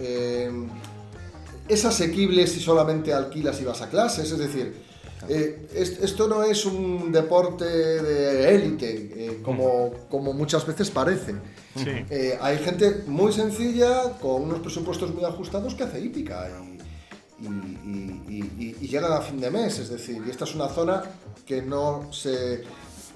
es 1.68 1.84
asequible 1.84 2.46
si 2.46 2.60
solamente 2.60 3.12
alquilas 3.12 3.60
y 3.60 3.64
vas 3.64 3.82
a 3.82 3.90
clases, 3.90 4.30
es 4.30 4.38
decir, 4.38 4.82
eh, 5.28 5.68
esto 5.74 6.28
no 6.28 6.44
es 6.44 6.64
un 6.64 7.10
deporte 7.10 7.64
de 7.64 8.54
élite, 8.54 9.10
eh, 9.16 9.40
como, 9.42 9.92
como, 10.08 10.32
muchas 10.32 10.66
veces 10.66 10.90
parece. 10.90 11.34
Eh, 12.10 12.38
hay 12.40 12.58
gente 12.58 13.02
muy 13.06 13.32
sencilla, 13.32 14.12
con 14.20 14.42
unos 14.42 14.60
presupuestos 14.60 15.12
muy 15.14 15.24
ajustados, 15.24 15.74
que 15.74 15.84
hace 15.84 16.00
hípica 16.00 16.48
y, 17.40 18.74
y, 18.80 18.88
llegan 18.88 19.12
a 19.12 19.20
fin 19.20 19.40
de 19.40 19.50
mes. 19.50 19.78
Es 19.78 19.90
decir, 19.90 20.22
y 20.26 20.30
esta 20.30 20.44
es 20.44 20.54
una 20.54 20.68
zona 20.68 21.02
que 21.46 21.62
no 21.62 22.12
se 22.12 22.62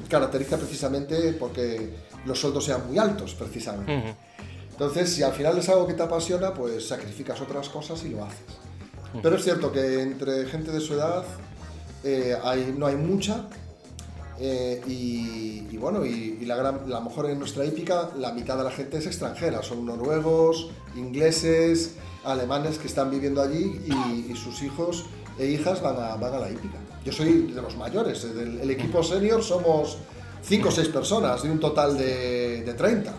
caracteriza 0.09 0.57
precisamente 0.57 1.33
porque 1.35 1.91
los 2.25 2.41
sueldos 2.41 2.65
sean 2.65 2.87
muy 2.89 2.99
altos, 2.99 3.35
precisamente. 3.35 4.17
Entonces, 4.71 5.13
si 5.13 5.23
al 5.23 5.33
final 5.33 5.59
es 5.59 5.69
algo 5.69 5.87
que 5.87 5.95
te 5.95 6.03
apasiona, 6.03 6.53
pues 6.53 6.89
sacrificas 6.89 7.41
otras 7.41 7.69
cosas 7.69 8.03
y 8.05 8.11
lo 8.11 8.25
haces. 8.25 8.41
Pero 9.23 9.37
es 9.37 9.45
cierto 9.45 9.71
que 9.71 10.01
entre 10.01 10.47
gente 10.47 10.73
de 10.73 10.81
su 10.81 10.95
edad 10.95 11.25
eh, 12.05 12.75
no 12.77 12.87
hay 12.87 12.97
mucha. 12.97 13.49
Eh, 14.39 14.81
y, 14.87 15.77
bueno, 15.77 16.05
y, 16.05 16.45
la, 16.47 16.57
gran, 16.57 16.85
mejor 17.05 17.31
en 17.31 17.39
nuestra 17.39 17.65
hípica, 17.65 18.11
la 18.19 18.33
mitad 18.33 18.57
de 18.57 18.65
la 18.65 18.71
gente 18.71 18.99
es 18.99 19.07
extranjera, 19.07 19.63
son 19.63 19.87
noruegos, 19.87 20.71
ingleses, 20.97 21.95
alemanes 22.25 22.79
que 22.79 22.89
están 22.89 23.11
viviendo 23.11 23.43
allí 23.43 23.81
y, 24.29 24.35
sus 24.35 24.63
hijos 24.63 25.05
e 25.39 25.47
hijas 25.47 25.81
van 25.81 25.97
a, 25.97 26.17
van 26.17 26.35
a 26.35 26.39
la 26.39 26.51
hípica. 26.51 26.79
Yo 27.05 27.13
soy 27.13 27.53
de 27.53 27.63
los 27.63 27.77
mayores, 27.77 28.35
del 28.35 28.61
el 28.61 28.71
equipo 28.71 29.03
senior 29.03 29.43
somos 29.43 29.99
5 30.43 30.69
o 30.69 30.73
6 30.73 30.89
personas 30.89 31.43
de 31.43 31.51
un 31.51 31.61
total 31.61 31.97
de, 31.97 32.63
de 32.63 32.75
30. 32.75 33.13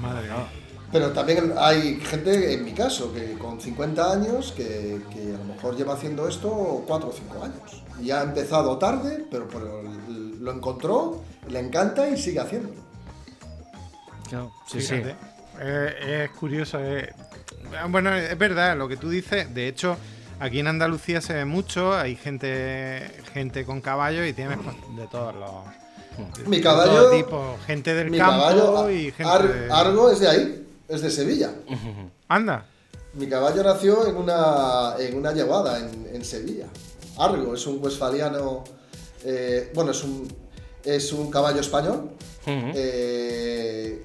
Madre 0.00 0.28
mía. 0.28 0.59
Pero 0.92 1.12
también 1.12 1.54
hay 1.56 2.00
gente, 2.00 2.52
en 2.52 2.64
mi 2.64 2.72
caso, 2.72 3.12
que 3.12 3.34
con 3.34 3.60
50 3.60 4.12
años, 4.12 4.52
que, 4.56 5.00
que 5.12 5.34
a 5.34 5.38
lo 5.38 5.44
mejor 5.44 5.76
lleva 5.76 5.94
haciendo 5.94 6.26
esto 6.26 6.84
4 6.86 7.08
o 7.08 7.12
5 7.12 7.44
años. 7.44 7.82
Y 8.02 8.10
ha 8.10 8.22
empezado 8.22 8.76
tarde, 8.76 9.24
pero, 9.30 9.46
lo 10.40 10.52
encontró, 10.52 11.22
le 11.48 11.60
encanta 11.60 12.08
y 12.08 12.16
sigue 12.16 12.40
haciéndolo. 12.40 12.80
sí, 14.66 14.80
sí. 14.80 15.00
es 15.60 16.30
curioso. 16.30 16.80
bueno, 17.88 18.12
es 18.16 18.36
verdad 18.36 18.76
lo 18.76 18.88
que 18.88 18.96
tú 18.96 19.10
dices. 19.10 19.54
De 19.54 19.68
hecho, 19.68 19.96
aquí 20.40 20.58
en 20.58 20.66
Andalucía 20.66 21.20
se 21.20 21.34
ve 21.34 21.44
mucho. 21.44 21.94
Hay 21.94 22.16
gente, 22.16 23.22
gente 23.32 23.64
con 23.64 23.80
caballos 23.80 24.26
y 24.26 24.32
tienes 24.32 24.58
pues, 24.58 24.74
de 24.96 25.06
todos 25.06 25.36
los. 25.36 26.48
Mi 26.48 26.60
caballo. 26.60 27.10
tipo, 27.10 27.56
gente 27.64 27.94
del 27.94 28.16
campo 28.16 28.90
y 28.90 29.12
gente. 29.12 29.68
Argo 29.70 30.10
es 30.10 30.18
de 30.18 30.28
ahí 30.28 30.66
es 30.90 31.00
de 31.02 31.10
Sevilla. 31.10 31.54
Anda. 32.28 32.66
Mi 33.14 33.28
caballo 33.28 33.62
nació 33.62 34.06
en 34.06 34.16
una, 34.16 34.94
en 34.98 35.16
una 35.16 35.32
llevada 35.32 35.78
en, 35.78 36.24
Sevilla. 36.24 36.66
Argo 37.16 37.54
es 37.54 37.66
un 37.66 37.82
westfaliano. 37.82 38.64
Eh, 39.24 39.70
bueno, 39.74 39.90
es 39.92 40.04
un, 40.04 40.28
es 40.84 41.12
un 41.12 41.30
caballo 41.30 41.60
español. 41.60 42.10
Eh, 42.46 44.04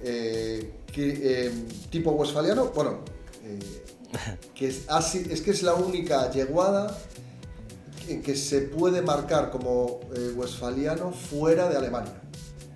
eh, 0.96 1.52
tipo 1.90 2.12
westfaliano. 2.12 2.72
Bueno, 2.74 3.00
que 4.54 4.68
es, 4.68 4.86
así, 4.88 5.28
es 5.30 5.42
que 5.42 5.52
es 5.52 5.62
la 5.64 5.74
única 5.76 6.32
yeguada 6.32 6.98
que, 8.08 8.22
que 8.22 8.36
se 8.36 8.62
puede 8.62 9.02
marcar 9.02 9.52
como 9.52 10.00
westfaliano 10.36 11.12
fuera 11.12 11.70
de 11.70 11.78
Alemania. 11.78 12.22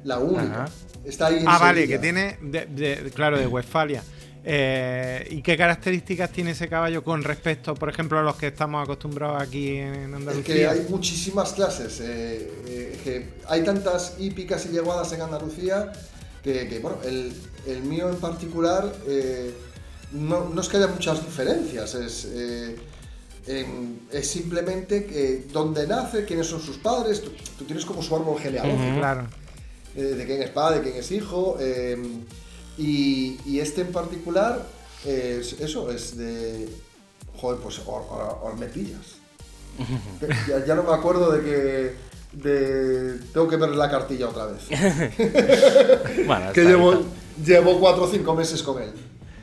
La 0.04 0.20
única. 0.20 0.66
Está 1.04 1.28
ahí 1.28 1.44
ah, 1.48 1.58
vale, 1.58 1.88
que 1.88 2.00
tiene, 2.00 2.38
claro, 3.14 3.38
de 3.38 3.48
Westfalia. 3.48 4.04
Eh, 4.44 5.28
¿Y 5.32 5.42
qué 5.42 5.58
características 5.58 6.32
tiene 6.32 6.52
ese 6.52 6.70
caballo 6.70 7.04
con 7.04 7.24
respecto, 7.24 7.76
por 7.76 7.90
ejemplo, 7.90 8.20
a 8.20 8.24
los 8.24 8.36
que 8.36 8.48
estamos 8.48 8.82
acostumbrados 8.84 9.42
aquí 9.42 9.78
en 9.78 10.14
Andalucía? 10.14 10.40
Es 10.40 10.46
que 10.46 10.68
hay 10.68 10.88
muchísimas 10.90 11.54
clases. 11.54 12.00
Eh, 12.02 12.96
eh, 13.06 13.30
hay 13.48 13.64
tantas 13.64 14.16
hípicas 14.18 14.66
y 14.66 14.70
yeguadas 14.70 15.12
en 15.14 15.22
Andalucía 15.22 15.92
que, 16.44 16.80
bueno, 16.82 16.98
el, 17.04 17.34
mío 17.84 18.10
en 18.10 18.16
particular 18.16 18.92
no, 20.14 20.60
es 20.60 20.70
que 20.70 20.78
haya 20.78 20.88
muchas 20.88 21.24
diferencias. 21.24 21.94
Es, 21.96 22.28
es 23.46 24.28
simplemente 24.28 25.06
que 25.06 25.46
dónde 25.52 25.86
nace, 25.86 26.24
quiénes 26.26 26.48
son 26.48 26.62
sus 26.62 26.78
padres, 26.78 27.22
tú, 27.22 27.32
tú 27.58 27.66
tienes 27.66 27.86
como 27.86 28.02
su 28.02 28.16
árbol 28.16 28.40
genealógico. 28.40 28.98
Claro. 28.98 29.28
Eh, 29.96 30.02
de 30.02 30.26
quién 30.26 30.42
es 30.42 30.50
padre, 30.50 30.78
de 30.80 30.84
quién 30.84 30.96
es 30.98 31.12
hijo. 31.12 31.58
eh, 31.60 31.98
y, 32.78 33.38
y 33.46 33.60
este 33.60 33.82
en 33.82 33.92
particular, 33.92 34.66
es, 35.06 35.54
eso, 35.60 35.92
es 35.92 36.18
de. 36.18 36.70
Joder, 37.36 37.60
pues 37.62 37.80
pillas. 38.68 39.18
ya, 40.48 40.66
ya 40.66 40.76
no 40.76 40.84
me 40.84 40.94
acuerdo 40.94 41.32
de 41.32 41.44
que. 41.44 42.10
De, 42.32 43.18
tengo 43.34 43.48
que 43.48 43.58
ver 43.58 43.70
la 43.72 43.90
cartilla 43.90 44.30
otra 44.30 44.46
vez. 44.46 44.62
Bueno, 46.26 46.54
que 46.54 46.64
llevo, 46.64 47.02
llevo 47.44 47.80
cuatro 47.80 48.04
o 48.04 48.08
cinco 48.08 48.36
meses 48.36 48.62
con 48.64 48.82
él. 48.82 48.92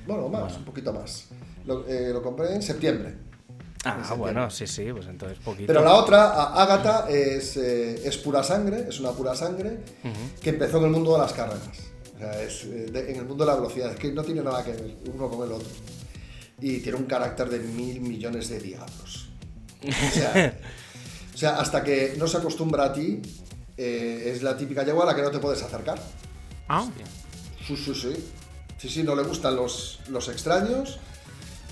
Bueno, 0.06 0.28
más, 0.28 0.56
un 0.56 0.64
poquito 0.64 0.92
más. 0.92 1.26
Lo, 1.66 1.86
eh, 1.88 2.10
lo 2.12 2.22
compré 2.22 2.54
en 2.54 2.62
septiembre. 2.62 3.14
Ah, 3.88 4.14
bueno, 4.14 4.50
sí, 4.50 4.66
sí, 4.66 4.92
pues 4.92 5.06
entonces 5.06 5.38
poquito. 5.38 5.66
Pero 5.68 5.84
la 5.84 5.94
otra, 5.94 6.52
Ágata, 6.54 7.06
es, 7.08 7.56
eh, 7.56 8.02
es 8.06 8.16
pura 8.18 8.42
sangre, 8.42 8.86
es 8.88 8.98
una 9.00 9.12
pura 9.12 9.34
sangre 9.34 9.78
que 10.40 10.50
empezó 10.50 10.78
en 10.78 10.84
el 10.84 10.90
mundo 10.90 11.12
de 11.12 11.18
las 11.18 11.32
carreras. 11.32 11.68
O 12.14 12.18
sea, 12.18 12.42
es 12.42 12.64
eh, 12.64 12.86
de- 12.90 13.10
en 13.12 13.16
el 13.18 13.24
mundo 13.26 13.44
de 13.44 13.50
la 13.52 13.56
velocidad. 13.56 13.92
Es 13.92 13.98
que 13.98 14.10
no 14.12 14.22
tiene 14.24 14.42
nada 14.42 14.64
que 14.64 14.72
ver 14.72 14.96
uno 15.14 15.28
con 15.28 15.46
el 15.46 15.52
otro. 15.52 15.68
Y 16.60 16.78
tiene 16.80 16.98
un 16.98 17.04
carácter 17.04 17.48
de 17.50 17.58
mil 17.60 18.00
millones 18.00 18.48
de 18.48 18.58
diablos. 18.58 19.28
O 19.82 20.10
sea, 20.14 20.58
o 21.34 21.36
sea, 21.36 21.56
hasta 21.60 21.84
que 21.84 22.14
no 22.18 22.26
se 22.26 22.38
acostumbra 22.38 22.84
a 22.86 22.92
ti, 22.92 23.20
eh, 23.76 24.32
es 24.34 24.42
la 24.42 24.56
típica 24.56 24.82
yegua 24.82 25.04
a 25.04 25.06
la 25.08 25.14
que 25.14 25.22
no 25.22 25.30
te 25.30 25.38
puedes 25.38 25.62
acercar. 25.62 25.98
Ah, 26.68 26.86
Sí, 27.66 27.76
sí, 27.76 27.94
sí. 27.94 28.16
Sí, 28.78 28.88
sí, 28.88 29.02
no 29.02 29.14
le 29.14 29.22
gustan 29.22 29.56
los, 29.56 30.00
los 30.08 30.28
extraños, 30.28 30.98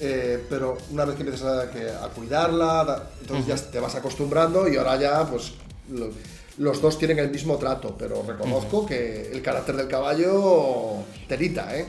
eh, 0.01 0.45
pero 0.49 0.77
una 0.91 1.05
vez 1.05 1.17
que 1.17 1.23
empiezas 1.23 1.67
a, 1.67 1.71
que- 1.71 1.89
a 1.91 2.09
cuidarla, 2.09 2.85
da- 2.85 3.11
entonces 3.21 3.47
ya 3.47 3.71
te 3.71 3.79
vas 3.81 3.95
acostumbrando 3.95 4.69
y 4.69 4.77
ahora 4.77 4.97
ya, 4.97 5.27
pues, 5.29 5.53
lo- 5.91 6.11
los 6.59 6.81
dos 6.81 6.99
tienen 6.99 7.19
el 7.19 7.31
mismo 7.31 7.57
trato, 7.59 7.97
pero 7.99 8.23
reconozco 8.27 8.87
que 8.87 9.31
el 9.33 9.43
carácter 9.43 9.77
del 9.77 9.89
caballo, 9.89 10.99
telita, 11.29 11.77
¿eh? 11.77 11.87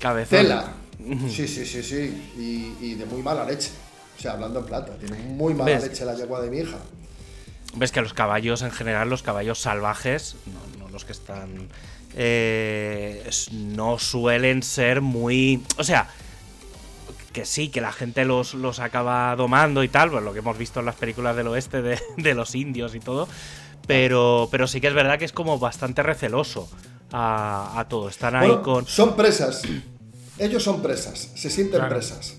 Cabezón. 0.00 0.38
Tela. 0.38 0.72
Sí, 1.28 1.46
sí, 1.48 1.66
sí, 1.66 1.82
sí. 1.82 2.32
Y, 2.38 2.84
y 2.86 2.94
de 2.94 3.04
muy 3.04 3.22
mala 3.22 3.44
leche. 3.44 3.70
O 4.16 4.20
sea, 4.20 4.32
hablando 4.32 4.60
en 4.60 4.66
plata, 4.66 4.92
tiene 4.98 5.18
muy 5.18 5.52
mala 5.54 5.72
¿Ves? 5.72 5.84
leche 5.88 6.04
la 6.04 6.14
yegua 6.14 6.40
de 6.40 6.50
mi 6.50 6.58
hija. 6.58 6.78
Ves 7.76 7.90
que 7.92 8.00
los 8.00 8.14
caballos 8.14 8.62
en 8.62 8.70
general, 8.70 9.10
los 9.10 9.22
caballos 9.22 9.58
salvajes, 9.58 10.36
no, 10.46 10.84
no 10.84 10.90
los 10.90 11.04
que 11.04 11.12
están. 11.12 11.68
eh, 12.14 13.28
no 13.52 13.98
suelen 13.98 14.62
ser 14.62 15.00
muy. 15.00 15.62
O 15.78 15.84
sea, 15.84 16.08
que 17.34 17.44
sí, 17.44 17.68
que 17.68 17.82
la 17.82 17.92
gente 17.92 18.24
los, 18.24 18.54
los 18.54 18.78
acaba 18.80 19.36
domando 19.36 19.84
y 19.84 19.88
tal, 19.88 20.10
pues 20.10 20.22
lo 20.24 20.32
que 20.32 20.38
hemos 20.38 20.56
visto 20.56 20.80
en 20.80 20.86
las 20.86 20.94
películas 20.94 21.36
del 21.36 21.48
oeste 21.48 21.82
de, 21.82 22.00
de 22.16 22.34
los 22.34 22.54
indios 22.54 22.94
y 22.94 23.00
todo. 23.00 23.28
Pero, 23.86 24.48
pero 24.50 24.66
sí 24.66 24.80
que 24.80 24.86
es 24.86 24.94
verdad 24.94 25.18
que 25.18 25.26
es 25.26 25.32
como 25.32 25.58
bastante 25.58 26.02
receloso 26.02 26.70
a, 27.12 27.78
a 27.78 27.86
todo. 27.88 28.08
Están 28.08 28.34
ahí 28.36 28.46
Bueno, 28.48 28.62
con. 28.62 28.86
Son 28.86 29.14
presas. 29.14 29.60
Ellos 30.38 30.62
son 30.62 30.80
presas, 30.80 31.30
se 31.34 31.50
sienten 31.50 31.80
Claro. 31.80 31.94
presas. 31.94 32.36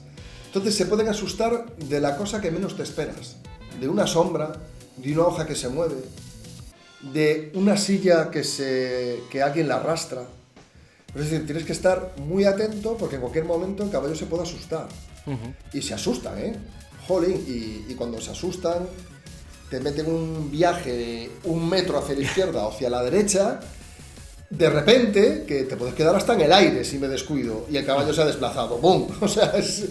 Entonces 0.47 0.75
se 0.75 0.85
pueden 0.87 1.07
asustar 1.09 1.65
de 1.75 1.99
la 1.99 2.17
cosa 2.17 2.41
que 2.41 2.49
menos 2.49 2.75
te 2.75 2.83
esperas. 2.83 3.37
De 3.79 3.87
una 3.87 4.07
sombra, 4.07 4.53
de 4.97 5.13
una 5.13 5.23
hoja 5.27 5.45
que 5.45 5.53
se 5.55 5.69
mueve, 5.69 5.95
de 7.01 7.51
una 7.53 7.77
silla 7.77 8.31
que, 8.31 8.43
se, 8.43 9.19
que 9.29 9.43
alguien 9.43 9.67
la 9.67 9.75
arrastra. 9.75 10.23
Es 11.15 11.21
decir, 11.21 11.45
tienes 11.45 11.63
que 11.63 11.71
estar 11.71 12.13
muy 12.17 12.43
atento 12.43 12.97
porque 12.97 13.15
en 13.15 13.21
cualquier 13.21 13.45
momento 13.45 13.83
el 13.83 13.89
caballo 13.89 14.15
se 14.15 14.25
puede 14.25 14.43
asustar. 14.43 14.87
Y 15.73 15.81
se 15.81 15.93
asustan, 15.93 16.37
¿eh? 16.37 16.55
Jolín, 17.07 17.43
y, 17.47 17.91
y 17.91 17.95
cuando 17.95 18.19
se 18.21 18.31
asustan, 18.31 18.87
te 19.69 19.79
meten 19.79 20.07
un 20.07 20.51
viaje 20.51 20.91
de 20.91 21.31
un 21.45 21.67
metro 21.67 21.97
hacia 21.97 22.15
la 22.15 22.21
izquierda 22.29 22.65
o 22.65 22.71
hacia 22.71 22.89
la 22.89 23.03
derecha, 23.03 23.59
de 24.49 24.69
repente, 24.69 25.43
que 25.47 25.63
te 25.63 25.75
puedes 25.75 25.95
quedar 25.95 26.15
hasta 26.15 26.33
en 26.33 26.41
el 26.41 26.53
aire 26.53 26.83
si 26.83 26.99
me 26.99 27.07
descuido, 27.07 27.65
y 27.69 27.77
el 27.77 27.85
caballo 27.85 28.13
se 28.13 28.21
ha 28.21 28.25
desplazado. 28.25 28.77
¡Bum! 28.77 29.07
O 29.21 29.27
sea, 29.27 29.51
es, 29.57 29.85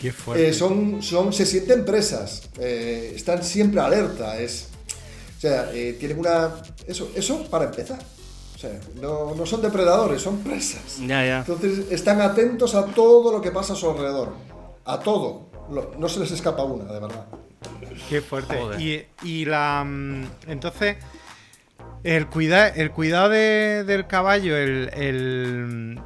qué 0.00 0.12
eh, 0.34 0.52
son, 0.52 1.02
son, 1.02 1.32
se 1.32 1.46
sienten 1.46 1.84
presas, 1.84 2.42
eh, 2.58 3.12
están 3.14 3.42
siempre 3.44 3.80
alerta, 3.80 4.38
es, 4.40 4.68
o 5.36 5.40
sea, 5.40 5.70
eh, 5.72 5.96
tienen 5.98 6.18
una... 6.18 6.54
Eso, 6.86 7.10
eso 7.14 7.44
para 7.48 7.66
empezar. 7.66 7.98
Sea, 8.60 8.78
no, 9.00 9.34
no 9.34 9.46
son 9.46 9.62
depredadores, 9.62 10.20
son 10.20 10.38
presas. 10.40 10.98
Ya, 11.00 11.24
ya. 11.24 11.38
Entonces 11.38 11.90
están 11.90 12.20
atentos 12.20 12.74
a 12.74 12.84
todo 12.86 13.32
lo 13.32 13.40
que 13.40 13.50
pasa 13.50 13.72
a 13.72 13.76
su 13.76 13.88
alrededor. 13.90 14.34
A 14.84 14.98
todo. 15.00 15.48
No 15.98 16.08
se 16.08 16.20
les 16.20 16.30
escapa 16.32 16.62
una, 16.64 16.84
de 16.92 17.00
verdad. 17.00 17.26
Qué 18.08 18.20
fuerte. 18.20 18.56
Joder. 18.58 18.80
Y, 18.80 19.06
y 19.22 19.44
la. 19.46 19.82
mm, 19.86 20.24
Entonces, 20.48 20.96
el, 22.04 22.26
cuida, 22.26 22.68
el 22.68 22.90
cuidado 22.90 23.28
de- 23.30 23.84
del 23.84 24.06
caballo, 24.06 24.56
el. 24.56 24.90
el, 24.94 25.94
mm, 25.96 25.98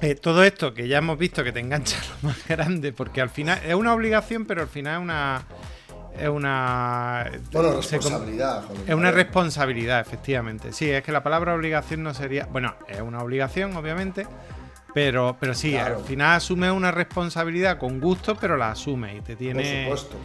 eh, 0.00 0.14
todo 0.16 0.44
esto 0.44 0.74
que 0.74 0.86
ya 0.86 0.98
hemos 0.98 1.18
visto 1.18 1.42
que 1.42 1.52
te 1.52 1.60
engancha 1.60 1.96
lo 2.22 2.28
más 2.28 2.46
grande, 2.46 2.92
porque 2.92 3.20
al 3.20 3.30
final 3.30 3.60
es 3.66 3.74
una 3.74 3.94
obligación, 3.94 4.44
pero 4.44 4.60
al 4.62 4.68
final 4.68 4.96
es 4.96 5.02
una. 5.02 5.46
Es 6.18 6.28
una. 6.28 7.30
Bueno, 7.52 7.76
responsabilidad. 7.76 8.64
joder. 8.66 8.82
Es 8.88 8.94
una 8.94 9.10
responsabilidad, 9.10 10.00
efectivamente. 10.00 10.72
Sí, 10.72 10.90
es 10.90 11.02
que 11.02 11.12
la 11.12 11.22
palabra 11.22 11.54
obligación 11.54 12.02
no 12.02 12.12
sería. 12.14 12.46
Bueno, 12.46 12.74
es 12.88 13.00
una 13.00 13.20
obligación, 13.22 13.76
obviamente. 13.76 14.26
Pero, 14.94 15.36
pero 15.38 15.54
sí, 15.54 15.72
Claro. 15.72 15.98
al 15.98 16.04
final 16.04 16.36
asume 16.36 16.70
una 16.70 16.90
responsabilidad 16.90 17.78
con 17.78 18.00
gusto, 18.00 18.34
pero 18.36 18.56
la 18.56 18.70
asume 18.70 19.16
y 19.16 19.20
te 19.20 19.34
Por 19.34 19.38
tiene. 19.38 19.84
supuesto. 19.84 20.16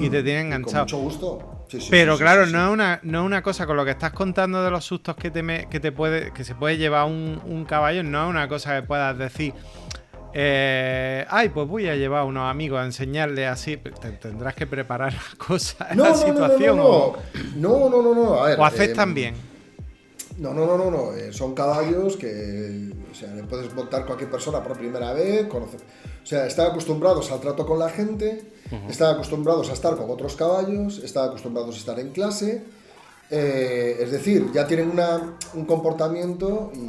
Y 0.00 0.08
te 0.08 0.22
tiene 0.22 0.40
Y 0.40 0.42
Con 0.44 0.52
enganchado. 0.54 0.84
mucho 0.84 0.96
gusto. 0.98 1.66
Sí, 1.70 1.80
sí, 1.82 1.88
Pero 1.90 2.16
sí, 2.16 2.22
claro, 2.22 2.46
no, 2.46 2.66
es 2.68 2.72
una, 2.72 2.98
no 3.02 3.20
es 3.20 3.26
una 3.26 3.42
cosa 3.42 3.66
con 3.66 3.76
lo 3.76 3.84
que 3.84 3.90
estás 3.90 4.12
contando 4.12 4.64
de 4.64 4.70
los 4.70 4.84
sustos 4.84 5.14
que 5.14 5.30
te, 5.30 5.42
me- 5.42 5.68
que 5.68 5.78
te 5.78 5.92
puede, 5.92 6.32
que 6.32 6.42
se 6.42 6.54
puede 6.54 6.78
llevar 6.78 7.04
un, 7.04 7.40
un 7.44 7.64
caballo, 7.66 8.02
no 8.02 8.24
es 8.24 8.30
una 8.30 8.48
cosa 8.48 8.80
que 8.80 8.86
puedas 8.86 9.16
decir. 9.18 9.52
Eh, 10.34 11.24
ay, 11.28 11.48
pues 11.50 11.66
voy 11.68 11.88
a 11.88 11.96
llevar 11.96 12.20
a 12.20 12.24
unos 12.24 12.50
amigos 12.50 12.80
a 12.80 12.84
enseñarle 12.84 13.46
así. 13.46 13.76
Te- 13.76 14.12
tendrás 14.12 14.54
que 14.54 14.66
preparar 14.66 15.12
la 15.14 15.46
cosa, 15.46 15.88
No, 15.94 16.04
la 16.04 16.10
no, 16.10 16.16
no, 16.16 16.26
no, 16.26 16.32
situación. 16.32 16.76
no, 16.76 17.12
no, 17.56 17.88
no, 17.90 18.02
no, 18.02 18.14
no, 18.14 18.34
a 18.42 18.48
ver. 18.48 18.60
o 18.60 18.64
haces 18.64 18.88
eh, 18.90 18.94
también. 18.94 19.34
No, 20.38 20.54
no, 20.54 20.66
no, 20.66 20.78
no, 20.78 20.90
no. 20.90 21.12
eh, 21.14 21.32
son 21.32 21.52
caballos 21.54 22.16
que, 22.16 22.90
o 23.10 23.14
sea, 23.14 23.34
le 23.34 23.42
puedes 23.42 23.74
montar 23.74 24.06
cualquier 24.06 24.30
persona 24.30 24.62
por 24.62 24.78
primera 24.78 25.12
vez, 25.12 25.48
conocer, 25.48 25.80
o 26.22 26.26
sea, 26.26 26.46
están 26.46 26.68
acostumbrados 26.70 27.32
al 27.32 27.40
trato 27.40 27.66
con 27.66 27.78
la 27.80 27.88
gente, 27.88 28.44
están 28.88 29.14
acostumbrados 29.14 29.68
a 29.70 29.72
estar 29.72 29.96
con 29.96 30.08
otros 30.08 30.36
caballos, 30.36 30.98
están 31.02 31.30
acostumbrados 31.30 31.74
a 31.74 31.78
estar 31.78 31.98
en 31.98 32.10
clase, 32.12 32.62
eh, 33.30 33.96
es 34.00 34.12
decir, 34.12 34.46
ya 34.52 34.64
tienen 34.66 34.90
una- 34.90 35.36
un 35.54 35.64
comportamiento 35.64 36.70
y 36.72 36.88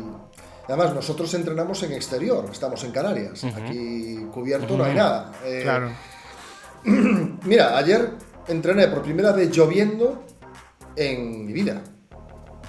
además 0.70 0.94
nosotros 0.94 1.34
entrenamos 1.34 1.82
en 1.84 1.94
exterior, 1.94 2.46
estamos 2.52 2.84
en 2.84 2.92
Canarias, 2.92 3.44
aquí 3.44 4.26
cubierto 4.34 4.78
no 4.78 4.84
hay 4.86 4.96
nada. 4.96 5.32
eh, 5.44 5.60
Claro. 5.64 5.92
Mira, 7.46 7.78
ayer 7.78 8.12
entrené 8.48 8.88
por 8.88 9.02
primera 9.02 9.32
vez 9.34 9.52
lloviendo 9.52 10.24
en 10.96 11.46
mi 11.46 11.52
vida. 11.54 11.82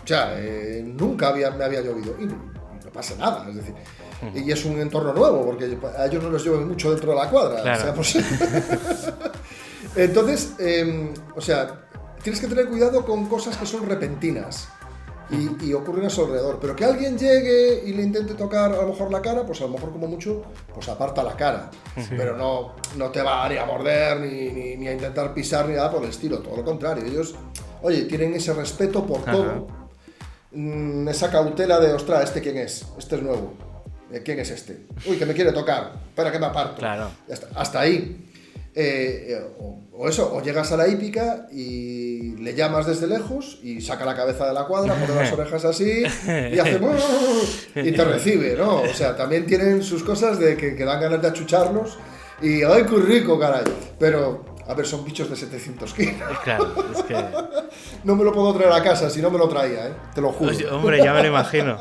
O 0.03 0.07
sea, 0.07 0.33
eh, 0.37 0.83
nunca 0.85 1.29
había, 1.29 1.51
me 1.53 1.65
había 1.65 1.81
llovido. 1.83 2.17
Y 2.19 2.27
no, 2.27 2.35
pasa 2.93 3.15
nada, 3.17 3.47
es 3.49 3.55
decir. 3.57 3.75
Y 4.35 4.51
es 4.51 4.65
un 4.65 4.81
entorno 4.81 5.13
nuevo, 5.15 5.45
porque 5.45 5.79
a 5.97 6.07
ellos 6.07 6.23
no 6.23 6.31
les 6.31 6.43
llueve 6.43 6.65
mucho 6.65 6.91
dentro 6.91 7.11
de 7.13 7.17
la 7.17 7.31
cuadra. 7.31 7.63
Claro. 7.63 8.01
O 8.01 8.05
sea, 8.05 8.23
pues- 8.23 9.15
Entonces, 9.97 10.55
eh, 10.59 11.13
o 11.35 11.41
sea, 11.41 11.87
tienes 12.23 12.41
que 12.41 12.47
tener 12.47 12.67
cuidado 12.69 13.05
con 13.05 13.27
cosas 13.27 13.57
que 13.57 13.67
son 13.67 13.89
repentinas 13.89 14.69
y, 15.33 15.67
y 15.67 15.73
ocurren 15.75 16.07
a 16.07 16.11
su 16.11 16.23
alrededor. 16.25 16.59
Pero 16.61 16.75
que 16.77 16.85
alguien 16.85 17.17
llegue 17.19 17.83
y 17.87 17.93
le 17.93 18.03
intente 18.03 18.35
tocar 18.35 18.73
a 18.73 18.83
lo 18.83 18.89
mejor 18.89 19.11
la 19.13 19.21
cara, 19.23 19.45
pues 19.47 19.61
a 19.61 19.65
lo 19.65 19.71
mejor 19.71 19.93
como 19.93 20.07
mucho, 20.07 20.43
pues 20.75 20.89
aparta 20.89 21.23
la 21.23 21.37
cara. 21.37 21.71
Pero 22.11 22.37
no, 22.37 22.75
no 22.97 23.11
te 23.11 23.23
va 23.23 23.49
ni 23.49 23.57
a 23.57 23.65
morder, 23.67 24.21
ni, 24.21 24.49
ni- 24.51 24.77
ni 24.77 24.89
a 24.89 24.93
intentar 24.93 25.33
pisar, 25.35 25.69
ni 25.69 25.75
nada 25.75 25.91
por 25.91 26.03
el 26.03 26.11
estilo. 26.11 26.39
Todo 26.41 26.57
lo 26.57 26.65
contrario. 26.65 27.05
Ellos, 27.05 27.35
oye, 27.83 28.03
tienen 28.03 28.35
ese 28.35 28.53
respeto 28.53 29.07
por 29.07 29.21
Ajá. 29.21 29.33
todo. 29.33 29.67
Mm, 30.53 31.09
esa 31.09 31.31
cautela 31.31 31.79
de, 31.79 31.93
ostras, 31.93 32.25
¿este 32.25 32.41
quién 32.41 32.57
es? 32.59 32.85
Este 32.99 33.17
es 33.17 33.23
nuevo. 33.23 33.55
Eh, 34.13 34.23
¿Quién 34.25 34.41
es 34.41 34.51
este? 34.51 34.87
Uy, 35.07 35.17
que 35.17 35.25
me 35.27 35.35
quiere 35.35 35.53
tocar. 35.53 35.93
Espera 36.09 36.33
que 36.33 36.39
me 36.41 36.47
aparto. 36.47 36.77
Claro. 36.79 37.09
Hasta 37.55 37.81
ahí. 37.81 38.27
Eh, 38.75 39.27
eh, 39.29 39.47
o, 40.03 40.09
eso, 40.09 40.33
o 40.35 40.41
llegas 40.43 40.73
a 40.73 40.77
la 40.79 40.89
hípica 40.89 41.47
y 41.53 42.37
le 42.37 42.55
llamas 42.55 42.87
desde 42.87 43.07
lejos 43.07 43.59
y 43.63 43.81
saca 43.83 44.05
la 44.07 44.17
cabeza 44.17 44.47
de 44.47 44.55
la 44.55 44.65
cuadra, 44.65 44.95
pone 44.95 45.15
las 45.15 45.33
orejas 45.39 45.65
así 45.67 46.03
y 46.05 46.59
hace 46.59 46.81
y 47.77 47.93
te 47.93 48.05
recibe, 48.05 48.55
¿no? 48.57 48.77
O 48.83 48.95
sea, 48.95 49.15
también 49.17 49.45
tienen 49.47 49.83
sus 49.83 50.03
cosas 50.03 50.39
de 50.39 50.57
que, 50.57 50.75
que 50.75 50.85
dan 50.85 51.01
ganas 51.01 51.21
de 51.21 51.29
achucharlos 51.29 51.99
y 52.41 52.63
¡ay, 52.63 52.85
qué 52.89 52.97
rico, 52.97 53.39
caray! 53.39 53.65
Pero, 53.99 54.47
a 54.67 54.73
ver, 54.73 54.87
son 54.87 55.05
bichos 55.05 55.29
de 55.29 55.37
700 55.37 55.93
kilos. 55.93 56.15
Claro, 56.45 56.73
es 56.95 57.03
que. 57.03 57.17
No 58.03 58.17
me 58.17 58.25
lo 58.25 58.33
puedo 58.33 58.55
traer 58.55 58.73
a 58.73 58.83
casa 58.83 59.11
si 59.11 59.21
no 59.21 59.31
me 59.31 59.37
lo 59.37 59.47
traía, 59.47 59.89
¿eh? 59.89 59.93
Te 60.15 60.23
lo 60.23 60.33
juro. 60.33 60.51
Oye, 60.51 60.67
hombre, 60.69 61.03
ya 61.05 61.13
me 61.13 61.21
lo 61.23 61.29
imagino. 61.29 61.77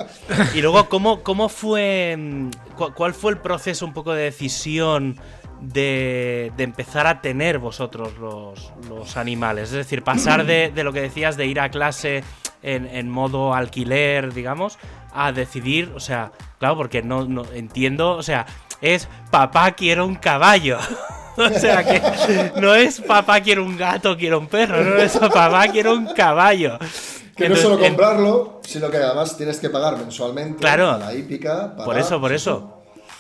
Y 0.54 0.62
luego, 0.62 0.90
¿cómo, 0.90 1.24
cómo 1.24 1.48
fue. 1.48 2.16
mm, 2.18 2.50
cu- 2.78 2.94
¿Cuál 2.94 3.14
fue 3.14 3.32
el 3.32 3.38
proceso 3.38 3.86
un 3.86 3.94
poco 3.94 4.12
de 4.14 4.24
decisión 4.24 5.16
de, 5.62 6.52
empezar 6.58 7.08
a 7.08 7.22
tener 7.22 7.60
vosotros 7.60 8.14
los, 8.18 9.18
animales. 9.18 9.70
Es 9.70 9.76
decir, 9.76 10.04
pasar 10.04 10.46
de, 10.46 10.72
lo 10.84 10.94
que 10.94 11.02
decías 11.02 11.38
de 11.38 11.46
ir 11.46 11.60
a 11.60 11.70
clase 11.70 12.24
en, 12.62 13.10
modo 13.10 13.54
alquiler, 13.54 14.34
digamos, 14.34 14.78
a 15.14 15.32
decidir, 15.32 15.92
o 15.96 16.00
sea, 16.00 16.32
claro, 16.60 16.78
porque 16.78 17.02
no, 17.02 17.26
no 17.26 17.44
entiendo, 17.54 18.12
o 18.12 18.24
sea, 18.24 18.46
es 18.82 19.08
papá 19.32 19.72
quiero 19.72 20.06
un 20.06 20.16
caballo. 20.16 20.78
o 21.38 21.50
sea 21.50 21.84
que 21.84 22.60
no 22.60 22.76
es 22.76 23.02
papá 23.02 23.42
quiero 23.42 23.64
un 23.64 23.78
gato, 23.78 24.18
quiero 24.18 24.40
un 24.40 24.48
perro, 24.48 24.84
no 24.84 24.98
es 24.98 25.18
papá 25.18 25.68
quiero 25.70 25.94
un 25.94 26.14
caballo. 26.14 26.78
Que 27.36 27.48
no 27.48 27.56
solo 27.56 27.80
comprarlo, 27.80 28.60
sino 28.66 28.90
que 28.90 28.98
además 28.98 29.38
tienes 29.38 29.60
que 29.60 29.70
pagar 29.70 29.98
mensualmente 29.98 30.60
claro, 30.60 30.92
a 30.92 30.98
la 30.98 31.14
hípica. 31.14 31.74
por 31.74 31.98
eso, 31.98 32.20
por 32.20 32.34
eso. 32.34 32.79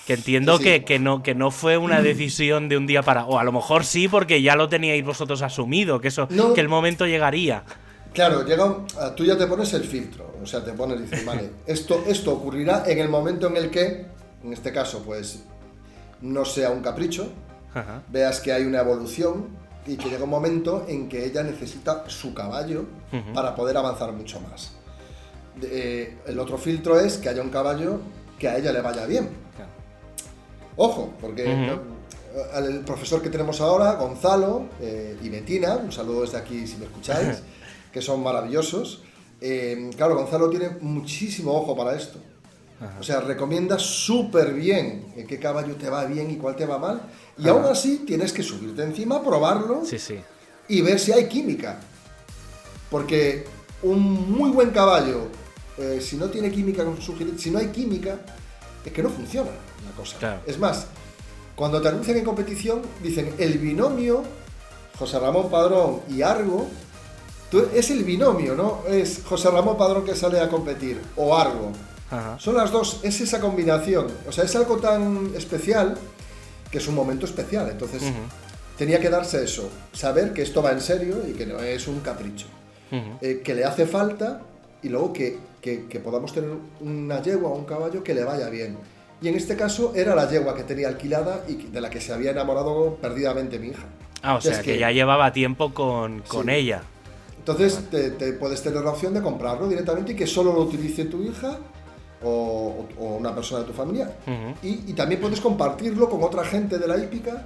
Que 0.09 0.15
entiendo 0.15 0.57
Que, 0.57 0.97
no, 0.97 1.21
que 1.21 1.35
no 1.35 1.51
fue 1.51 1.77
una 1.77 2.01
decisión 2.01 2.67
de 2.67 2.77
un 2.77 2.87
día 2.87 3.03
para. 3.03 3.25
O 3.25 3.37
a 3.37 3.43
lo 3.43 3.51
mejor 3.51 3.85
sí, 3.85 4.07
porque 4.07 4.41
ya 4.41 4.55
lo 4.55 4.67
teníais 4.67 5.05
vosotros 5.05 5.43
asumido, 5.43 6.01
que 6.01 6.07
eso, 6.07 6.27
que 6.27 6.59
el 6.59 6.67
momento 6.67 7.05
llegaría. 7.05 7.61
Claro, 8.11 8.43
llega 8.43 8.75
tú 9.15 9.23
ya 9.23 9.37
te 9.37 9.45
pones 9.45 9.71
el 9.73 9.83
filtro. 9.83 10.33
O 10.41 10.47
sea, 10.47 10.63
te 10.63 10.73
pones, 10.73 10.99
dices, 10.99 11.23
vale, 11.23 11.51
esto, 11.67 12.03
esto 12.07 12.33
ocurrirá 12.33 12.85
en 12.87 12.97
el 12.97 13.07
momento 13.07 13.45
en 13.45 13.57
el 13.57 13.69
que, 13.69 14.07
en 14.43 14.51
este 14.51 14.73
caso, 14.73 15.03
pues, 15.05 15.43
no 16.21 16.43
sea 16.43 16.71
un 16.71 16.81
capricho, 16.81 17.31
veas 18.07 18.39
que 18.39 18.51
hay 18.51 18.63
una 18.63 18.79
evolución 18.79 19.49
y 19.85 19.95
que 19.95 20.09
llega 20.09 20.23
un 20.23 20.31
momento 20.31 20.85
en 20.87 21.07
que 21.07 21.23
ella 21.23 21.43
necesita 21.43 22.09
su 22.09 22.33
caballo 22.33 22.85
para 23.35 23.53
poder 23.53 23.77
avanzar 23.77 24.11
mucho 24.11 24.39
más. 24.41 24.71
Eh, 25.61 26.17
el 26.25 26.39
otro 26.39 26.57
filtro 26.57 26.99
es 26.99 27.19
que 27.19 27.29
haya 27.29 27.43
un 27.43 27.51
caballo 27.51 27.99
que 28.39 28.47
a 28.47 28.57
ella 28.57 28.71
le 28.71 28.81
vaya 28.81 29.05
bien. 29.05 29.47
Ojo, 30.75 31.13
porque 31.19 31.77
el 32.55 32.79
profesor 32.81 33.21
que 33.21 33.29
tenemos 33.29 33.61
ahora, 33.61 33.93
Gonzalo 33.93 34.67
eh, 34.81 35.17
y 35.21 35.29
Betina, 35.29 35.75
un 35.75 35.91
saludo 35.91 36.21
desde 36.21 36.37
aquí 36.37 36.67
si 36.67 36.77
me 36.77 36.85
escucháis, 36.85 37.41
que 37.91 38.01
son 38.01 38.21
maravillosos. 38.23 39.03
Eh, 39.41 39.89
claro, 39.95 40.15
Gonzalo 40.15 40.49
tiene 40.49 40.69
muchísimo 40.81 41.53
ojo 41.53 41.75
para 41.75 41.95
esto. 41.95 42.19
O 42.97 43.03
sea, 43.03 43.19
recomienda 43.19 43.77
súper 43.77 44.53
bien 44.53 45.13
qué 45.27 45.37
caballo 45.37 45.75
te 45.75 45.89
va 45.89 46.05
bien 46.05 46.31
y 46.31 46.37
cuál 46.37 46.55
te 46.55 46.65
va 46.65 46.77
mal. 46.77 47.01
Y 47.37 47.45
aún 47.49 47.65
así 47.65 48.03
tienes 48.07 48.31
que 48.31 48.41
subirte 48.41 48.83
encima, 48.83 49.21
probarlo 49.21 49.81
y 50.69 50.81
ver 50.81 50.97
si 50.97 51.11
hay 51.11 51.27
química. 51.27 51.77
Porque 52.89 53.43
un 53.83 54.31
muy 54.31 54.49
buen 54.51 54.69
caballo, 54.69 55.27
eh, 55.77 55.99
si 56.01 56.15
no 56.15 56.29
tiene 56.29 56.49
química 56.51 56.85
con 56.85 57.01
su 57.01 57.17
si 57.37 57.51
no 57.51 57.59
hay 57.59 57.67
química, 57.67 58.17
es 58.85 58.93
que 58.93 59.03
no 59.03 59.09
funciona 59.09 59.51
Es 60.45 60.57
más, 60.57 60.87
cuando 61.55 61.81
te 61.81 61.89
anuncian 61.89 62.17
en 62.17 62.25
competición, 62.25 62.81
dicen 63.03 63.33
el 63.37 63.57
binomio 63.57 64.23
José 64.97 65.19
Ramón 65.19 65.49
Padrón 65.49 66.01
y 66.09 66.21
Argo, 66.21 66.67
es 67.73 67.89
el 67.89 68.03
binomio, 68.03 68.55
¿no? 68.55 68.83
Es 68.87 69.21
José 69.25 69.49
Ramón 69.49 69.77
Padrón 69.77 70.05
que 70.05 70.15
sale 70.15 70.39
a 70.39 70.49
competir 70.49 71.01
o 71.15 71.35
Argo. 71.35 71.71
Son 72.37 72.55
las 72.55 72.71
dos, 72.71 72.99
es 73.03 73.21
esa 73.21 73.39
combinación. 73.39 74.07
O 74.27 74.31
sea, 74.31 74.43
es 74.43 74.55
algo 74.55 74.77
tan 74.77 75.31
especial 75.35 75.95
que 76.71 76.79
es 76.79 76.87
un 76.87 76.95
momento 76.95 77.25
especial. 77.25 77.69
Entonces, 77.69 78.03
tenía 78.77 78.99
que 78.99 79.09
darse 79.09 79.43
eso, 79.43 79.69
saber 79.93 80.33
que 80.33 80.41
esto 80.41 80.61
va 80.61 80.71
en 80.71 80.81
serio 80.81 81.17
y 81.27 81.33
que 81.33 81.45
no 81.45 81.59
es 81.59 81.87
un 81.87 81.99
capricho. 81.99 82.47
Eh, 82.91 83.41
que 83.43 83.53
le 83.53 83.65
hace 83.65 83.85
falta 83.85 84.41
y 84.81 84.89
luego 84.89 85.13
que, 85.13 85.37
podamos 86.03 86.33
tener 86.33 86.49
una 86.79 87.21
yegua 87.21 87.49
o 87.51 87.55
un 87.55 87.65
caballo 87.65 88.03
que 88.03 88.13
le 88.13 88.23
vaya 88.23 88.49
bien. 88.49 88.77
Y 89.21 89.27
en 89.27 89.35
este 89.35 89.55
caso 89.55 89.93
era 89.95 90.15
la 90.15 90.29
yegua 90.29 90.55
que 90.55 90.63
tenía 90.63 90.87
alquilada 90.87 91.43
y 91.47 91.55
de 91.55 91.81
la 91.81 91.89
que 91.89 91.99
se 91.99 92.13
había 92.13 92.31
enamorado 92.31 92.95
perdidamente 93.01 93.59
mi 93.59 93.69
hija. 93.69 93.85
Ah, 94.21 94.35
o 94.35 94.41
sea, 94.41 94.61
que, 94.61 94.77
ya 94.77 94.91
llevaba 94.91 95.31
tiempo 95.31 95.73
con, 95.73 96.23
ella. 96.49 96.81
Entonces 97.37 97.89
te, 97.89 98.33
puedes 98.33 98.61
tener 98.61 98.83
la 98.83 98.91
opción 98.91 99.13
de 99.13 99.21
comprarlo 99.21 99.67
directamente 99.67 100.13
y 100.13 100.15
que 100.15 100.27
solo 100.27 100.53
lo 100.53 100.61
utilice 100.61 101.05
tu 101.05 101.23
hija 101.23 101.57
o, 102.23 102.85
una 102.97 103.33
persona 103.33 103.61
de 103.61 103.67
tu 103.67 103.73
familia. 103.73 104.11
y, 104.61 104.93
también 104.93 105.21
puedes 105.21 105.39
compartirlo 105.41 106.09
con 106.09 106.23
otra 106.23 106.43
gente 106.43 106.77
de 106.77 106.87
la 106.87 106.97
hípica 106.97 107.45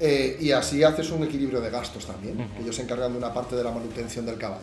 eh, 0.00 0.36
y 0.40 0.50
así 0.52 0.82
haces 0.82 1.10
un 1.10 1.24
equilibrio 1.24 1.60
de 1.60 1.70
gastos 1.70 2.06
también. 2.06 2.48
Ellos 2.60 2.76
se 2.76 2.82
encargan 2.82 3.12
de 3.12 3.18
una 3.18 3.32
parte 3.32 3.56
de 3.56 3.64
la 3.64 3.70
manutención 3.70 4.26
del 4.26 4.38
caballo. 4.38 4.62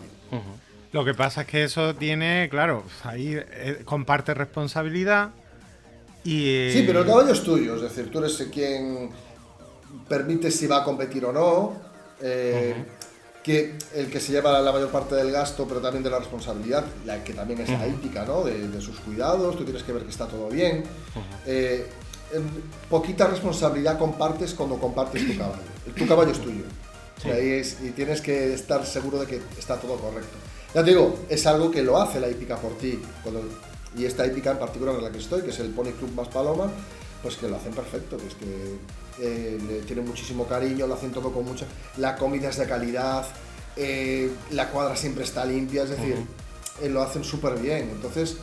Lo 0.92 1.04
que 1.04 1.14
pasa 1.14 1.42
es 1.42 1.46
que 1.46 1.64
eso 1.64 1.94
tiene, 1.94 2.48
claro, 2.50 2.84
ahí 3.02 3.34
eh, 3.34 3.80
comparte 3.84 4.34
responsabilidad 4.34 5.30
y... 6.24 6.70
Sí, 6.72 6.84
pero 6.86 7.00
el 7.00 7.06
caballo 7.06 7.32
es 7.32 7.42
tuyo, 7.42 7.76
es 7.76 7.82
decir, 7.82 8.10
tú 8.10 8.18
eres 8.18 8.36
quien 8.52 9.10
permite 10.08 10.50
si 10.50 10.66
va 10.66 10.78
a 10.78 10.84
competir 10.84 11.24
o 11.24 11.32
no. 11.32 11.72
Eh, 12.20 12.74
que 13.42 13.76
el 13.94 14.08
que 14.08 14.20
se 14.20 14.30
lleva 14.30 14.60
la 14.60 14.72
mayor 14.72 14.90
parte 14.90 15.16
del 15.16 15.32
gasto, 15.32 15.66
pero 15.66 15.80
también 15.80 16.04
de 16.04 16.10
la 16.10 16.20
responsabilidad, 16.20 16.84
la 17.04 17.24
que 17.24 17.32
también 17.32 17.60
es 17.60 17.70
la 17.70 17.86
ética, 17.86 18.24
¿no? 18.24 18.44
De, 18.44 18.80
sus 18.80 19.00
cuidados, 19.00 19.56
tú 19.56 19.64
tienes 19.64 19.82
que 19.82 19.92
ver 19.92 20.04
que 20.04 20.10
está 20.10 20.28
todo 20.28 20.48
bien. 20.48 20.84
Eh, 21.44 21.86
poquita 22.88 23.26
responsabilidad 23.26 23.98
compartes 23.98 24.54
cuando 24.54 24.78
compartes 24.78 25.26
tu 25.26 25.36
caballo. 25.36 25.62
Tu 25.96 26.06
caballo 26.06 26.30
es 26.30 26.40
tuyo. 26.40 26.64
y 27.82 27.90
tienes 27.90 28.20
que 28.20 28.54
estar 28.54 28.86
seguro 28.86 29.18
de 29.18 29.26
que 29.26 29.40
está 29.58 29.76
todo 29.76 29.96
correcto. 29.96 30.36
Ya 30.74 30.84
te 30.84 30.90
digo, 30.90 31.18
es 31.28 31.46
algo 31.46 31.70
que 31.70 31.82
lo 31.82 32.00
hace 32.00 32.20
la 32.20 32.28
hípica 32.28 32.56
por 32.56 32.78
ti. 32.78 32.98
Y 33.96 34.04
esta 34.04 34.26
hípica 34.26 34.52
en 34.52 34.58
particular 34.58 34.94
en 34.94 35.04
la 35.04 35.10
que 35.10 35.18
estoy, 35.18 35.42
que 35.42 35.50
es 35.50 35.58
el 35.60 35.70
Pony 35.70 35.92
Club 35.98 36.14
Más 36.14 36.28
Paloma, 36.28 36.70
pues 37.22 37.36
que 37.36 37.48
lo 37.48 37.56
hacen 37.56 37.72
perfecto, 37.72 38.16
que 38.16 38.26
es 38.26 38.34
que 38.34 38.78
eh, 39.20 39.58
le 39.66 39.80
tienen 39.80 40.06
muchísimo 40.06 40.46
cariño, 40.46 40.86
lo 40.86 40.94
hacen 40.94 41.12
todo 41.12 41.32
con 41.32 41.44
mucha... 41.44 41.66
La 41.98 42.16
comida 42.16 42.48
es 42.48 42.56
de 42.56 42.66
calidad, 42.66 43.26
eh, 43.76 44.30
la 44.50 44.68
cuadra 44.70 44.96
siempre 44.96 45.24
está 45.24 45.44
limpia, 45.44 45.84
es 45.84 45.90
decir, 45.90 46.16
eh, 46.80 46.88
lo 46.88 47.02
hacen 47.02 47.22
súper 47.22 47.58
bien. 47.58 47.90
Entonces, 47.92 48.36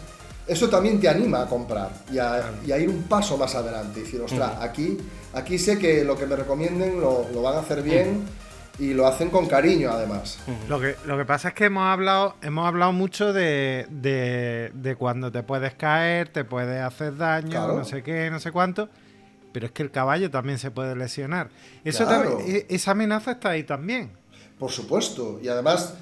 eso 0.47 0.70
también 0.70 1.00
te 1.00 1.08
anima 1.10 1.41
a 1.41 1.45
comprar 1.47 1.91
y 2.12 2.18
a, 2.18 2.80
ir 2.80 2.89
un 2.89 3.04
paso 3.04 3.38
más 3.38 3.54
adelante. 3.56 4.00
Y 4.00 4.04
decir, 4.04 4.22
ostras, 4.22 4.54
aquí, 4.62 4.97
aquí 5.34 5.60
sé 5.60 5.78
que 5.78 6.04
lo 6.04 6.18
que 6.18 6.26
me 6.26 6.36
recomienden 6.36 7.00
lo, 7.00 7.26
van 7.41 7.56
a 7.56 7.60
hacer 7.60 7.84
bien 7.84 8.24
y 8.80 8.93
lo 8.93 9.05
hacen 9.05 9.30
con 9.30 9.47
cariño 9.47 9.91
además. 9.91 10.39
Lo 10.69 10.80
que, 10.80 10.95
lo 11.05 11.17
que 11.17 11.25
pasa 11.25 11.49
es 11.49 11.53
que 11.53 11.65
hemos 11.65 11.84
hablado, 11.84 12.36
hemos 12.41 12.65
hablado 12.65 12.93
mucho 12.93 13.34
de, 13.34 13.86
de, 13.91 14.95
cuando 14.95 15.32
te 15.32 15.43
puedes 15.43 15.75
caer, 15.75 16.30
te 16.30 16.45
puedes 16.45 16.82
hacer 16.82 17.17
daño, 17.17 17.67
no 17.67 17.84
sé 17.84 18.01
qué, 18.03 18.30
no 18.32 18.39
sé 18.39 18.51
cuánto. 18.51 18.89
Pero 19.51 19.65
es 19.65 19.71
que 19.71 19.84
el 19.84 19.91
caballo 19.91 20.30
también 20.30 20.59
se 20.59 20.71
puede 20.71 20.95
lesionar. 20.95 21.49
Eso 21.84 22.05
e, 22.47 22.67
esa 22.69 22.91
amenaza 22.91 23.32
está 23.32 23.49
ahí 23.49 23.63
también. 23.63 24.11
Por 24.59 24.71
supuesto. 24.71 25.39
Y 25.41 25.47
además 25.47 25.95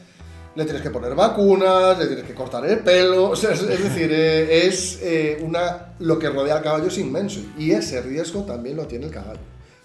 le 0.53 0.65
tienes 0.65 0.82
que 0.82 0.89
poner 0.89 1.15
vacunas, 1.15 1.97
le 1.97 2.07
tienes 2.07 2.25
que 2.25 2.34
cortar 2.34 2.65
el 2.65 2.80
pelo. 2.80 3.34
es, 3.34 3.41
decir, 3.41 4.11
eh, 4.11 4.67
es 4.67 4.99
eh, 5.01 5.39
una, 5.41 5.93
lo 5.99 6.19
que 6.19 6.30
rodea 6.30 6.57
al 6.57 6.61
caballo 6.61 6.88
es 6.88 6.97
inmenso. 6.97 7.39
Y 7.57 7.71
ese 7.71 8.01
riesgo 8.01 8.43
también 8.43 8.75
lo 8.75 8.86
tiene 8.86 9.05
el 9.05 9.11
caballo. 9.11 9.39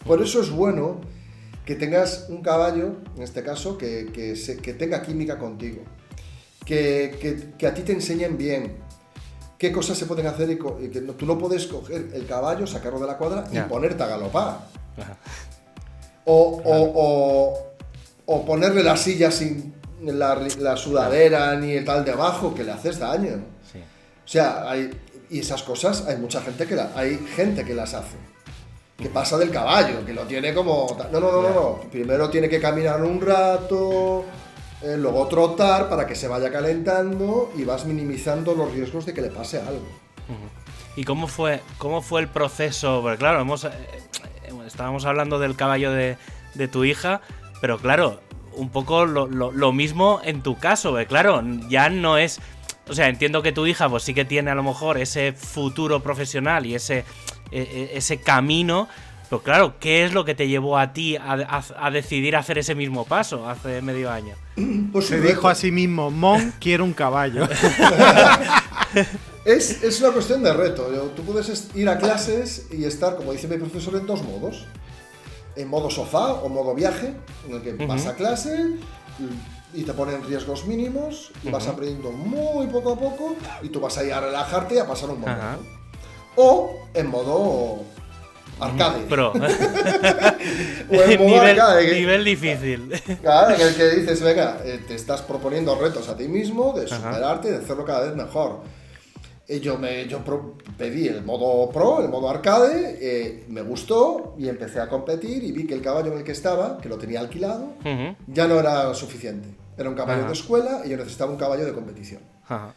Por 0.04 0.20
eso 0.20 0.40
es 0.40 0.50
bueno 0.50 1.00
que 1.64 1.76
tengas 1.76 2.26
un 2.28 2.42
caballo, 2.42 2.96
en 3.16 3.22
este 3.22 3.42
caso, 3.42 3.78
que, 3.78 4.10
que, 4.12 4.74
tenga 4.74 5.02
química 5.02 5.38
contigo, 5.38 5.82
que, 6.64 7.52
a 7.64 7.74
ti 7.74 7.82
te 7.82 7.92
enseñen 7.92 8.36
bien 8.36 8.76
qué 9.58 9.70
cosas 9.70 9.96
se 9.96 10.06
pueden 10.06 10.26
hacer 10.26 10.50
y, 10.50 10.58
que 10.88 11.00
tú 11.00 11.26
no 11.26 11.38
puedes 11.38 11.66
coger 11.66 12.08
el 12.12 12.26
caballo, 12.26 12.66
sacarlo 12.66 12.98
de 12.98 13.06
la 13.06 13.16
cuadra 13.16 13.44
y 13.52 13.58
ponerte 13.60 14.02
a 14.02 14.06
galopar. 14.06 14.58
O, 16.24 17.64
o, 18.26 18.44
ponerle 18.44 18.82
la 18.82 18.96
silla 18.96 19.30
sin 19.30 19.74
la, 20.02 20.76
sudadera 20.76 21.54
ni 21.56 21.72
el 21.72 21.84
tal 21.84 22.04
de 22.04 22.10
abajo, 22.10 22.54
que 22.54 22.64
le 22.64 22.72
haces 22.72 22.98
daño. 22.98 23.36
O 24.24 24.28
sea, 24.28 24.68
hay, 24.68 24.90
y 25.30 25.40
esas 25.40 25.62
cosas 25.62 26.06
hay 26.06 26.16
mucha 26.16 26.40
gente 26.40 26.66
que 26.66 26.78
hay 26.94 27.18
gente 27.36 27.64
que 27.64 27.74
las 27.74 27.94
hace 27.94 28.31
que 28.96 29.08
pasa 29.08 29.36
del 29.38 29.50
caballo, 29.50 30.04
que 30.04 30.12
lo 30.12 30.22
tiene 30.22 30.54
como... 30.54 30.96
No, 31.10 31.20
no, 31.20 31.32
no, 31.32 31.50
no, 31.50 31.80
Primero 31.90 32.30
tiene 32.30 32.48
que 32.48 32.60
caminar 32.60 33.02
un 33.02 33.20
rato, 33.20 34.24
eh, 34.82 34.96
luego 34.96 35.28
trotar 35.28 35.88
para 35.88 36.06
que 36.06 36.16
se 36.16 36.26
vaya 36.26 36.50
calentando 36.50 37.52
y 37.56 37.62
vas 37.62 37.84
minimizando 37.84 38.54
los 38.54 38.72
riesgos 38.72 39.06
de 39.06 39.14
que 39.14 39.22
le 39.22 39.28
pase 39.28 39.60
algo. 39.60 39.86
¿Y 40.96 41.04
cómo 41.04 41.28
fue, 41.28 41.60
cómo 41.78 42.02
fue 42.02 42.20
el 42.20 42.28
proceso? 42.28 43.00
Porque 43.00 43.18
claro, 43.18 43.40
hemos, 43.40 43.64
eh, 43.64 43.70
eh, 44.44 44.52
estábamos 44.66 45.04
hablando 45.04 45.38
del 45.38 45.54
caballo 45.54 45.92
de, 45.92 46.16
tu 46.70 46.84
hija, 46.84 47.20
pero 47.60 47.78
claro, 47.78 48.20
un 48.54 48.70
poco 48.70 49.06
lo, 49.06 49.72
mismo 49.72 50.20
en 50.24 50.42
tu 50.42 50.58
caso, 50.58 50.96
claro, 51.08 51.42
ya 51.68 51.88
no 51.88 52.18
es... 52.18 52.40
O 52.88 52.94
sea, 52.94 53.08
entiendo 53.08 53.42
que 53.42 53.52
tu 53.52 53.66
hija 53.66 53.88
pues 53.88 54.02
sí 54.02 54.12
que 54.12 54.24
tiene 54.24 54.50
a 54.50 54.56
lo 54.56 54.64
mejor 54.64 54.98
ese 54.98 55.32
futuro 55.32 56.00
profesional 56.00 56.66
y 56.66 56.74
ese 56.74 57.04
ese 57.52 58.20
camino. 58.20 58.88
Pero 59.28 59.42
claro, 59.42 59.74
¿qué 59.80 60.04
es 60.04 60.12
lo 60.12 60.24
que 60.24 60.34
te 60.34 60.46
llevó 60.46 60.76
a 60.76 60.92
ti 60.92 61.16
a, 61.16 61.90
decidir 61.90 62.36
hacer 62.36 62.58
ese 62.58 62.74
mismo 62.74 63.06
paso 63.06 63.48
hace 63.48 63.80
medio 63.80 64.10
año? 64.10 64.34
Pues 64.92 65.06
Se 65.06 65.20
dijo 65.20 65.48
a 65.48 65.54
sí 65.54 65.70
mismo, 65.70 66.10
Mon 66.10 66.52
quiere 66.60 66.82
un 66.82 66.92
caballo. 66.92 67.48
es, 69.46 69.82
es, 69.82 70.00
una 70.00 70.10
cuestión 70.10 70.42
de 70.42 70.52
reto. 70.52 70.84
Tú 71.16 71.22
puedes 71.22 71.70
ir 71.74 71.88
a 71.88 71.96
clases 71.96 72.66
y 72.70 72.84
estar, 72.84 73.16
como 73.16 73.32
dice 73.32 73.48
mi 73.48 73.56
profesor, 73.56 73.96
en 73.96 74.06
dos 74.06 74.22
modos. 74.22 74.66
en 75.56 75.68
modo 75.68 75.90
sofá 75.90 76.32
o 76.32 76.48
modo 76.48 76.74
viaje, 76.74 77.14
en 77.48 77.54
el 77.54 77.62
que 77.62 77.72
vas 77.86 78.06
a 78.06 78.14
clase 78.14 78.76
y 79.74 79.82
te 79.84 79.92
ponen 79.94 80.22
riesgos 80.24 80.66
mínimos 80.66 81.32
y 81.42 81.50
vas 81.50 81.66
aprendiendo 81.66 82.12
muy 82.12 82.66
poco 82.66 82.92
a 82.92 82.98
poco 82.98 83.36
y 83.62 83.68
tú 83.68 83.80
vas 83.80 83.96
a 83.98 84.04
ir 84.04 84.12
a 84.12 84.20
relajarte 84.20 84.74
y 84.74 84.78
a 84.78 84.86
pasar 84.86 85.10
un 85.10 85.20
momento. 85.20 85.81
O 86.36 86.88
en 86.94 87.06
modo 87.08 87.82
arcade. 88.60 89.00
Pro. 89.08 89.32
o 89.32 89.38
en 89.38 89.40
modo 91.18 91.28
nivel, 91.28 91.60
arcade. 91.60 91.94
nivel 91.94 92.24
difícil. 92.24 92.92
Claro, 93.20 93.54
en 93.54 93.60
el 93.60 93.74
que 93.74 93.88
dices, 93.90 94.20
venga, 94.22 94.58
eh, 94.64 94.80
te 94.86 94.94
estás 94.94 95.22
proponiendo 95.22 95.74
retos 95.74 96.08
a 96.08 96.16
ti 96.16 96.28
mismo 96.28 96.72
de 96.72 96.86
superarte, 96.88 97.50
de 97.50 97.58
hacerlo 97.58 97.84
cada 97.84 98.06
vez 98.06 98.14
mejor. 98.14 98.60
Y 99.48 99.60
yo, 99.60 99.76
me, 99.76 100.06
yo 100.06 100.20
pedí 100.78 101.08
el 101.08 101.24
modo 101.24 101.70
pro, 101.70 102.00
el 102.00 102.08
modo 102.08 102.30
arcade, 102.30 102.96
eh, 103.00 103.44
me 103.48 103.60
gustó 103.60 104.34
y 104.38 104.48
empecé 104.48 104.80
a 104.80 104.88
competir 104.88 105.42
y 105.42 105.52
vi 105.52 105.66
que 105.66 105.74
el 105.74 105.82
caballo 105.82 106.12
en 106.12 106.18
el 106.18 106.24
que 106.24 106.32
estaba, 106.32 106.78
que 106.78 106.88
lo 106.88 106.96
tenía 106.96 107.20
alquilado, 107.20 107.74
ya 108.28 108.46
no 108.46 108.58
era 108.60 108.94
suficiente. 108.94 109.48
Era 109.76 109.88
un 109.90 109.96
caballo 109.96 110.20
Ajá. 110.20 110.28
de 110.28 110.34
escuela 110.34 110.82
y 110.84 110.90
yo 110.90 110.96
necesitaba 110.96 111.30
un 111.32 111.36
caballo 111.38 111.64
de 111.66 111.72
competición. 111.72 112.22
Ajá. 112.44 112.72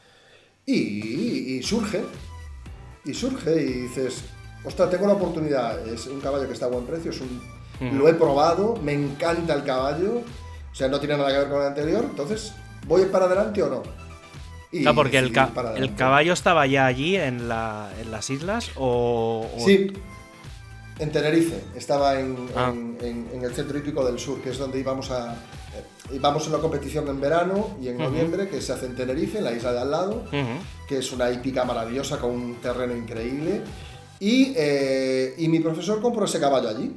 Y, 0.65 1.55
y 1.57 1.63
surge, 1.63 2.01
y 3.05 3.13
surge 3.13 3.61
y 3.61 3.65
dices, 3.83 4.23
ostras, 4.63 4.89
tengo 4.89 5.07
la 5.07 5.13
oportunidad, 5.13 5.87
es 5.87 6.07
un 6.07 6.19
caballo 6.19 6.47
que 6.47 6.53
está 6.53 6.65
a 6.65 6.69
buen 6.69 6.85
precio, 6.85 7.11
es 7.11 7.21
un, 7.21 7.41
lo 7.97 8.07
he 8.09 8.13
probado, 8.13 8.75
me 8.83 8.93
encanta 8.93 9.53
el 9.53 9.63
caballo, 9.63 10.21
o 10.71 10.75
sea, 10.75 10.87
no 10.87 10.99
tiene 10.99 11.17
nada 11.17 11.29
que 11.31 11.37
ver 11.39 11.49
con 11.49 11.61
el 11.61 11.67
anterior, 11.67 12.03
entonces, 12.09 12.53
¿voy 12.87 13.05
para 13.05 13.25
adelante 13.25 13.61
o 13.63 13.69
no? 13.69 13.83
Y 14.71 14.85
Ah, 14.87 14.93
porque 14.93 15.17
el, 15.19 15.31
ca- 15.31 15.51
el 15.77 15.95
caballo 15.95 16.33
estaba 16.33 16.65
ya 16.67 16.85
allí 16.85 17.15
en, 17.15 17.47
la, 17.47 17.89
en 18.01 18.11
las 18.11 18.29
islas 18.29 18.71
o... 18.75 19.47
o- 19.55 19.65
Sí, 19.65 19.93
en 20.99 21.11
Tenerife, 21.11 21.61
estaba 21.75 22.19
en, 22.19 22.35
Ah. 22.55 22.71
en- 22.73 22.97
en- 23.01 23.29
en 23.33 23.43
el 23.43 23.53
centro 23.53 23.77
hípico 23.77 24.03
del 24.05 24.19
sur, 24.19 24.41
que 24.41 24.49
es 24.49 24.57
donde 24.57 24.79
íbamos 24.79 25.11
a... 25.11 25.35
íbamos 26.13 26.45
a 26.45 26.49
una 26.49 26.59
competición 26.59 27.07
en 27.07 27.19
verano 27.19 27.77
y 27.81 27.87
en 27.87 27.97
noviembre, 27.97 28.47
que 28.49 28.61
se 28.61 28.73
hace 28.73 28.85
en 28.85 28.95
Tenerife, 28.95 29.37
en 29.39 29.43
la 29.43 29.51
isla 29.53 29.71
de 29.73 29.79
al 29.79 29.91
lado, 29.91 30.23
que 30.87 30.97
es 30.99 31.11
una 31.11 31.31
hípica 31.31 31.65
maravillosa 31.65 32.17
con 32.19 32.31
un 32.31 32.55
terreno 32.61 32.95
increíble. 32.95 33.61
Y, 34.19 34.53
eh, 34.55 35.33
y 35.37 35.47
mi 35.47 35.59
profesor 35.59 36.01
compró 36.01 36.25
ese 36.25 36.39
caballo 36.39 36.69
allí. 36.69 36.91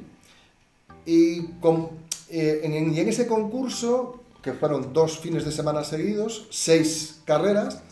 Y, 1.06 1.42
con- 1.60 1.88
eh, 2.30 2.60
en, 2.62 2.94
y 2.94 3.00
en 3.00 3.08
ese 3.08 3.26
concurso, 3.26 4.20
que 4.42 4.52
fueron 4.52 4.92
dos 4.92 5.18
fines 5.18 5.44
de 5.44 5.52
semana 5.52 5.82
seguidos, 5.84 6.46
seis 6.50 7.20
carreras, 7.24 7.82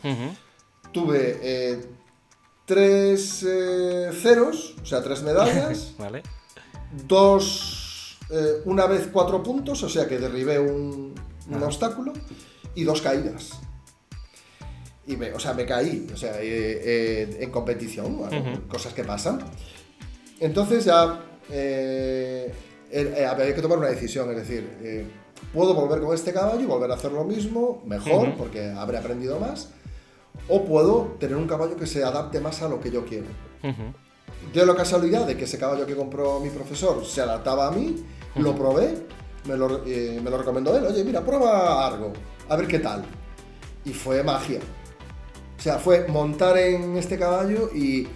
tuve 0.92 1.38
eh, 1.42 1.86
tres 2.66 3.44
ceros, 4.22 4.74
o 4.82 4.84
sea, 4.86 5.02
tres 5.02 5.22
medallas, 5.22 5.94
Vale. 5.98 6.22
dos, 7.06 7.86
eh, 8.30 8.62
una 8.64 8.86
vez 8.86 9.08
cuatro 9.12 9.42
puntos, 9.42 9.82
o 9.82 9.88
sea 9.88 10.08
que 10.08 10.18
derribé 10.18 10.58
un, 10.58 11.14
un 11.48 11.62
obstáculo, 11.62 12.12
y 12.74 12.84
dos 12.84 13.00
caídas. 13.00 13.52
Y 15.06 15.16
me, 15.16 15.32
o 15.32 15.38
sea, 15.38 15.54
me 15.54 15.64
caí, 15.64 16.08
o 16.12 16.16
sea, 16.16 16.40
eh, 16.40 16.42
eh, 16.42 17.36
en 17.40 17.50
competición, 17.50 18.18
bueno, 18.18 18.62
cosas 18.68 18.92
que 18.92 19.04
pasan. 19.04 19.38
Entonces 20.40 20.84
ya 20.84 21.20
había 21.50 23.54
que 23.54 23.62
tomar 23.62 23.78
una 23.78 23.88
decisión, 23.88 24.30
es 24.30 24.36
decir, 24.36 25.08
puedo 25.52 25.74
volver 25.74 26.00
con 26.00 26.14
este 26.14 26.32
caballo 26.32 26.60
y 26.60 26.66
volver 26.66 26.90
a 26.90 26.94
hacer 26.94 27.12
lo 27.12 27.24
mismo, 27.24 27.82
mejor, 27.86 28.34
porque 28.36 28.70
habré 28.70 28.98
aprendido 28.98 29.38
más, 29.38 29.70
o 30.48 30.64
puedo 30.64 31.16
tener 31.20 31.36
un 31.36 31.46
caballo 31.46 31.76
que 31.76 31.86
se 31.86 32.02
adapte 32.02 32.40
más 32.40 32.60
a 32.62 32.68
lo 32.68 32.80
que 32.80 32.90
yo 32.90 33.06
quiero. 33.06 33.26
Ujú. 33.62 33.94
Dio 34.53 34.64
la 34.64 34.74
casualidad 34.74 35.26
de 35.26 35.37
que 35.37 35.45
ese 35.45 35.59
caballo 35.59 35.87
que 35.87 35.95
compró 35.95 36.41
mi 36.41 36.51
profesor 36.51 37.05
se 37.05 37.20
adaptaba 37.20 37.68
a 37.68 37.70
mí, 37.70 37.97
lo 38.37 38.55
probé, 38.55 38.95
me 39.47 39.57
lo, 39.57 39.84
eh, 39.87 40.20
me 40.22 40.30
lo 40.30 40.39
recomendó 40.39 40.76
él, 40.76 40.84
oye, 40.84 41.05
mira, 41.05 41.24
prueba 41.24 41.87
algo, 41.87 42.12
a 42.49 42.57
ver 42.57 42.66
qué 42.66 42.78
tal. 42.78 43.05
Y 43.84 43.93
fue 43.93 44.22
magia. 44.22 44.61
O 45.59 45.62
sea, 45.62 45.78
fue 45.78 46.07
montar 46.09 46.59
en 46.59 46.97
este 46.97 47.18
caballo 47.18 47.70
y, 47.74 48.07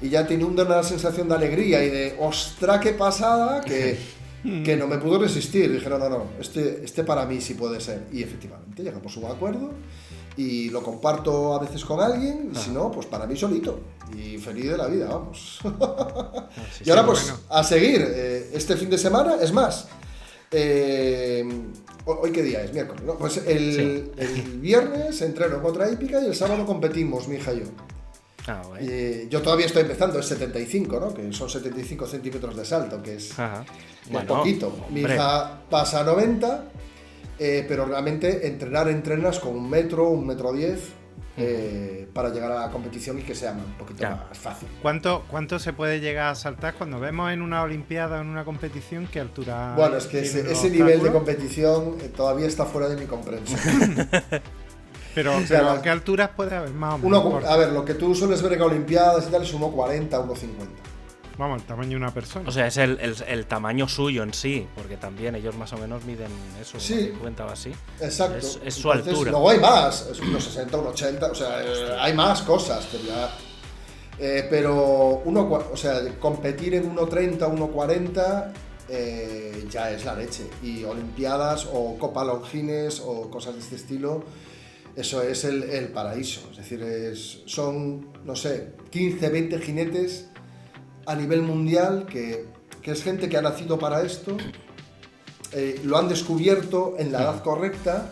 y 0.00 0.08
ya 0.08 0.26
tenía 0.26 0.46
una 0.46 0.82
sensación 0.82 1.28
de 1.28 1.34
alegría 1.34 1.84
y 1.84 1.90
de, 1.90 2.16
ostra, 2.18 2.80
qué 2.80 2.92
pasada, 2.92 3.60
que, 3.60 3.98
que 4.64 4.76
no 4.76 4.86
me 4.86 4.98
pudo 4.98 5.18
resistir. 5.18 5.72
Dije, 5.72 5.88
no, 5.88 5.98
no, 5.98 6.08
no, 6.08 6.24
este, 6.40 6.84
este 6.84 7.04
para 7.04 7.26
mí 7.26 7.40
sí 7.40 7.54
puede 7.54 7.80
ser. 7.80 8.06
Y 8.12 8.22
efectivamente, 8.22 8.82
llegamos 8.82 9.16
a 9.16 9.20
un 9.20 9.26
acuerdo 9.26 9.70
y 10.38 10.70
lo 10.70 10.82
comparto 10.82 11.54
a 11.54 11.58
veces 11.58 11.84
con 11.84 12.00
alguien, 12.00 12.50
y 12.54 12.56
si 12.56 12.70
no, 12.70 12.90
pues 12.90 13.06
para 13.06 13.26
mí 13.26 13.36
solito. 13.36 13.80
Y 14.16 14.38
feliz 14.38 14.70
de 14.70 14.76
la 14.78 14.86
vida, 14.86 15.08
vamos. 15.08 15.58
Sí, 16.72 16.84
y 16.86 16.90
ahora 16.90 17.04
pues 17.04 17.22
bueno. 17.24 17.38
a 17.50 17.62
seguir 17.62 18.00
eh, 18.08 18.50
este 18.54 18.76
fin 18.76 18.88
de 18.88 18.96
semana, 18.98 19.36
es 19.40 19.52
más, 19.52 19.88
eh, 20.50 21.44
ho- 22.06 22.20
hoy 22.22 22.32
qué 22.32 22.42
día 22.42 22.62
es, 22.64 22.72
miércoles, 22.72 23.02
¿no? 23.04 23.16
Pues 23.16 23.36
el, 23.46 23.74
Sí. 23.74 24.22
el 24.22 24.60
viernes 24.60 25.20
entreno 25.22 25.60
contra 25.62 25.90
hípica 25.90 26.20
y 26.22 26.26
el 26.26 26.34
sábado 26.34 26.64
competimos, 26.66 27.28
mi 27.28 27.36
hija 27.36 27.52
y 27.52 27.60
yo. 27.60 27.66
Ah. 28.46 28.62
Eh, 28.80 29.26
yo 29.30 29.42
todavía 29.42 29.66
estoy 29.66 29.82
empezando, 29.82 30.18
es 30.18 30.26
75, 30.26 30.98
¿no? 31.00 31.12
Que 31.12 31.30
son 31.34 31.50
75 31.50 32.06
centímetros 32.06 32.56
de 32.56 32.64
salto, 32.64 33.02
que 33.02 33.16
es 33.16 33.32
Ajá. 33.38 33.64
Bueno, 34.10 34.36
poquito. 34.38 34.72
Mi 34.90 35.00
hija 35.02 35.60
pasa 35.68 36.00
a 36.00 36.04
90, 36.04 36.64
eh, 37.38 37.64
pero 37.68 37.84
realmente 37.86 38.46
entrenar 38.46 38.88
entrenas 38.88 39.38
con 39.38 39.54
un 39.56 39.68
metro, 39.70 40.08
un 40.10 40.26
metro 40.26 40.52
diez, 40.52 40.80
eh, 41.40 42.08
para 42.12 42.30
llegar 42.30 42.50
a 42.50 42.66
la 42.66 42.70
competición 42.72 43.16
y 43.20 43.22
que 43.22 43.32
sea 43.34 43.52
un 43.52 43.74
poquito 43.78 43.98
Claro. 44.00 44.16
más 44.28 44.36
fácil. 44.38 44.66
¿Cuánto, 44.82 45.24
¿Cuánto 45.30 45.60
se 45.60 45.72
puede 45.72 46.00
llegar 46.00 46.32
a 46.32 46.34
saltar 46.34 46.74
cuando 46.74 46.98
vemos 46.98 47.30
en 47.32 47.42
una 47.42 47.62
olimpiada 47.62 48.18
o 48.18 48.22
en 48.22 48.26
una 48.28 48.44
competición 48.44 49.06
qué 49.12 49.20
altura? 49.20 49.74
Bueno, 49.76 49.96
es 49.98 50.06
que 50.06 50.20
ese, 50.20 50.68
nivel 50.70 51.00
de 51.00 51.12
competición 51.12 51.96
eh, 52.00 52.08
todavía 52.08 52.46
está 52.48 52.64
fuera 52.64 52.88
de 52.88 52.96
mi 52.96 53.06
comprensión. 53.06 53.60
Pero, 55.14 55.32
sea, 55.46 55.58
pero 55.60 55.74
la- 55.74 55.82
¿qué 55.82 55.90
alturas 55.90 56.30
puede 56.36 56.54
haber 56.54 56.70
más 56.70 56.94
o 56.94 56.98
menos? 56.98 57.24
Uno, 57.24 57.40
a 57.48 57.56
ver, 57.56 57.72
lo 57.72 57.84
que 57.84 57.94
tú 57.94 58.14
sueles 58.14 58.40
ver 58.40 58.52
en 58.52 58.62
Olimpiadas 58.62 59.26
y 59.26 59.30
tal 59.32 59.42
es 59.42 59.52
1,40, 59.52 60.10
1,50. 60.10 60.46
Vamos, 61.38 61.60
el 61.62 61.66
tamaño 61.68 61.90
de 61.90 61.96
una 61.96 62.12
persona. 62.12 62.48
O 62.48 62.52
sea, 62.52 62.66
es 62.66 62.76
el, 62.78 62.98
el- 63.00 63.14
el 63.28 63.46
tamaño 63.46 63.88
suyo 63.88 64.24
en 64.24 64.34
sí, 64.34 64.66
porque 64.74 64.96
también 64.96 65.36
ellos 65.36 65.56
más 65.56 65.72
o 65.72 65.78
menos 65.78 66.04
miden 66.04 66.30
eso, 66.60 66.80
Sí. 66.80 67.06
50 67.12 67.46
o 67.46 67.50
así. 67.50 67.72
Exacto. 68.00 68.38
Es- 68.38 68.58
es 68.64 68.74
su 68.74 68.90
altura. 68.90 69.30
Luego 69.30 69.48
hay 69.50 69.60
más, 69.60 70.08
es 70.10 70.18
unos 70.20 70.42
60, 70.44 70.76
unos 70.78 70.92
80, 70.94 71.26
o 71.30 71.34
sea, 71.34 71.62
eh, 71.64 71.96
hay 72.00 72.12
más 72.14 72.42
cosas 72.42 72.84
que 72.86 72.98
ya. 73.06 73.30
Eh, 74.18 74.48
pero 74.50 75.22
uno, 75.24 75.42
o 75.72 75.76
sea, 75.76 76.00
competir 76.18 76.74
en 76.74 76.92
1.30, 76.92 77.46
1.40 77.48 78.52
eh, 78.88 79.64
ya 79.70 79.92
es 79.92 80.04
la 80.04 80.14
leche. 80.16 80.44
Y 80.62 80.82
Olimpiadas 80.82 81.68
o 81.72 81.96
Copa 81.98 82.24
Longines 82.24 83.00
o 83.04 83.30
cosas 83.30 83.54
de 83.54 83.60
este 83.60 83.76
estilo, 83.76 84.24
eso 84.96 85.22
es 85.22 85.44
el, 85.44 85.62
el 85.62 85.88
paraíso. 85.92 86.48
Es 86.50 86.56
decir, 86.56 86.82
es- 86.82 87.42
son, 87.46 88.08
no 88.24 88.34
sé, 88.34 88.72
15, 88.90 89.28
20 89.28 89.60
jinetes 89.60 90.30
a 91.08 91.14
nivel 91.14 91.42
mundial 91.42 92.06
que, 92.06 92.46
que 92.82 92.92
es 92.92 93.02
gente 93.02 93.28
que 93.28 93.36
ha 93.36 93.42
nacido 93.42 93.78
para 93.78 94.02
esto 94.02 94.36
eh, 95.52 95.80
lo 95.82 95.96
han 95.96 96.08
descubierto 96.08 96.96
en 96.98 97.10
la 97.10 97.22
edad 97.22 97.42
correcta 97.42 98.10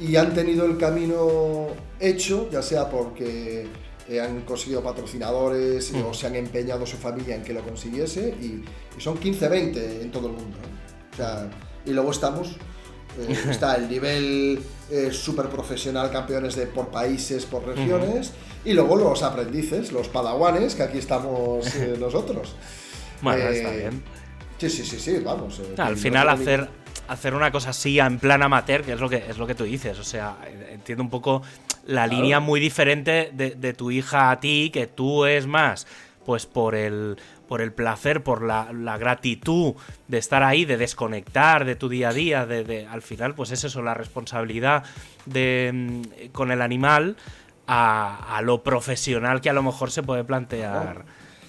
y 0.00 0.16
han 0.16 0.34
tenido 0.34 0.64
el 0.64 0.76
camino 0.76 1.68
hecho, 2.00 2.48
ya 2.50 2.62
sea 2.62 2.90
porque 2.90 3.68
eh, 4.08 4.20
han 4.20 4.40
conseguido 4.42 4.82
patrocinadores 4.82 5.92
o 5.94 6.12
se 6.12 6.26
han 6.26 6.34
empeñado 6.34 6.84
su 6.84 6.96
familia 6.96 7.36
en 7.36 7.44
que 7.44 7.52
lo 7.52 7.62
consiguiese 7.62 8.34
y, 8.40 8.64
y 8.96 9.00
son 9.00 9.20
15-20 9.20 10.02
en 10.02 10.10
todo 10.10 10.26
el 10.28 10.32
mundo. 10.34 10.58
¿eh? 10.58 11.12
O 11.12 11.16
sea, 11.16 11.48
y 11.86 11.90
luego 11.90 12.10
estamos, 12.10 12.56
eh, 13.20 13.36
está 13.50 13.76
el 13.76 13.88
nivel 13.88 14.60
súper 15.12 15.48
profesional, 15.50 16.10
campeones 16.10 16.56
de 16.56 16.66
por 16.66 16.88
países, 16.88 17.44
por 17.44 17.64
regiones, 17.64 18.32
y 18.68 18.74
luego 18.74 18.96
los 18.96 19.22
aprendices, 19.22 19.92
los 19.92 20.08
padawanes, 20.08 20.74
que 20.74 20.82
aquí 20.82 20.98
estamos 20.98 21.66
eh, 21.76 21.96
nosotros. 22.00 22.54
Bueno, 23.22 23.44
Eh, 23.44 23.56
está 23.56 23.70
bien. 23.70 24.02
Sí, 24.58 24.68
sí, 24.70 24.84
sí, 24.84 24.98
sí, 24.98 25.18
vamos. 25.24 25.60
eh, 25.60 25.74
Al 25.78 25.96
final 25.96 26.26
no 26.26 26.32
hacer, 26.32 26.68
hacer 27.08 27.34
una 27.34 27.50
cosa 27.52 27.70
así 27.70 27.98
en 27.98 28.18
plan 28.18 28.42
amateur, 28.42 28.82
que 28.82 28.92
es 28.92 29.00
lo 29.00 29.08
que, 29.08 29.24
es 29.28 29.38
lo 29.38 29.46
que 29.46 29.54
tú 29.54 29.64
dices. 29.64 29.98
O 29.98 30.04
sea, 30.04 30.36
entiendo 30.70 31.02
un 31.02 31.10
poco 31.10 31.42
la 31.86 32.04
Claro. 32.04 32.12
línea 32.20 32.40
muy 32.40 32.60
diferente 32.60 33.30
de, 33.32 33.52
de 33.52 33.72
tu 33.72 33.90
hija 33.90 34.30
a 34.30 34.40
ti, 34.40 34.70
que 34.72 34.86
tú 34.86 35.24
es 35.24 35.46
más, 35.46 35.86
pues 36.26 36.44
por 36.44 36.74
el, 36.74 37.16
por 37.48 37.62
el 37.62 37.72
placer, 37.72 38.22
por 38.22 38.42
la, 38.42 38.70
la 38.74 38.98
gratitud 38.98 39.74
de 40.08 40.18
estar 40.18 40.42
ahí, 40.42 40.64
de 40.66 40.76
desconectar 40.76 41.64
de 41.64 41.76
tu 41.76 41.88
día 41.88 42.10
a 42.10 42.12
día, 42.12 42.44
de, 42.44 42.64
de- 42.64 42.86
al 42.86 43.00
final, 43.00 43.34
pues 43.34 43.52
es 43.52 43.64
eso, 43.64 43.80
la 43.80 43.94
responsabilidad 43.94 44.82
de, 45.24 45.70
mm, 45.72 46.02
con 46.32 46.50
el 46.50 46.60
animal 46.60 47.16
a, 47.68 48.36
a 48.36 48.42
lo 48.42 48.62
profesional 48.62 49.40
que 49.40 49.50
a 49.50 49.52
lo 49.52 49.62
mejor 49.62 49.90
se 49.92 50.02
puede 50.02 50.24
plantear. 50.24 51.04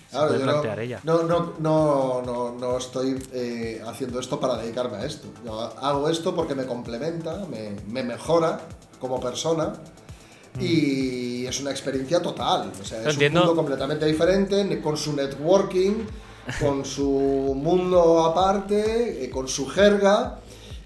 se 0.07 0.11
Claro, 0.11 0.27
puede 0.27 0.39
yo 0.39 0.45
no- 0.45 0.81
ella. 0.81 0.99
No, 1.03 1.23
no, 1.23 1.53
no, 1.59 2.21
no, 2.23 2.51
no 2.59 2.77
estoy 2.77 3.17
eh, 3.33 3.81
haciendo 3.87 4.19
esto 4.19 4.39
para 4.39 4.57
dedicarme 4.57 4.97
a 4.97 5.05
esto. 5.05 5.27
Yo 5.45 5.59
hago 5.81 6.09
esto 6.09 6.35
porque 6.35 6.55
me 6.55 6.65
complementa, 6.65 7.45
me, 7.49 7.75
me 7.87 8.03
mejora 8.03 8.59
como 8.99 9.19
persona 9.19 9.73
y 10.59 11.45
es 11.45 11.59
una 11.61 11.71
experiencia 11.71 12.21
total. 12.21 12.71
O 12.81 12.83
sea, 12.83 13.01
es 13.01 13.07
entiendo. 13.13 13.41
un 13.41 13.45
mundo 13.47 13.61
completamente 13.61 14.05
diferente, 14.05 14.81
con 14.81 14.97
su 14.97 15.13
networking, 15.15 16.05
con 16.59 16.83
su 16.83 17.53
mundo 17.55 18.25
aparte, 18.25 19.23
eh, 19.23 19.29
con 19.29 19.47
su 19.47 19.67
jerga, 19.67 20.39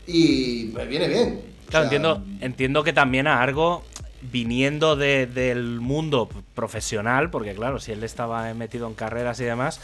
y 0.05 0.71
me 0.75 0.85
viene 0.85 1.07
bien. 1.07 1.53
Claro, 1.69 1.85
entiendo, 1.85 2.21
entiendo 2.41 2.83
que 2.83 2.93
también 2.93 3.25
a 3.25 3.41
Argo, 3.41 3.83
viniendo 4.31 4.95
del 4.95 5.79
mundo 5.79 6.29
profesional, 6.55 7.29
porque 7.29 7.53
claro, 7.53 7.79
si 7.79 7.91
él 7.91 8.03
estaba 8.03 8.53
metido 8.53 8.87
en 8.87 8.93
carreras 8.93 9.39
y 9.39 9.43
demás, 9.43 9.81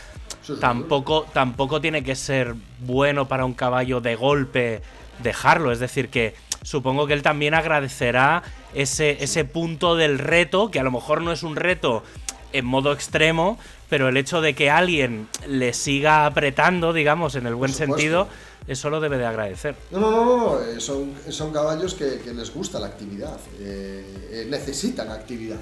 tampoco, 0.59 1.25
tampoco 1.33 1.81
tiene 1.81 2.03
que 2.03 2.15
ser 2.15 2.55
bueno 2.79 3.27
para 3.27 3.45
un 3.45 3.53
caballo 3.53 4.01
de 4.01 4.15
golpe 4.15 4.81
dejarlo. 5.21 5.71
Es 5.71 5.79
decir, 5.79 6.09
que 6.09 6.35
supongo 6.61 7.07
que 7.07 7.13
él 7.13 7.21
también 7.21 7.53
agradecerá 7.53 8.43
ese, 8.73 9.23
ese 9.23 9.45
punto 9.45 9.95
del 9.95 10.19
reto, 10.19 10.71
que 10.71 10.79
a 10.79 10.83
lo 10.83 10.91
mejor 10.91 11.21
no 11.21 11.31
es 11.31 11.43
un 11.43 11.55
reto 11.55 12.03
en 12.51 12.65
modo 12.65 12.93
extremo, 12.93 13.59
pero 13.89 14.07
el 14.07 14.17
hecho 14.17 14.41
de 14.41 14.53
que 14.53 14.69
alguien 14.69 15.27
le 15.47 15.73
siga 15.73 16.25
apretando, 16.25 16.93
digamos, 16.93 17.35
en 17.35 17.45
el 17.45 17.55
buen 17.55 17.73
sentido, 17.73 18.27
eso 18.69 18.91
lo 18.91 18.99
debe 18.99 19.17
de 19.17 19.25
agradecer. 19.25 19.75
No, 19.89 19.99
no, 19.99 20.11
no, 20.11 20.37
no. 20.37 20.61
Eh, 20.61 20.79
son, 20.79 21.15
son 21.29 21.51
caballos 21.51 21.95
que, 21.95 22.21
les 22.33 22.53
gusta 22.53 22.79
la 22.79 22.85
actividad, 22.85 23.39
eh, 23.59 24.29
eh, 24.31 24.47
necesitan 24.47 25.09
actividad. 25.09 25.59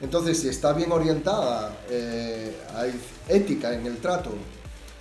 Entonces, 0.00 0.40
si 0.40 0.48
está 0.48 0.72
bien 0.72 0.90
orientada, 0.92 1.72
hay 2.74 3.00
ética 3.28 3.72
en 3.72 3.86
el 3.86 3.96
trato, 3.98 4.30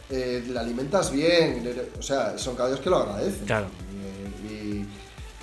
la 0.10 0.62
alimentas 0.62 1.12
bien, 1.12 1.68
o 2.00 2.02
sea, 2.02 2.38
son 2.38 2.56
caballos 2.56 2.80
que 2.80 2.90
lo 2.90 2.98
agradecen. 2.98 3.46
Claro. 3.46 3.68
Y, 4.50 4.86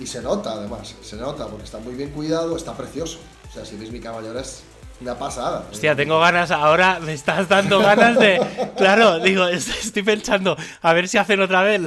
y, 0.02 0.06
se 0.06 0.22
nota, 0.22 0.52
además, 0.52 0.94
se 1.02 1.16
nota, 1.16 1.48
porque 1.48 1.64
está 1.64 1.78
muy 1.80 1.94
bien 1.94 2.10
cuidado, 2.12 2.56
está 2.56 2.74
precioso. 2.74 3.18
O 3.50 3.52
sea, 3.52 3.66
si 3.66 3.76
veis 3.76 3.92
mi 3.92 4.00
caballo 4.00 4.38
es 4.38 4.62
una 5.02 5.18
pasada. 5.18 5.64
Hostia, 5.70 5.94
tengo 5.94 6.18
ganas, 6.20 6.50
ahora 6.50 6.98
me 7.00 7.12
estás 7.12 7.48
dando 7.48 7.80
ganas 7.80 8.18
de. 8.18 8.40
Claro, 8.76 9.18
digo, 9.18 9.46
estoy 9.48 10.02
pensando, 10.02 10.56
a 10.80 10.92
ver 10.92 11.08
si 11.08 11.18
hacen 11.18 11.40
otra 11.40 11.62
vez 11.62 11.82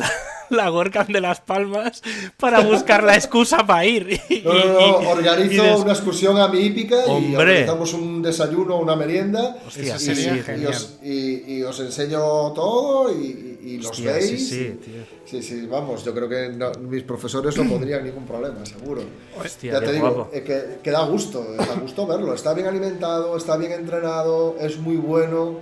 la 0.49 0.71
de 1.07 1.21
las 1.21 1.41
Palmas 1.41 2.01
para 2.37 2.61
buscar 2.61 3.03
la 3.03 3.15
excusa 3.15 3.65
para 3.65 3.85
ir. 3.85 4.19
no, 4.43 4.53
no, 4.53 5.01
no, 5.01 5.09
organizo 5.09 5.77
una 5.77 5.93
excursión 5.93 6.37
a 6.37 6.47
mi 6.47 6.59
hípica 6.59 6.97
y 7.19 7.35
organizamos 7.35 7.93
un 7.93 8.21
desayuno, 8.21 8.77
una 8.77 8.95
merienda. 8.95 9.57
Hostia, 9.65 9.97
sería 9.99 10.35
y, 10.57 10.65
os, 10.65 10.99
y, 11.01 11.63
os, 11.63 11.79
enseño 11.79 12.19
todo 12.53 13.11
y, 13.11 13.79
los 13.81 14.03
veis. 14.03 14.29
Sí, 14.29 14.37
sí, 14.37 14.79
tío. 14.83 15.15
Sí, 15.25 15.41
sí, 15.41 15.65
vamos, 15.65 16.05
yo 16.05 16.13
creo 16.13 16.29
que 16.29 16.55
mis 16.79 17.03
profesores 17.03 17.57
no 17.57 17.63
pondrían 17.69 18.03
ningún 18.03 18.25
problema, 18.25 18.65
seguro. 18.65 19.01
Hostia, 19.37 19.73
ya 19.73 19.79
te 19.81 19.93
digo, 19.93 20.29
que, 20.31 20.79
que, 20.83 20.91
da 20.91 21.03
gusto, 21.05 21.43
da 21.57 21.75
gusto 21.75 22.05
verlo. 22.05 22.33
Está 22.33 22.53
bien 22.53 22.67
alimentado, 22.67 23.35
está 23.35 23.57
bien 23.57 23.71
entrenado, 23.71 24.55
es 24.59 24.77
muy 24.77 24.97
bueno, 24.97 25.59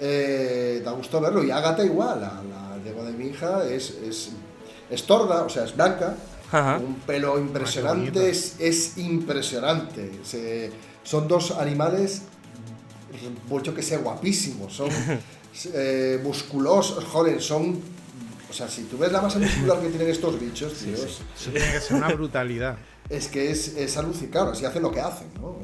eh, 0.00 0.80
da 0.84 0.92
gusto 0.92 1.20
verlo. 1.20 1.44
Y 1.44 1.50
Ágata 1.50 1.84
igual, 1.84 2.20
la, 2.20 2.63
la 2.84 3.02
de 3.04 3.12
mi 3.12 3.26
hija 3.26 3.66
es, 3.68 3.90
es, 3.90 4.30
es 4.90 5.02
torda, 5.04 5.42
o 5.42 5.48
sea, 5.48 5.64
es 5.64 5.74
blanca, 5.74 6.16
un 6.52 6.96
pelo 7.06 7.38
impresionante, 7.38 8.30
es, 8.30 8.56
es, 8.58 8.98
impresionante. 8.98 10.10
son 11.02 11.26
dos 11.26 11.52
animales, 11.52 12.22
mucho 13.48 13.74
que 13.74 13.82
sea 13.82 13.98
guapísimos, 13.98 14.72
son 14.72 14.90
eh, 15.74 16.20
musculosos, 16.22 17.04
joder, 17.04 17.40
son 17.40 17.94
o 18.54 18.56
sea, 18.56 18.68
si 18.68 18.84
tú 18.84 18.96
ves 18.96 19.10
la 19.10 19.20
masa 19.20 19.40
muscular 19.40 19.80
que 19.80 19.88
tienen 19.88 20.08
estos 20.08 20.38
bichos, 20.38 20.74
tío. 20.74 20.94
Eso 20.94 21.24
tiene 21.50 21.72
que 21.72 21.80
ser 21.80 21.96
una 21.96 22.08
brutalidad. 22.14 22.76
Es 23.10 23.28
que 23.28 23.50
es, 23.50 23.76
es 23.76 23.98
alucinante, 23.98 24.38
así 24.52 24.64
hacen 24.64 24.80
lo 24.80 24.90
que 24.90 24.98
hacen, 24.98 25.26
¿no? 25.34 25.58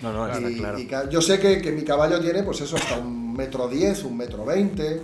no, 0.00 0.10
no, 0.10 0.32
está 0.32 0.48
claro. 0.56 1.10
yo 1.10 1.20
sé 1.20 1.38
que, 1.38 1.60
que, 1.60 1.70
mi 1.70 1.82
caballo 1.82 2.18
tiene, 2.18 2.44
pues 2.44 2.62
eso, 2.62 2.76
hasta 2.76 2.96
un 2.96 3.34
metro 3.34 3.68
diez, 3.68 4.04
un 4.04 4.16
metro 4.16 4.46
veinte. 4.46 5.02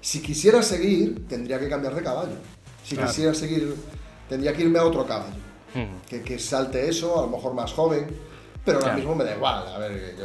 Si 0.00 0.22
quisiera 0.22 0.62
seguir, 0.62 1.26
tendría 1.28 1.58
que 1.58 1.68
cambiar 1.68 1.94
de 1.94 2.02
caballo. 2.02 2.36
Si 2.84 2.96
quisiera 2.96 3.34
seguir, 3.34 3.74
tendría 4.28 4.52
que 4.52 4.62
irme 4.62 4.78
a 4.78 4.84
otro 4.84 5.06
caballo. 5.06 5.40
que, 6.08 6.22
que 6.22 6.38
salte 6.38 6.88
eso, 6.88 7.18
a 7.18 7.22
lo 7.22 7.28
mejor 7.28 7.54
más 7.54 7.72
joven 7.72 8.08
pero 8.64 8.78
ahora 8.78 8.94
mismo 8.94 9.14
me 9.14 9.24
da 9.24 9.34
igual. 9.34 9.64
A 9.74 9.78
ver, 9.78 10.16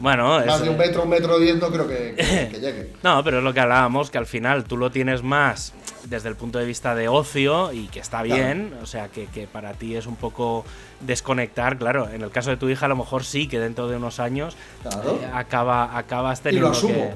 bueno, 0.00 0.44
más 0.44 0.62
de 0.62 0.68
un 0.68 0.76
metro, 0.76 1.04
un 1.04 1.08
metro 1.08 1.38
diez 1.38 1.56
no 1.56 1.70
creo 1.70 1.86
que, 1.86 2.14
llegue. 2.60 2.92
no, 3.02 3.22
pero 3.22 3.38
es 3.38 3.44
lo 3.44 3.54
que 3.54 3.60
hablábamos, 3.60 4.10
que 4.10 4.18
al 4.18 4.26
final 4.26 4.64
tú 4.64 4.76
lo 4.76 4.90
tienes 4.90 5.22
más 5.22 5.72
desde 6.04 6.28
el 6.28 6.36
punto 6.36 6.58
de 6.58 6.64
vista 6.64 6.94
de 6.94 7.08
ocio 7.08 7.72
y 7.72 7.86
que 7.88 8.00
está 8.00 8.22
bien, 8.22 8.74
o 8.82 8.86
sea, 8.86 9.08
que, 9.08 9.26
para 9.50 9.74
ti 9.74 9.94
es 9.94 10.06
un 10.06 10.16
poco 10.16 10.64
desconectar, 11.00 11.78
claro, 11.78 12.08
en 12.08 12.22
el 12.22 12.30
caso 12.30 12.50
de 12.50 12.56
tu 12.56 12.68
hija 12.68 12.86
a 12.86 12.88
lo 12.88 12.96
mejor 12.96 13.24
sí, 13.24 13.46
que 13.46 13.60
dentro 13.60 13.88
de 13.88 13.96
unos 13.96 14.18
años 14.18 14.56
eh, 14.84 15.28
acaba, 15.32 15.96
acabas 15.96 16.40
teniendo 16.40 16.68
Y 16.68 16.70
lo 16.70 16.76
asumo. 16.76 17.14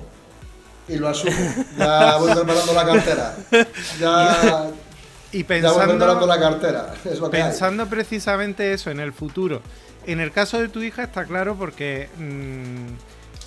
Y 0.92 0.98
lo 0.98 1.08
asumo. 1.08 1.32
Ya 1.78 2.16
voy 2.16 2.32
preparando 2.34 2.74
la 2.74 2.86
cartera. 2.86 3.36
Ya... 3.98 4.70
Y 5.34 5.44
pensando, 5.44 6.26
la 6.26 6.38
cartera. 6.38 6.92
pensando 7.30 7.86
precisamente 7.86 8.74
eso 8.74 8.90
en 8.90 9.00
el 9.00 9.14
futuro 9.14 9.62
en 10.06 10.20
el 10.20 10.32
caso 10.32 10.58
de 10.58 10.68
tu 10.68 10.82
hija 10.82 11.04
está 11.04 11.24
claro 11.24 11.56
porque, 11.56 12.08
mm, 12.16 12.86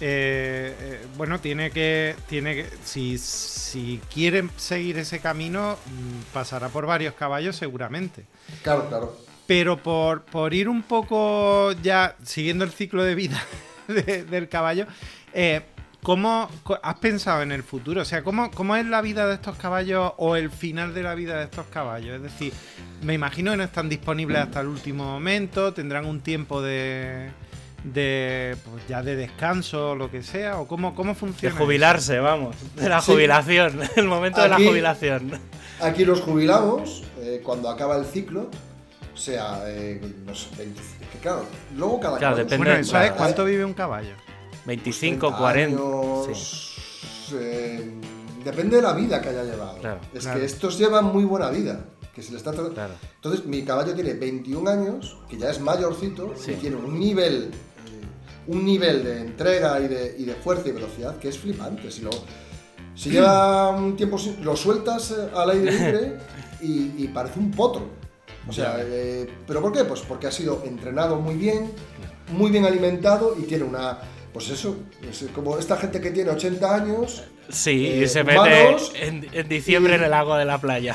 eh, 0.01 0.75
eh, 0.79 1.05
bueno, 1.17 1.39
tiene 1.39 1.71
que, 1.71 2.15
tiene 2.27 2.55
que, 2.55 2.69
si, 2.83 3.17
si 3.17 4.01
quieren 4.13 4.49
seguir 4.57 4.97
ese 4.97 5.19
camino, 5.19 5.77
mm, 5.85 6.33
pasará 6.33 6.69
por 6.69 6.85
varios 6.85 7.13
caballos 7.13 7.55
seguramente. 7.55 8.25
Claro, 8.63 8.87
claro. 8.87 9.17
Pero 9.47 9.77
por, 9.77 10.23
por 10.23 10.53
ir 10.53 10.69
un 10.69 10.81
poco 10.81 11.71
ya 11.83 12.15
siguiendo 12.23 12.63
el 12.63 12.71
ciclo 12.71 13.03
de 13.03 13.15
vida 13.15 13.41
del 13.87 14.49
caballo, 14.49 14.87
eh, 15.33 15.61
¿Cómo 16.05 16.47
has 16.83 16.99
pensado 16.99 17.41
en 17.41 17.51
el 17.51 17.63
futuro? 17.63 18.03
O 18.03 18.05
sea, 18.05 18.23
¿cómo, 18.23 18.51
¿cómo, 18.51 18.75
es 18.75 18.85
la 18.85 19.01
vida 19.01 19.25
de 19.25 19.33
estos 19.33 19.57
caballos 19.57 20.13
o 20.17 20.35
el 20.35 20.51
final 20.51 20.93
de 20.93 21.01
la 21.01 21.15
vida 21.15 21.39
de 21.39 21.45
estos 21.45 21.65
caballos? 21.65 22.17
Es 22.17 22.21
decir, 22.21 22.53
me 23.01 23.15
imagino 23.15 23.49
que 23.49 23.57
no 23.57 23.63
están 23.63 23.89
disponibles 23.89 24.37
hasta 24.37 24.61
el 24.61 24.67
último 24.67 25.03
momento, 25.03 25.73
tendrán 25.73 26.05
un 26.05 26.21
tiempo 26.21 26.61
de, 26.61 27.31
de 27.83 28.55
pues 28.69 28.87
ya 28.87 29.01
de 29.01 29.15
descanso 29.15 29.89
o 29.89 29.95
lo 29.95 30.11
que 30.11 30.21
sea, 30.21 30.59
o 30.59 30.67
cómo, 30.67 30.93
cómo 30.93 31.15
funciona. 31.15 31.55
De 31.55 31.59
jubilarse, 31.59 32.19
vamos, 32.19 32.55
de 32.75 32.87
la 32.87 33.01
jubilación, 33.01 33.81
el 33.95 34.05
momento 34.05 34.43
de 34.43 34.49
la 34.49 34.57
jubilación. 34.57 35.31
Aquí 35.81 36.05
los 36.05 36.21
jubilamos 36.21 37.03
eh, 37.17 37.41
cuando 37.43 37.67
acaba 37.67 37.97
el 37.97 38.05
ciclo, 38.05 38.51
o 39.11 39.17
sea, 39.17 39.63
eh, 39.65 39.99
que 41.11 41.17
claro, 41.17 41.47
luego 41.75 41.99
cada 41.99 42.19
claro, 42.19 42.35
depende, 42.35 42.83
¿sabes 42.83 43.13
cuánto 43.13 43.43
vive 43.43 43.65
un 43.65 43.73
caballo? 43.73 44.13
25, 44.66 45.38
40. 45.38 45.82
Eh, 47.34 47.91
depende 48.43 48.78
de 48.78 48.82
la 48.82 48.93
vida 48.93 49.22
que 49.22 49.30
haya 49.30 49.43
llevado. 49.43 49.78
es 50.13 50.28
que 50.28 50.45
estos 50.45 50.78
llevan 50.78 51.05
muy 51.05 51.24
buena 51.24 51.49
vida. 51.49 51.86
Que 52.13 52.24
se 52.24 52.32
le 52.32 52.38
está 52.38 52.51
Entonces, 52.51 53.45
mi 53.45 53.63
caballo 53.63 53.93
tiene 53.93 54.13
21 54.13 54.70
años, 54.70 55.18
que 55.30 55.38
ya 55.38 55.49
es 55.49 55.59
mayorcito, 55.59 56.34
y 56.47 56.53
tiene 56.53 56.78
un 56.78 56.97
nivel 56.97 57.51
eh, 57.51 58.47
un 58.47 58.63
nivel 58.63 59.03
de 59.03 59.20
entrega 59.20 59.82
y 59.82 59.89
de, 59.89 60.16
y 60.18 60.24
de, 60.24 60.34
fuerza 60.36 60.70
y 60.70 60.72
velocidad 60.72 61.18
que 61.18 61.28
es 61.28 61.38
flipante. 61.38 61.91
Si, 61.91 62.01
lo, 62.03 62.11
si 62.95 63.09
lleva 63.09 63.70
un 63.78 63.97
tiempo, 63.97 64.18
lo 64.41 64.55
sueltas 64.55 65.11
eh, 65.11 65.30
al 65.36 65.49
aire 65.49 65.72
libre 65.72 66.18
y, 66.61 67.05
parece 67.09 67.38
un 67.38 67.51
potro. 67.51 67.86
O 68.47 68.53
sea, 68.53 68.78
¿pero 69.45 69.59
por 69.59 69.74
qué? 69.74 69.84
Pues 69.84 70.01
porque 70.01 70.28
ha 70.28 70.32
sido 70.32 70.63
entrenado 70.66 71.20
muy 71.20 71.36
bien, 71.36 71.72
muy 72.32 72.49
bien 72.49 72.63
alimentado 72.63 73.36
y 73.38 73.41
tiene 73.43 73.66
una, 73.66 73.99
pues 74.36 74.49
eso, 74.49 74.75
es 75.09 75.29
como 75.33 75.57
esta 75.57 75.77
gente 75.77 76.01
que 76.01 76.11
tiene 76.11 76.29
80 76.29 76.75
años. 76.75 77.23
Sí, 77.47 77.88
y 77.88 78.03
eh, 78.03 78.07
se 78.09 78.21
mete 78.25 78.75
en, 78.95 79.47
diciembre 79.47 79.95
en 79.95 80.03
el 80.03 80.13
agua 80.13 80.38
de 80.38 80.43
la 80.43 80.59
playa. 80.59 80.93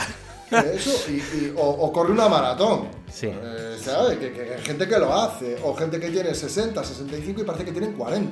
Eso, 0.50 1.10
y, 1.10 1.54
o, 1.56 1.90
corre 1.90 2.12
una 2.12 2.28
maratón. 2.28 2.88
Sí. 3.10 3.28
Eh, 3.28 3.78
¿Sabes? 3.82 4.18
Que, 4.18 4.58
gente 4.62 4.86
que 4.86 4.98
lo 4.98 5.14
hace. 5.14 5.56
O 5.64 5.74
gente 5.74 5.98
que 5.98 6.10
tiene 6.10 6.34
60, 6.34 6.84
65 6.84 7.40
y 7.40 7.44
parece 7.44 7.64
que 7.64 7.72
tienen 7.72 7.94
40. 7.94 8.30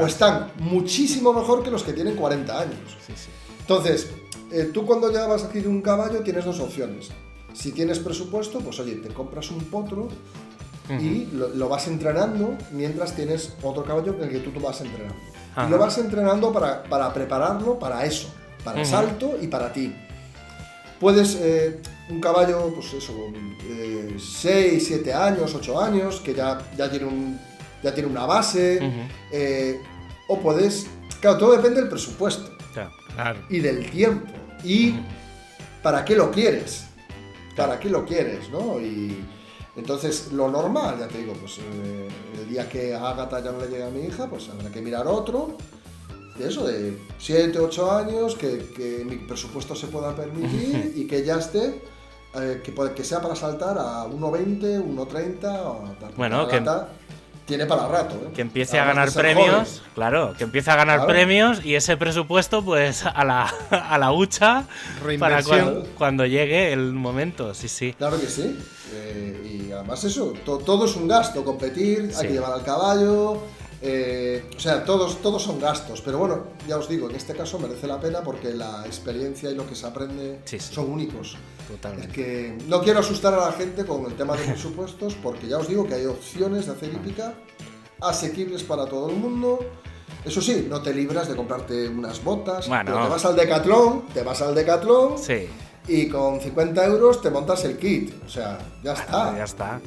O 0.00 0.06
están 0.06 0.50
muchísimo 0.58 1.32
mejor 1.32 1.62
que 1.62 1.70
los 1.70 1.84
que 1.84 1.92
tienen 1.92 2.16
40 2.16 2.58
años. 2.58 2.96
Sí, 3.06 3.12
sí. 3.14 3.28
Entonces, 3.60 4.08
eh, 4.50 4.70
tú 4.74 4.84
cuando 4.84 5.12
ya 5.12 5.28
vas 5.28 5.44
a 5.44 5.46
adquirir 5.46 5.68
un 5.68 5.82
caballo 5.82 6.18
tienes 6.24 6.44
dos 6.44 6.58
opciones. 6.58 7.10
Si 7.54 7.70
tienes 7.70 8.00
presupuesto, 8.00 8.58
pues 8.58 8.80
oye, 8.80 8.96
te 8.96 9.10
compras 9.10 9.52
un 9.52 9.60
potro 9.66 10.08
y 10.90 11.28
lo, 11.32 11.68
vas 11.68 11.86
entrenando 11.86 12.56
mientras 12.72 13.14
tienes 13.14 13.54
otro 13.62 13.84
caballo 13.84 14.14
en 14.14 14.24
el 14.24 14.30
que 14.30 14.38
tú, 14.38 14.50
tú 14.50 14.60
vas 14.60 14.80
entrenando. 14.80 15.14
Y 15.66 15.70
lo 15.70 15.78
vas 15.78 15.98
entrenando 15.98 16.52
para, 16.52 16.82
para, 16.82 17.12
prepararlo 17.12 17.78
para 17.78 18.04
eso, 18.04 18.28
para 18.64 18.80
el 18.80 18.86
salto 18.86 19.36
y 19.40 19.46
para 19.46 19.72
ti. 19.72 19.94
Puedes, 20.98 21.36
eh, 21.40 21.80
un 22.08 22.20
caballo, 22.20 22.72
pues 22.74 22.92
eso, 22.94 23.12
6, 24.18 24.84
7 24.86 25.12
años, 25.12 25.54
8 25.54 25.80
años, 25.80 26.20
que 26.20 26.34
ya, 26.34 26.58
ya, 26.76 26.90
tiene, 26.90 27.06
un, 27.06 27.40
ya 27.82 27.92
tiene 27.94 28.08
una 28.08 28.26
base, 28.26 28.80
eh, 29.30 29.80
o 30.28 30.38
puedes, 30.38 30.86
claro, 31.20 31.38
todo 31.38 31.56
depende 31.56 31.80
del 31.80 31.88
presupuesto 31.88 32.56
claro. 32.72 33.40
y 33.48 33.60
del 33.60 33.90
tiempo 33.90 34.30
y 34.64 34.94
para 35.82 36.04
qué 36.04 36.14
lo 36.14 36.30
quieres, 36.30 36.84
para 37.56 37.78
qué 37.78 37.90
lo 37.90 38.04
quieres, 38.04 38.48
¿no? 38.50 38.80
Y, 38.80 39.24
entonces, 39.74 40.32
lo 40.32 40.50
normal, 40.50 40.98
ya 40.98 41.08
te 41.08 41.18
digo, 41.18 41.32
pues 41.34 41.58
eh, 41.58 42.08
el 42.38 42.48
día 42.48 42.68
que 42.68 42.94
a 42.94 43.10
Agatha 43.10 43.40
ya 43.40 43.52
no 43.52 43.60
le 43.60 43.68
llegue 43.68 43.84
a 43.84 43.90
mi 43.90 44.02
hija, 44.02 44.28
pues 44.28 44.48
habrá 44.50 44.70
que 44.70 44.82
mirar 44.82 45.06
otro. 45.06 45.56
eso, 46.38 46.66
de 46.66 46.98
7, 47.18 47.58
8 47.58 47.92
años, 47.92 48.36
que, 48.36 49.04
mi 49.08 49.16
presupuesto 49.16 49.74
se 49.74 49.86
pueda 49.86 50.14
permitir 50.14 50.92
y 50.96 51.06
que 51.06 51.24
ya 51.24 51.36
esté, 51.36 51.82
eh, 52.34 52.60
que, 52.62 52.74
que 52.94 53.04
sea 53.04 53.22
para 53.22 53.34
saltar 53.34 53.78
a 53.78 54.04
1,20, 54.06 54.84
1,30, 54.84 56.16
bueno, 56.16 56.46
que, 56.48 56.60
tiene 57.46 57.66
para 57.66 57.88
rato. 57.88 58.14
¿eh? 58.14 58.30
Que 58.34 58.42
empiece 58.42 58.78
a 58.78 58.84
ganar 58.84 59.12
premios, 59.12 59.82
claro, 59.94 60.34
que 60.36 60.44
empiece 60.44 60.70
a 60.70 60.76
ganar 60.76 61.06
premios 61.06 61.64
y 61.64 61.74
ese 61.74 61.96
presupuesto 61.96 62.64
pues 62.64 63.04
a 63.04 63.24
la, 63.24 63.52
a 63.70 63.98
la 63.98 64.12
hucha 64.12 64.64
para 65.18 65.42
cuando, 65.96 66.26
llegue 66.26 66.72
el 66.72 66.92
momento, 66.92 67.54
sí, 67.54 67.68
sí. 67.68 67.94
Claro 67.98 68.20
que 68.20 68.26
sí. 68.26 68.58
Eh, 68.94 69.51
y 69.51 69.51
además 69.82 70.04
eso, 70.04 70.32
todo 70.44 70.84
es 70.84 70.96
un 70.96 71.08
gasto, 71.08 71.44
competir, 71.44 72.10
hay 72.16 72.26
que 72.28 72.32
llevar 72.32 72.52
al 72.52 72.64
caballo, 72.64 73.42
eh, 73.84 74.48
o 74.56 74.60
sea, 74.60 74.84
todos, 74.84 75.20
todos 75.20 75.42
son 75.42 75.58
gastos, 75.58 76.00
pero 76.02 76.18
bueno, 76.18 76.44
ya 76.68 76.78
os 76.78 76.88
digo, 76.88 77.10
en 77.10 77.16
este 77.16 77.34
caso 77.34 77.58
merece 77.58 77.88
la 77.88 77.98
pena 77.98 78.22
porque 78.22 78.54
la 78.54 78.86
experiencia 78.86 79.50
y 79.50 79.56
lo 79.56 79.68
que 79.68 79.74
se 79.74 79.86
aprende 79.86 80.40
son 80.58 80.88
únicos. 80.88 81.36
Totalmente. 81.66 82.06
Es 82.06 82.14
que 82.14 82.58
no 82.68 82.80
quiero 82.80 83.00
asustar 83.00 83.34
a 83.34 83.46
la 83.46 83.52
gente 83.52 83.84
con 83.84 84.06
el 84.06 84.14
tema 84.14 84.36
de 84.36 84.44
presupuestos 84.44 85.16
porque 85.20 85.48
ya 85.48 85.58
os 85.58 85.66
digo 85.66 85.86
que 85.86 85.94
hay 85.94 86.06
opciones 86.06 86.66
de 86.66 86.72
hacer 86.72 86.90
hípica 86.94 87.34
asequibles 88.00 88.62
para 88.62 88.86
todo 88.86 89.10
el 89.10 89.16
mundo. 89.16 89.58
Eso 90.24 90.40
sí, 90.40 90.66
no 90.70 90.80
te 90.80 90.94
libras 90.94 91.28
de 91.28 91.34
comprarte 91.34 91.88
unas 91.88 92.22
botas. 92.22 92.68
Bueno. 92.68 92.92
te 93.02 93.08
vas 93.08 93.24
al 93.24 93.34
Decathlon, 93.34 94.06
te 94.14 94.22
vas 94.22 94.40
al 94.42 94.54
Decathlon. 94.54 95.18
Sí. 95.18 95.48
Y 95.88 96.08
con 96.08 96.40
50 96.40 96.84
euros 96.86 97.20
te 97.20 97.30
montas 97.30 97.64
el 97.64 97.76
kit. 97.76 98.14
O 98.24 98.28
sea, 98.28 98.58
ya 98.82 98.92
está. 98.92 99.36
Ya 99.36 99.44
está. 99.44 99.80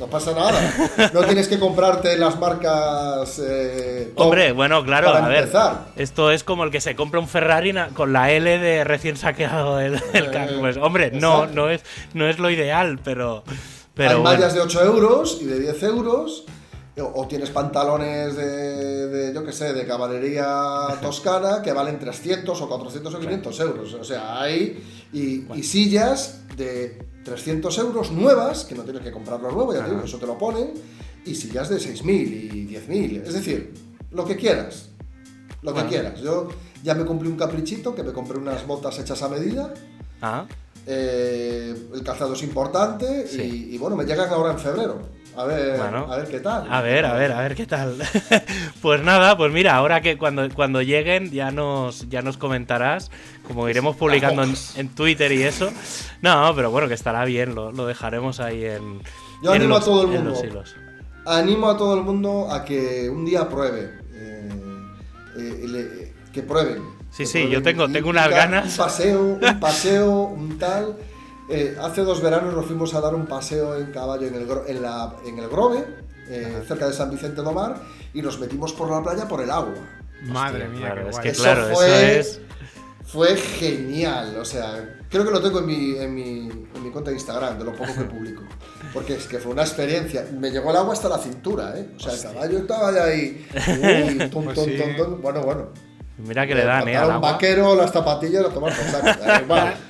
No 0.00 0.06
pasa 0.06 0.32
nada. 0.32 1.10
No 1.12 1.22
tienes 1.24 1.46
que 1.46 1.58
comprarte 1.58 2.16
las 2.16 2.38
marcas. 2.40 3.38
Eh, 3.44 4.12
Hombre, 4.16 4.52
bueno, 4.52 4.82
claro, 4.82 5.10
a 5.10 5.28
ver. 5.28 5.50
Esto 5.96 6.30
es 6.30 6.42
como 6.42 6.64
el 6.64 6.70
que 6.70 6.80
se 6.80 6.96
compra 6.96 7.20
un 7.20 7.28
Ferrari 7.28 7.74
con 7.94 8.14
la 8.14 8.32
L 8.32 8.58
de 8.58 8.82
recién 8.84 9.18
saqueado 9.18 9.78
el, 9.78 9.94
el 10.14 10.34
eh, 10.34 10.56
Pues, 10.58 10.78
hombre, 10.78 11.10
no, 11.12 11.46
no 11.46 11.68
es, 11.68 11.82
no 12.14 12.26
es 12.26 12.38
lo 12.38 12.48
ideal, 12.48 12.98
pero. 13.04 13.44
pero 13.94 14.16
Hay 14.18 14.22
mallas 14.22 14.54
de 14.54 14.60
8 14.60 14.84
euros 14.84 15.38
y 15.42 15.44
de 15.44 15.60
10 15.60 15.82
euros. 15.82 16.44
O, 16.98 17.26
tienes 17.26 17.50
pantalones 17.50 18.36
de, 18.36 19.32
yo 19.34 19.44
qué 19.44 19.52
sé, 19.52 19.72
de 19.72 19.86
caballería 19.86 20.98
toscana 21.00 21.62
que 21.62 21.72
valen 21.72 21.98
300 21.98 22.60
o 22.60 22.68
400 22.68 23.14
o 23.14 23.20
500 23.20 23.60
euros. 23.60 23.94
O 23.94 24.04
sea, 24.04 24.40
hay. 24.40 24.82
Y 25.12 25.62
sillas 25.62 26.40
de 26.56 27.10
300 27.24 27.78
euros 27.78 28.10
nuevas, 28.10 28.64
que 28.64 28.74
no 28.74 28.82
tienes 28.82 29.02
que 29.02 29.12
comprarlo 29.12 29.50
nuevo, 29.50 29.74
ya 29.74 29.84
te 29.84 29.90
digo, 29.90 30.02
eso 30.04 30.18
te 30.18 30.26
lo 30.26 30.38
ponen, 30.38 30.72
y 31.24 31.34
sillas 31.34 31.68
de 31.68 31.76
6.000 31.76 32.04
y 32.08 32.66
10.000. 32.66 33.22
Es 33.26 33.34
decir, 33.34 33.74
lo 34.10 34.24
que 34.24 34.36
quieras. 34.36 34.88
Lo 35.62 35.74
que 35.74 35.84
quieras. 35.86 36.20
Yo 36.20 36.48
ya 36.82 36.94
me 36.94 37.04
cumplí 37.04 37.28
un 37.28 37.36
caprichito, 37.36 37.94
que 37.94 38.02
me 38.02 38.12
compré 38.12 38.38
unas 38.38 38.66
botas 38.66 38.98
hechas 38.98 39.22
a 39.22 39.28
medida. 39.28 39.74
Ah. 40.22 40.46
Eh, 40.86 41.90
el 41.94 42.02
calzado 42.02 42.32
es 42.32 42.42
importante 42.42 43.26
y, 43.32 43.76
bueno, 43.78 43.96
me 43.96 44.04
llegan 44.04 44.30
ahora 44.30 44.52
en 44.52 44.58
febrero. 44.58 44.98
A 45.36 45.44
ver, 45.44 45.80
a 45.80 46.16
ver 46.16 46.28
qué 46.28 46.40
tal. 46.40 46.66
A 46.72 46.80
ver, 46.80 47.06
a 47.06 47.14
ver, 47.14 47.32
a 47.32 47.40
ver 47.40 47.54
qué 47.54 47.66
tal. 47.66 47.96
pues 48.82 49.02
nada, 49.02 49.36
pues 49.36 49.52
mira, 49.52 49.76
ahora 49.76 50.00
que 50.00 50.18
cuando, 50.18 50.48
cuando 50.50 50.82
lleguen 50.82 51.30
ya 51.30 51.50
nos, 51.50 52.08
ya 52.08 52.20
nos 52.22 52.36
comentarás, 52.36 53.10
como 53.46 53.68
iremos 53.68 53.96
publicando 53.96 54.42
en, 54.42 54.88
Twitter 54.88 55.32
y 55.32 55.42
eso. 55.42 55.70
No, 56.20 56.52
pero 56.56 56.70
bueno, 56.70 56.88
que 56.88 56.94
estará 56.94 57.24
bien, 57.24 57.54
lo, 57.54 57.72
dejaremos 57.86 58.40
ahí 58.40 58.64
en. 58.64 59.00
Yo 59.42 59.52
animo 59.52 59.76
a 59.76 59.80
todo 59.80 60.02
el 60.02 60.08
mundo. 60.08 60.34
Animo 61.26 61.70
a 61.70 61.76
todo 61.76 61.94
el 61.94 62.02
mundo 62.02 62.50
a 62.50 62.64
que 62.64 63.08
un 63.08 63.24
día 63.24 63.48
pruebe. 63.48 63.98
Eh, 64.12 64.48
eh, 65.38 66.12
que 66.32 66.42
prueben. 66.42 66.82
Sí, 67.10 67.26
sí, 67.26 67.48
yo 67.48 67.62
tengo, 67.62 67.88
tengo 67.88 68.10
unas 68.10 68.28
ganas. 68.30 68.72
Un 68.72 68.84
paseo, 68.84 69.22
un 69.22 69.40
paseo, 69.60 70.22
un 70.22 70.58
tal. 70.58 70.96
Eh, 71.50 71.76
hace 71.80 72.02
dos 72.02 72.22
veranos 72.22 72.54
nos 72.54 72.64
fuimos 72.64 72.94
a 72.94 73.00
dar 73.00 73.12
un 73.12 73.26
paseo 73.26 73.76
en 73.76 73.90
caballo 73.90 74.28
en 74.28 74.34
el, 74.36 74.48
en 74.68 74.82
la, 74.82 75.16
en 75.26 75.36
el 75.36 75.48
Grove, 75.48 75.84
eh, 76.28 76.62
cerca 76.66 76.86
de 76.86 76.92
San 76.92 77.10
Vicente 77.10 77.42
de 77.42 77.52
Mar, 77.52 77.74
y 78.14 78.22
nos 78.22 78.38
metimos 78.38 78.72
por 78.72 78.88
la 78.88 79.02
playa 79.02 79.26
por 79.26 79.42
el 79.42 79.50
agua. 79.50 79.74
Madre 80.22 80.68
mía, 80.68 80.94
es 81.08 81.18
que 81.18 81.32
claro, 81.32 81.66
eso, 81.66 81.74
fue, 81.74 82.18
es... 82.20 82.40
fue 83.04 83.36
genial. 83.36 84.36
O 84.38 84.44
sea, 84.44 84.96
creo 85.10 85.24
que 85.24 85.30
lo 85.32 85.42
tengo 85.42 85.58
en 85.58 85.66
mi, 85.66 85.96
en 85.98 86.14
mi, 86.14 86.48
en 86.48 86.84
mi 86.84 86.90
cuenta 86.90 87.10
de 87.10 87.16
Instagram, 87.16 87.58
de 87.58 87.64
lo 87.64 87.72
poco 87.72 87.94
que 87.94 88.04
publico. 88.04 88.42
Porque 88.94 89.14
es 89.14 89.26
que 89.26 89.38
fue 89.38 89.50
una 89.50 89.62
experiencia. 89.62 90.26
Me 90.32 90.50
llegó 90.52 90.70
el 90.70 90.76
agua 90.76 90.92
hasta 90.92 91.08
la 91.08 91.18
cintura, 91.18 91.76
¿eh? 91.76 91.88
O 91.96 91.98
sea, 91.98 92.12
el 92.12 92.22
caballo 92.22 92.58
estaba 92.58 92.88
ahí. 93.04 93.44
Uy, 93.66 94.28
tum, 94.28 94.44
pues 94.44 94.54
tum, 94.54 94.96
tum, 94.96 95.20
bueno, 95.20 95.42
bueno. 95.42 95.68
Mira 96.18 96.46
que 96.46 96.54
le 96.54 96.64
dan, 96.64 96.86
¿eh? 96.86 97.04
Un 97.06 97.20
vaquero, 97.20 97.74
las 97.74 97.90
zapatillas, 97.90 98.42
lo 98.42 98.50
tomas 98.50 98.78
por 98.78 98.86
saco. 98.86 99.48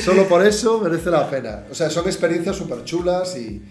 Solo 0.00 0.28
por 0.28 0.44
eso 0.44 0.80
merece 0.80 1.10
la 1.10 1.28
pena. 1.28 1.64
O 1.70 1.74
sea, 1.74 1.90
son 1.90 2.06
experiencias 2.06 2.56
súper 2.56 2.84
chulas 2.84 3.36
y, 3.36 3.62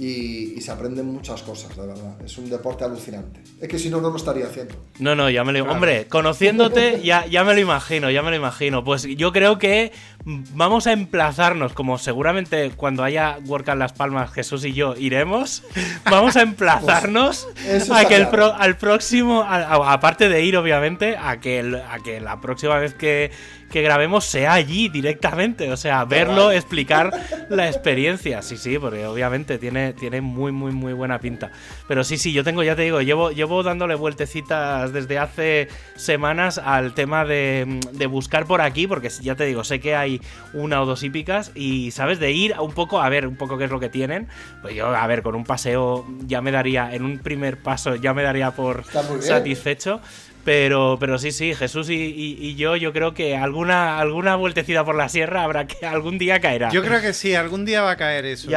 y, 0.00 0.60
se 0.60 0.70
aprenden 0.70 1.06
muchas 1.06 1.42
cosas, 1.42 1.76
de 1.76 1.86
verdad. 1.86 2.16
Es 2.24 2.38
un 2.38 2.48
deporte 2.48 2.84
alucinante. 2.84 3.42
Es 3.60 3.68
que 3.68 3.78
si 3.78 3.90
no, 3.90 4.00
no 4.00 4.08
lo 4.08 4.16
estaría 4.16 4.46
haciendo. 4.46 4.74
No, 4.98 5.14
no, 5.14 5.28
ya 5.28 5.44
me 5.44 5.52
lo... 5.52 5.64
Hombre, 5.70 6.06
conociéndote, 6.08 7.02
ya, 7.02 7.26
ya 7.26 7.44
me 7.44 7.52
lo 7.52 7.60
imagino, 7.60 8.10
ya 8.10 8.22
me 8.22 8.30
lo 8.30 8.36
imagino. 8.36 8.82
Pues 8.82 9.02
yo 9.02 9.30
creo 9.32 9.58
que 9.58 9.92
vamos 10.24 10.86
a 10.86 10.92
emplazarnos, 10.92 11.74
como 11.74 11.98
seguramente 11.98 12.70
cuando 12.76 13.04
haya 13.04 13.38
Work 13.44 13.68
Las 13.74 13.92
Palmas, 13.92 14.32
Jesús 14.32 14.64
y 14.64 14.72
yo 14.72 14.94
iremos, 14.96 15.62
vamos 16.04 16.36
a 16.36 16.42
emplazarnos 16.42 17.46
pues 17.62 17.90
a 17.90 18.06
que 18.06 18.16
el 18.16 18.28
al 18.40 18.78
próximo, 18.78 19.42
aparte 19.42 20.30
de 20.30 20.42
ir 20.42 20.56
obviamente, 20.56 21.16
a 21.18 21.40
que, 21.40 21.60
a 21.60 21.98
que 22.02 22.20
la 22.20 22.40
próxima 22.40 22.78
vez 22.78 22.94
que, 22.94 23.30
que 23.70 23.82
grabemos 23.82 24.24
sea 24.24 24.54
allí 24.54 24.88
directamente, 24.88 25.70
o 25.70 25.76
sea, 25.76 26.04
verlo, 26.04 26.50
explicar 26.50 27.12
la 27.48 27.68
experiencia. 27.68 28.42
Sí, 28.42 28.56
sí, 28.56 28.78
porque 28.78 29.06
obviamente 29.06 29.58
tiene, 29.58 29.92
tiene 29.92 30.20
muy, 30.20 30.52
muy, 30.52 30.72
muy 30.72 30.92
buena 30.92 31.20
pinta. 31.20 31.50
Pero 31.88 32.04
sí, 32.04 32.18
sí, 32.18 32.32
yo 32.32 32.44
tengo, 32.44 32.62
ya 32.62 32.76
te 32.76 32.82
digo, 32.82 33.00
llevo, 33.00 33.30
llevo 33.30 33.62
dándole 33.62 33.94
vueltecitas 33.94 34.92
desde 34.92 35.18
hace 35.18 35.68
semanas 35.96 36.58
al 36.58 36.94
tema 36.94 37.24
de, 37.24 37.80
de 37.92 38.06
buscar 38.06 38.46
por 38.46 38.60
aquí, 38.60 38.86
porque 38.86 39.08
ya 39.08 39.36
te 39.36 39.44
digo, 39.44 39.64
sé 39.64 39.80
que 39.80 39.94
hay 39.94 40.20
una 40.52 40.82
o 40.82 40.86
dos 40.86 41.02
hípicas 41.02 41.52
y, 41.54 41.92
¿sabes? 41.92 42.18
De 42.18 42.32
ir 42.32 42.54
un 42.58 42.72
poco 42.72 43.00
a 43.00 43.08
ver 43.08 43.26
un 43.26 43.36
poco 43.36 43.56
qué 43.56 43.64
es 43.64 43.70
lo 43.70 43.80
que 43.80 43.88
tienen. 43.88 44.28
Pues 44.62 44.74
yo, 44.74 44.88
a 44.88 45.06
ver, 45.06 45.22
con 45.22 45.34
un 45.34 45.44
paseo 45.44 46.06
ya 46.26 46.40
me 46.40 46.50
daría, 46.50 46.92
en 46.94 47.04
un 47.04 47.18
primer 47.18 47.58
paso 47.58 47.94
ya 47.94 48.14
me 48.14 48.22
daría 48.22 48.50
por 48.50 48.84
satisfecho. 49.20 50.00
Pero, 50.44 50.96
pero 50.98 51.18
sí, 51.18 51.32
sí, 51.32 51.54
Jesús 51.54 51.88
y, 51.90 52.54
yo, 52.56 52.76
yo 52.76 52.92
creo 52.92 53.12
que 53.14 53.36
alguna, 53.36 53.98
alguna 53.98 54.36
vueltecita 54.36 54.84
por 54.84 54.94
la 54.94 55.08
sierra 55.08 55.44
habrá 55.44 55.66
que 55.66 55.86
algún 55.86 56.18
día 56.18 56.40
caerá. 56.40 56.70
Yo 56.70 56.82
creo 56.82 57.00
que 57.00 57.12
sí, 57.12 57.34
algún 57.34 57.64
día 57.64 57.82
va 57.82 57.92
a 57.92 57.96
caer 57.96 58.24
eso. 58.24 58.50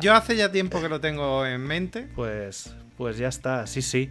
Yo 0.00 0.14
hace 0.14 0.36
ya 0.36 0.52
tiempo 0.52 0.80
que 0.80 0.88
lo 0.88 1.00
tengo 1.00 1.44
en 1.46 1.62
mente. 1.62 2.06
Pues, 2.14 2.74
pues 2.96 3.18
ya 3.18 3.28
está, 3.28 3.66
sí, 3.66 3.82
sí. 3.82 4.10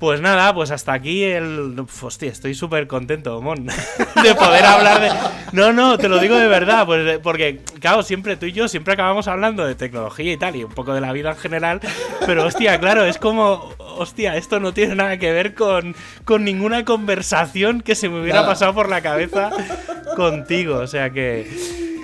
Pues 0.00 0.22
nada, 0.22 0.54
pues 0.54 0.70
hasta 0.70 0.94
aquí 0.94 1.22
el. 1.24 1.76
Hostia, 2.00 2.32
estoy 2.32 2.54
súper 2.54 2.86
contento, 2.86 3.42
Mon, 3.42 3.66
de 4.22 4.34
poder 4.34 4.64
hablar 4.64 4.98
de. 4.98 5.10
No, 5.52 5.74
no, 5.74 5.98
te 5.98 6.08
lo 6.08 6.18
digo 6.18 6.36
de 6.36 6.48
verdad, 6.48 6.86
pues 6.86 7.18
porque, 7.18 7.60
claro, 7.80 8.02
siempre 8.02 8.38
tú 8.38 8.46
y 8.46 8.52
yo 8.52 8.66
siempre 8.66 8.94
acabamos 8.94 9.28
hablando 9.28 9.66
de 9.66 9.74
tecnología 9.74 10.32
y 10.32 10.38
tal, 10.38 10.56
y 10.56 10.64
un 10.64 10.72
poco 10.72 10.94
de 10.94 11.02
la 11.02 11.12
vida 11.12 11.32
en 11.32 11.36
general, 11.36 11.80
pero 12.24 12.46
hostia, 12.46 12.80
claro, 12.80 13.04
es 13.04 13.18
como. 13.18 13.74
Hostia, 13.78 14.36
esto 14.38 14.58
no 14.58 14.72
tiene 14.72 14.94
nada 14.94 15.18
que 15.18 15.30
ver 15.30 15.52
con, 15.52 15.94
con 16.24 16.44
ninguna 16.44 16.86
conversación 16.86 17.82
que 17.82 17.94
se 17.94 18.08
me 18.08 18.22
hubiera 18.22 18.46
pasado 18.46 18.72
por 18.72 18.88
la 18.88 19.02
cabeza 19.02 19.50
contigo, 20.16 20.76
o 20.78 20.86
sea 20.86 21.10
que. 21.10 21.46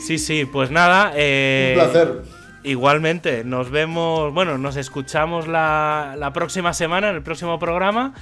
Sí, 0.06 0.18
sí, 0.18 0.44
pues 0.44 0.70
nada. 0.70 1.12
Eh, 1.16 1.74
un 1.78 1.82
placer. 1.82 2.35
Igualmente, 2.66 3.44
nos 3.44 3.70
vemos, 3.70 4.34
bueno, 4.34 4.58
nos 4.58 4.76
escuchamos 4.76 5.46
la, 5.46 6.16
la 6.18 6.32
próxima 6.32 6.74
semana 6.74 7.10
en 7.10 7.14
el 7.14 7.22
próximo 7.22 7.60
programa. 7.60 8.12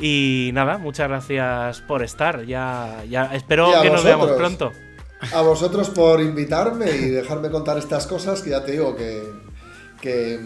Y 0.00 0.50
nada, 0.54 0.78
muchas 0.78 1.08
gracias 1.08 1.80
por 1.80 2.04
estar. 2.04 2.46
Ya, 2.46 3.02
ya 3.10 3.34
espero 3.34 3.72
que 3.82 3.90
nos 3.90 4.04
veamos 4.04 4.30
pronto. 4.30 4.70
A 5.32 5.42
vosotros 5.42 5.90
por 5.90 6.20
invitarme 6.20 6.88
y 6.88 7.08
dejarme 7.08 7.50
contar 7.50 7.76
estas 7.76 8.06
cosas 8.06 8.40
que 8.40 8.50
ya 8.50 8.64
te 8.64 8.70
digo 8.70 8.94
que, 8.94 9.20
que, 10.00 10.38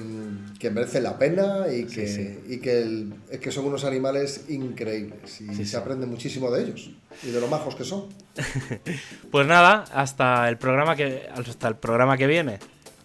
que 0.58 0.70
merecen 0.70 1.02
la 1.02 1.18
pena 1.18 1.66
y 1.70 1.84
que, 1.84 2.40
Y 2.48 2.58
que, 2.58 3.08
es 3.30 3.38
que 3.38 3.52
son 3.52 3.66
unos 3.66 3.84
animales 3.84 4.46
increíbles 4.48 5.42
y 5.42 5.66
se 5.66 5.76
aprende 5.76 6.06
muchísimo 6.06 6.50
de 6.50 6.62
ellos 6.62 6.90
y 7.22 7.30
de 7.30 7.38
lo 7.38 7.48
majos 7.48 7.74
que 7.74 7.84
son. 7.84 8.06
pues 9.30 9.46
nada, 9.46 9.84
hasta 9.92 10.48
el 10.48 10.56
programa 10.56 10.96
que 10.96 11.28
hasta 11.34 11.68
el 11.68 11.76
programa 11.76 12.16
que 12.16 12.26
viene. 12.26 12.58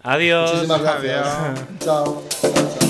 Adiós. 0.07 0.51
Muchísimas 0.51 0.81
gracias. 0.81 1.27
Adiós. 1.27 1.53
Chao. 1.83 2.86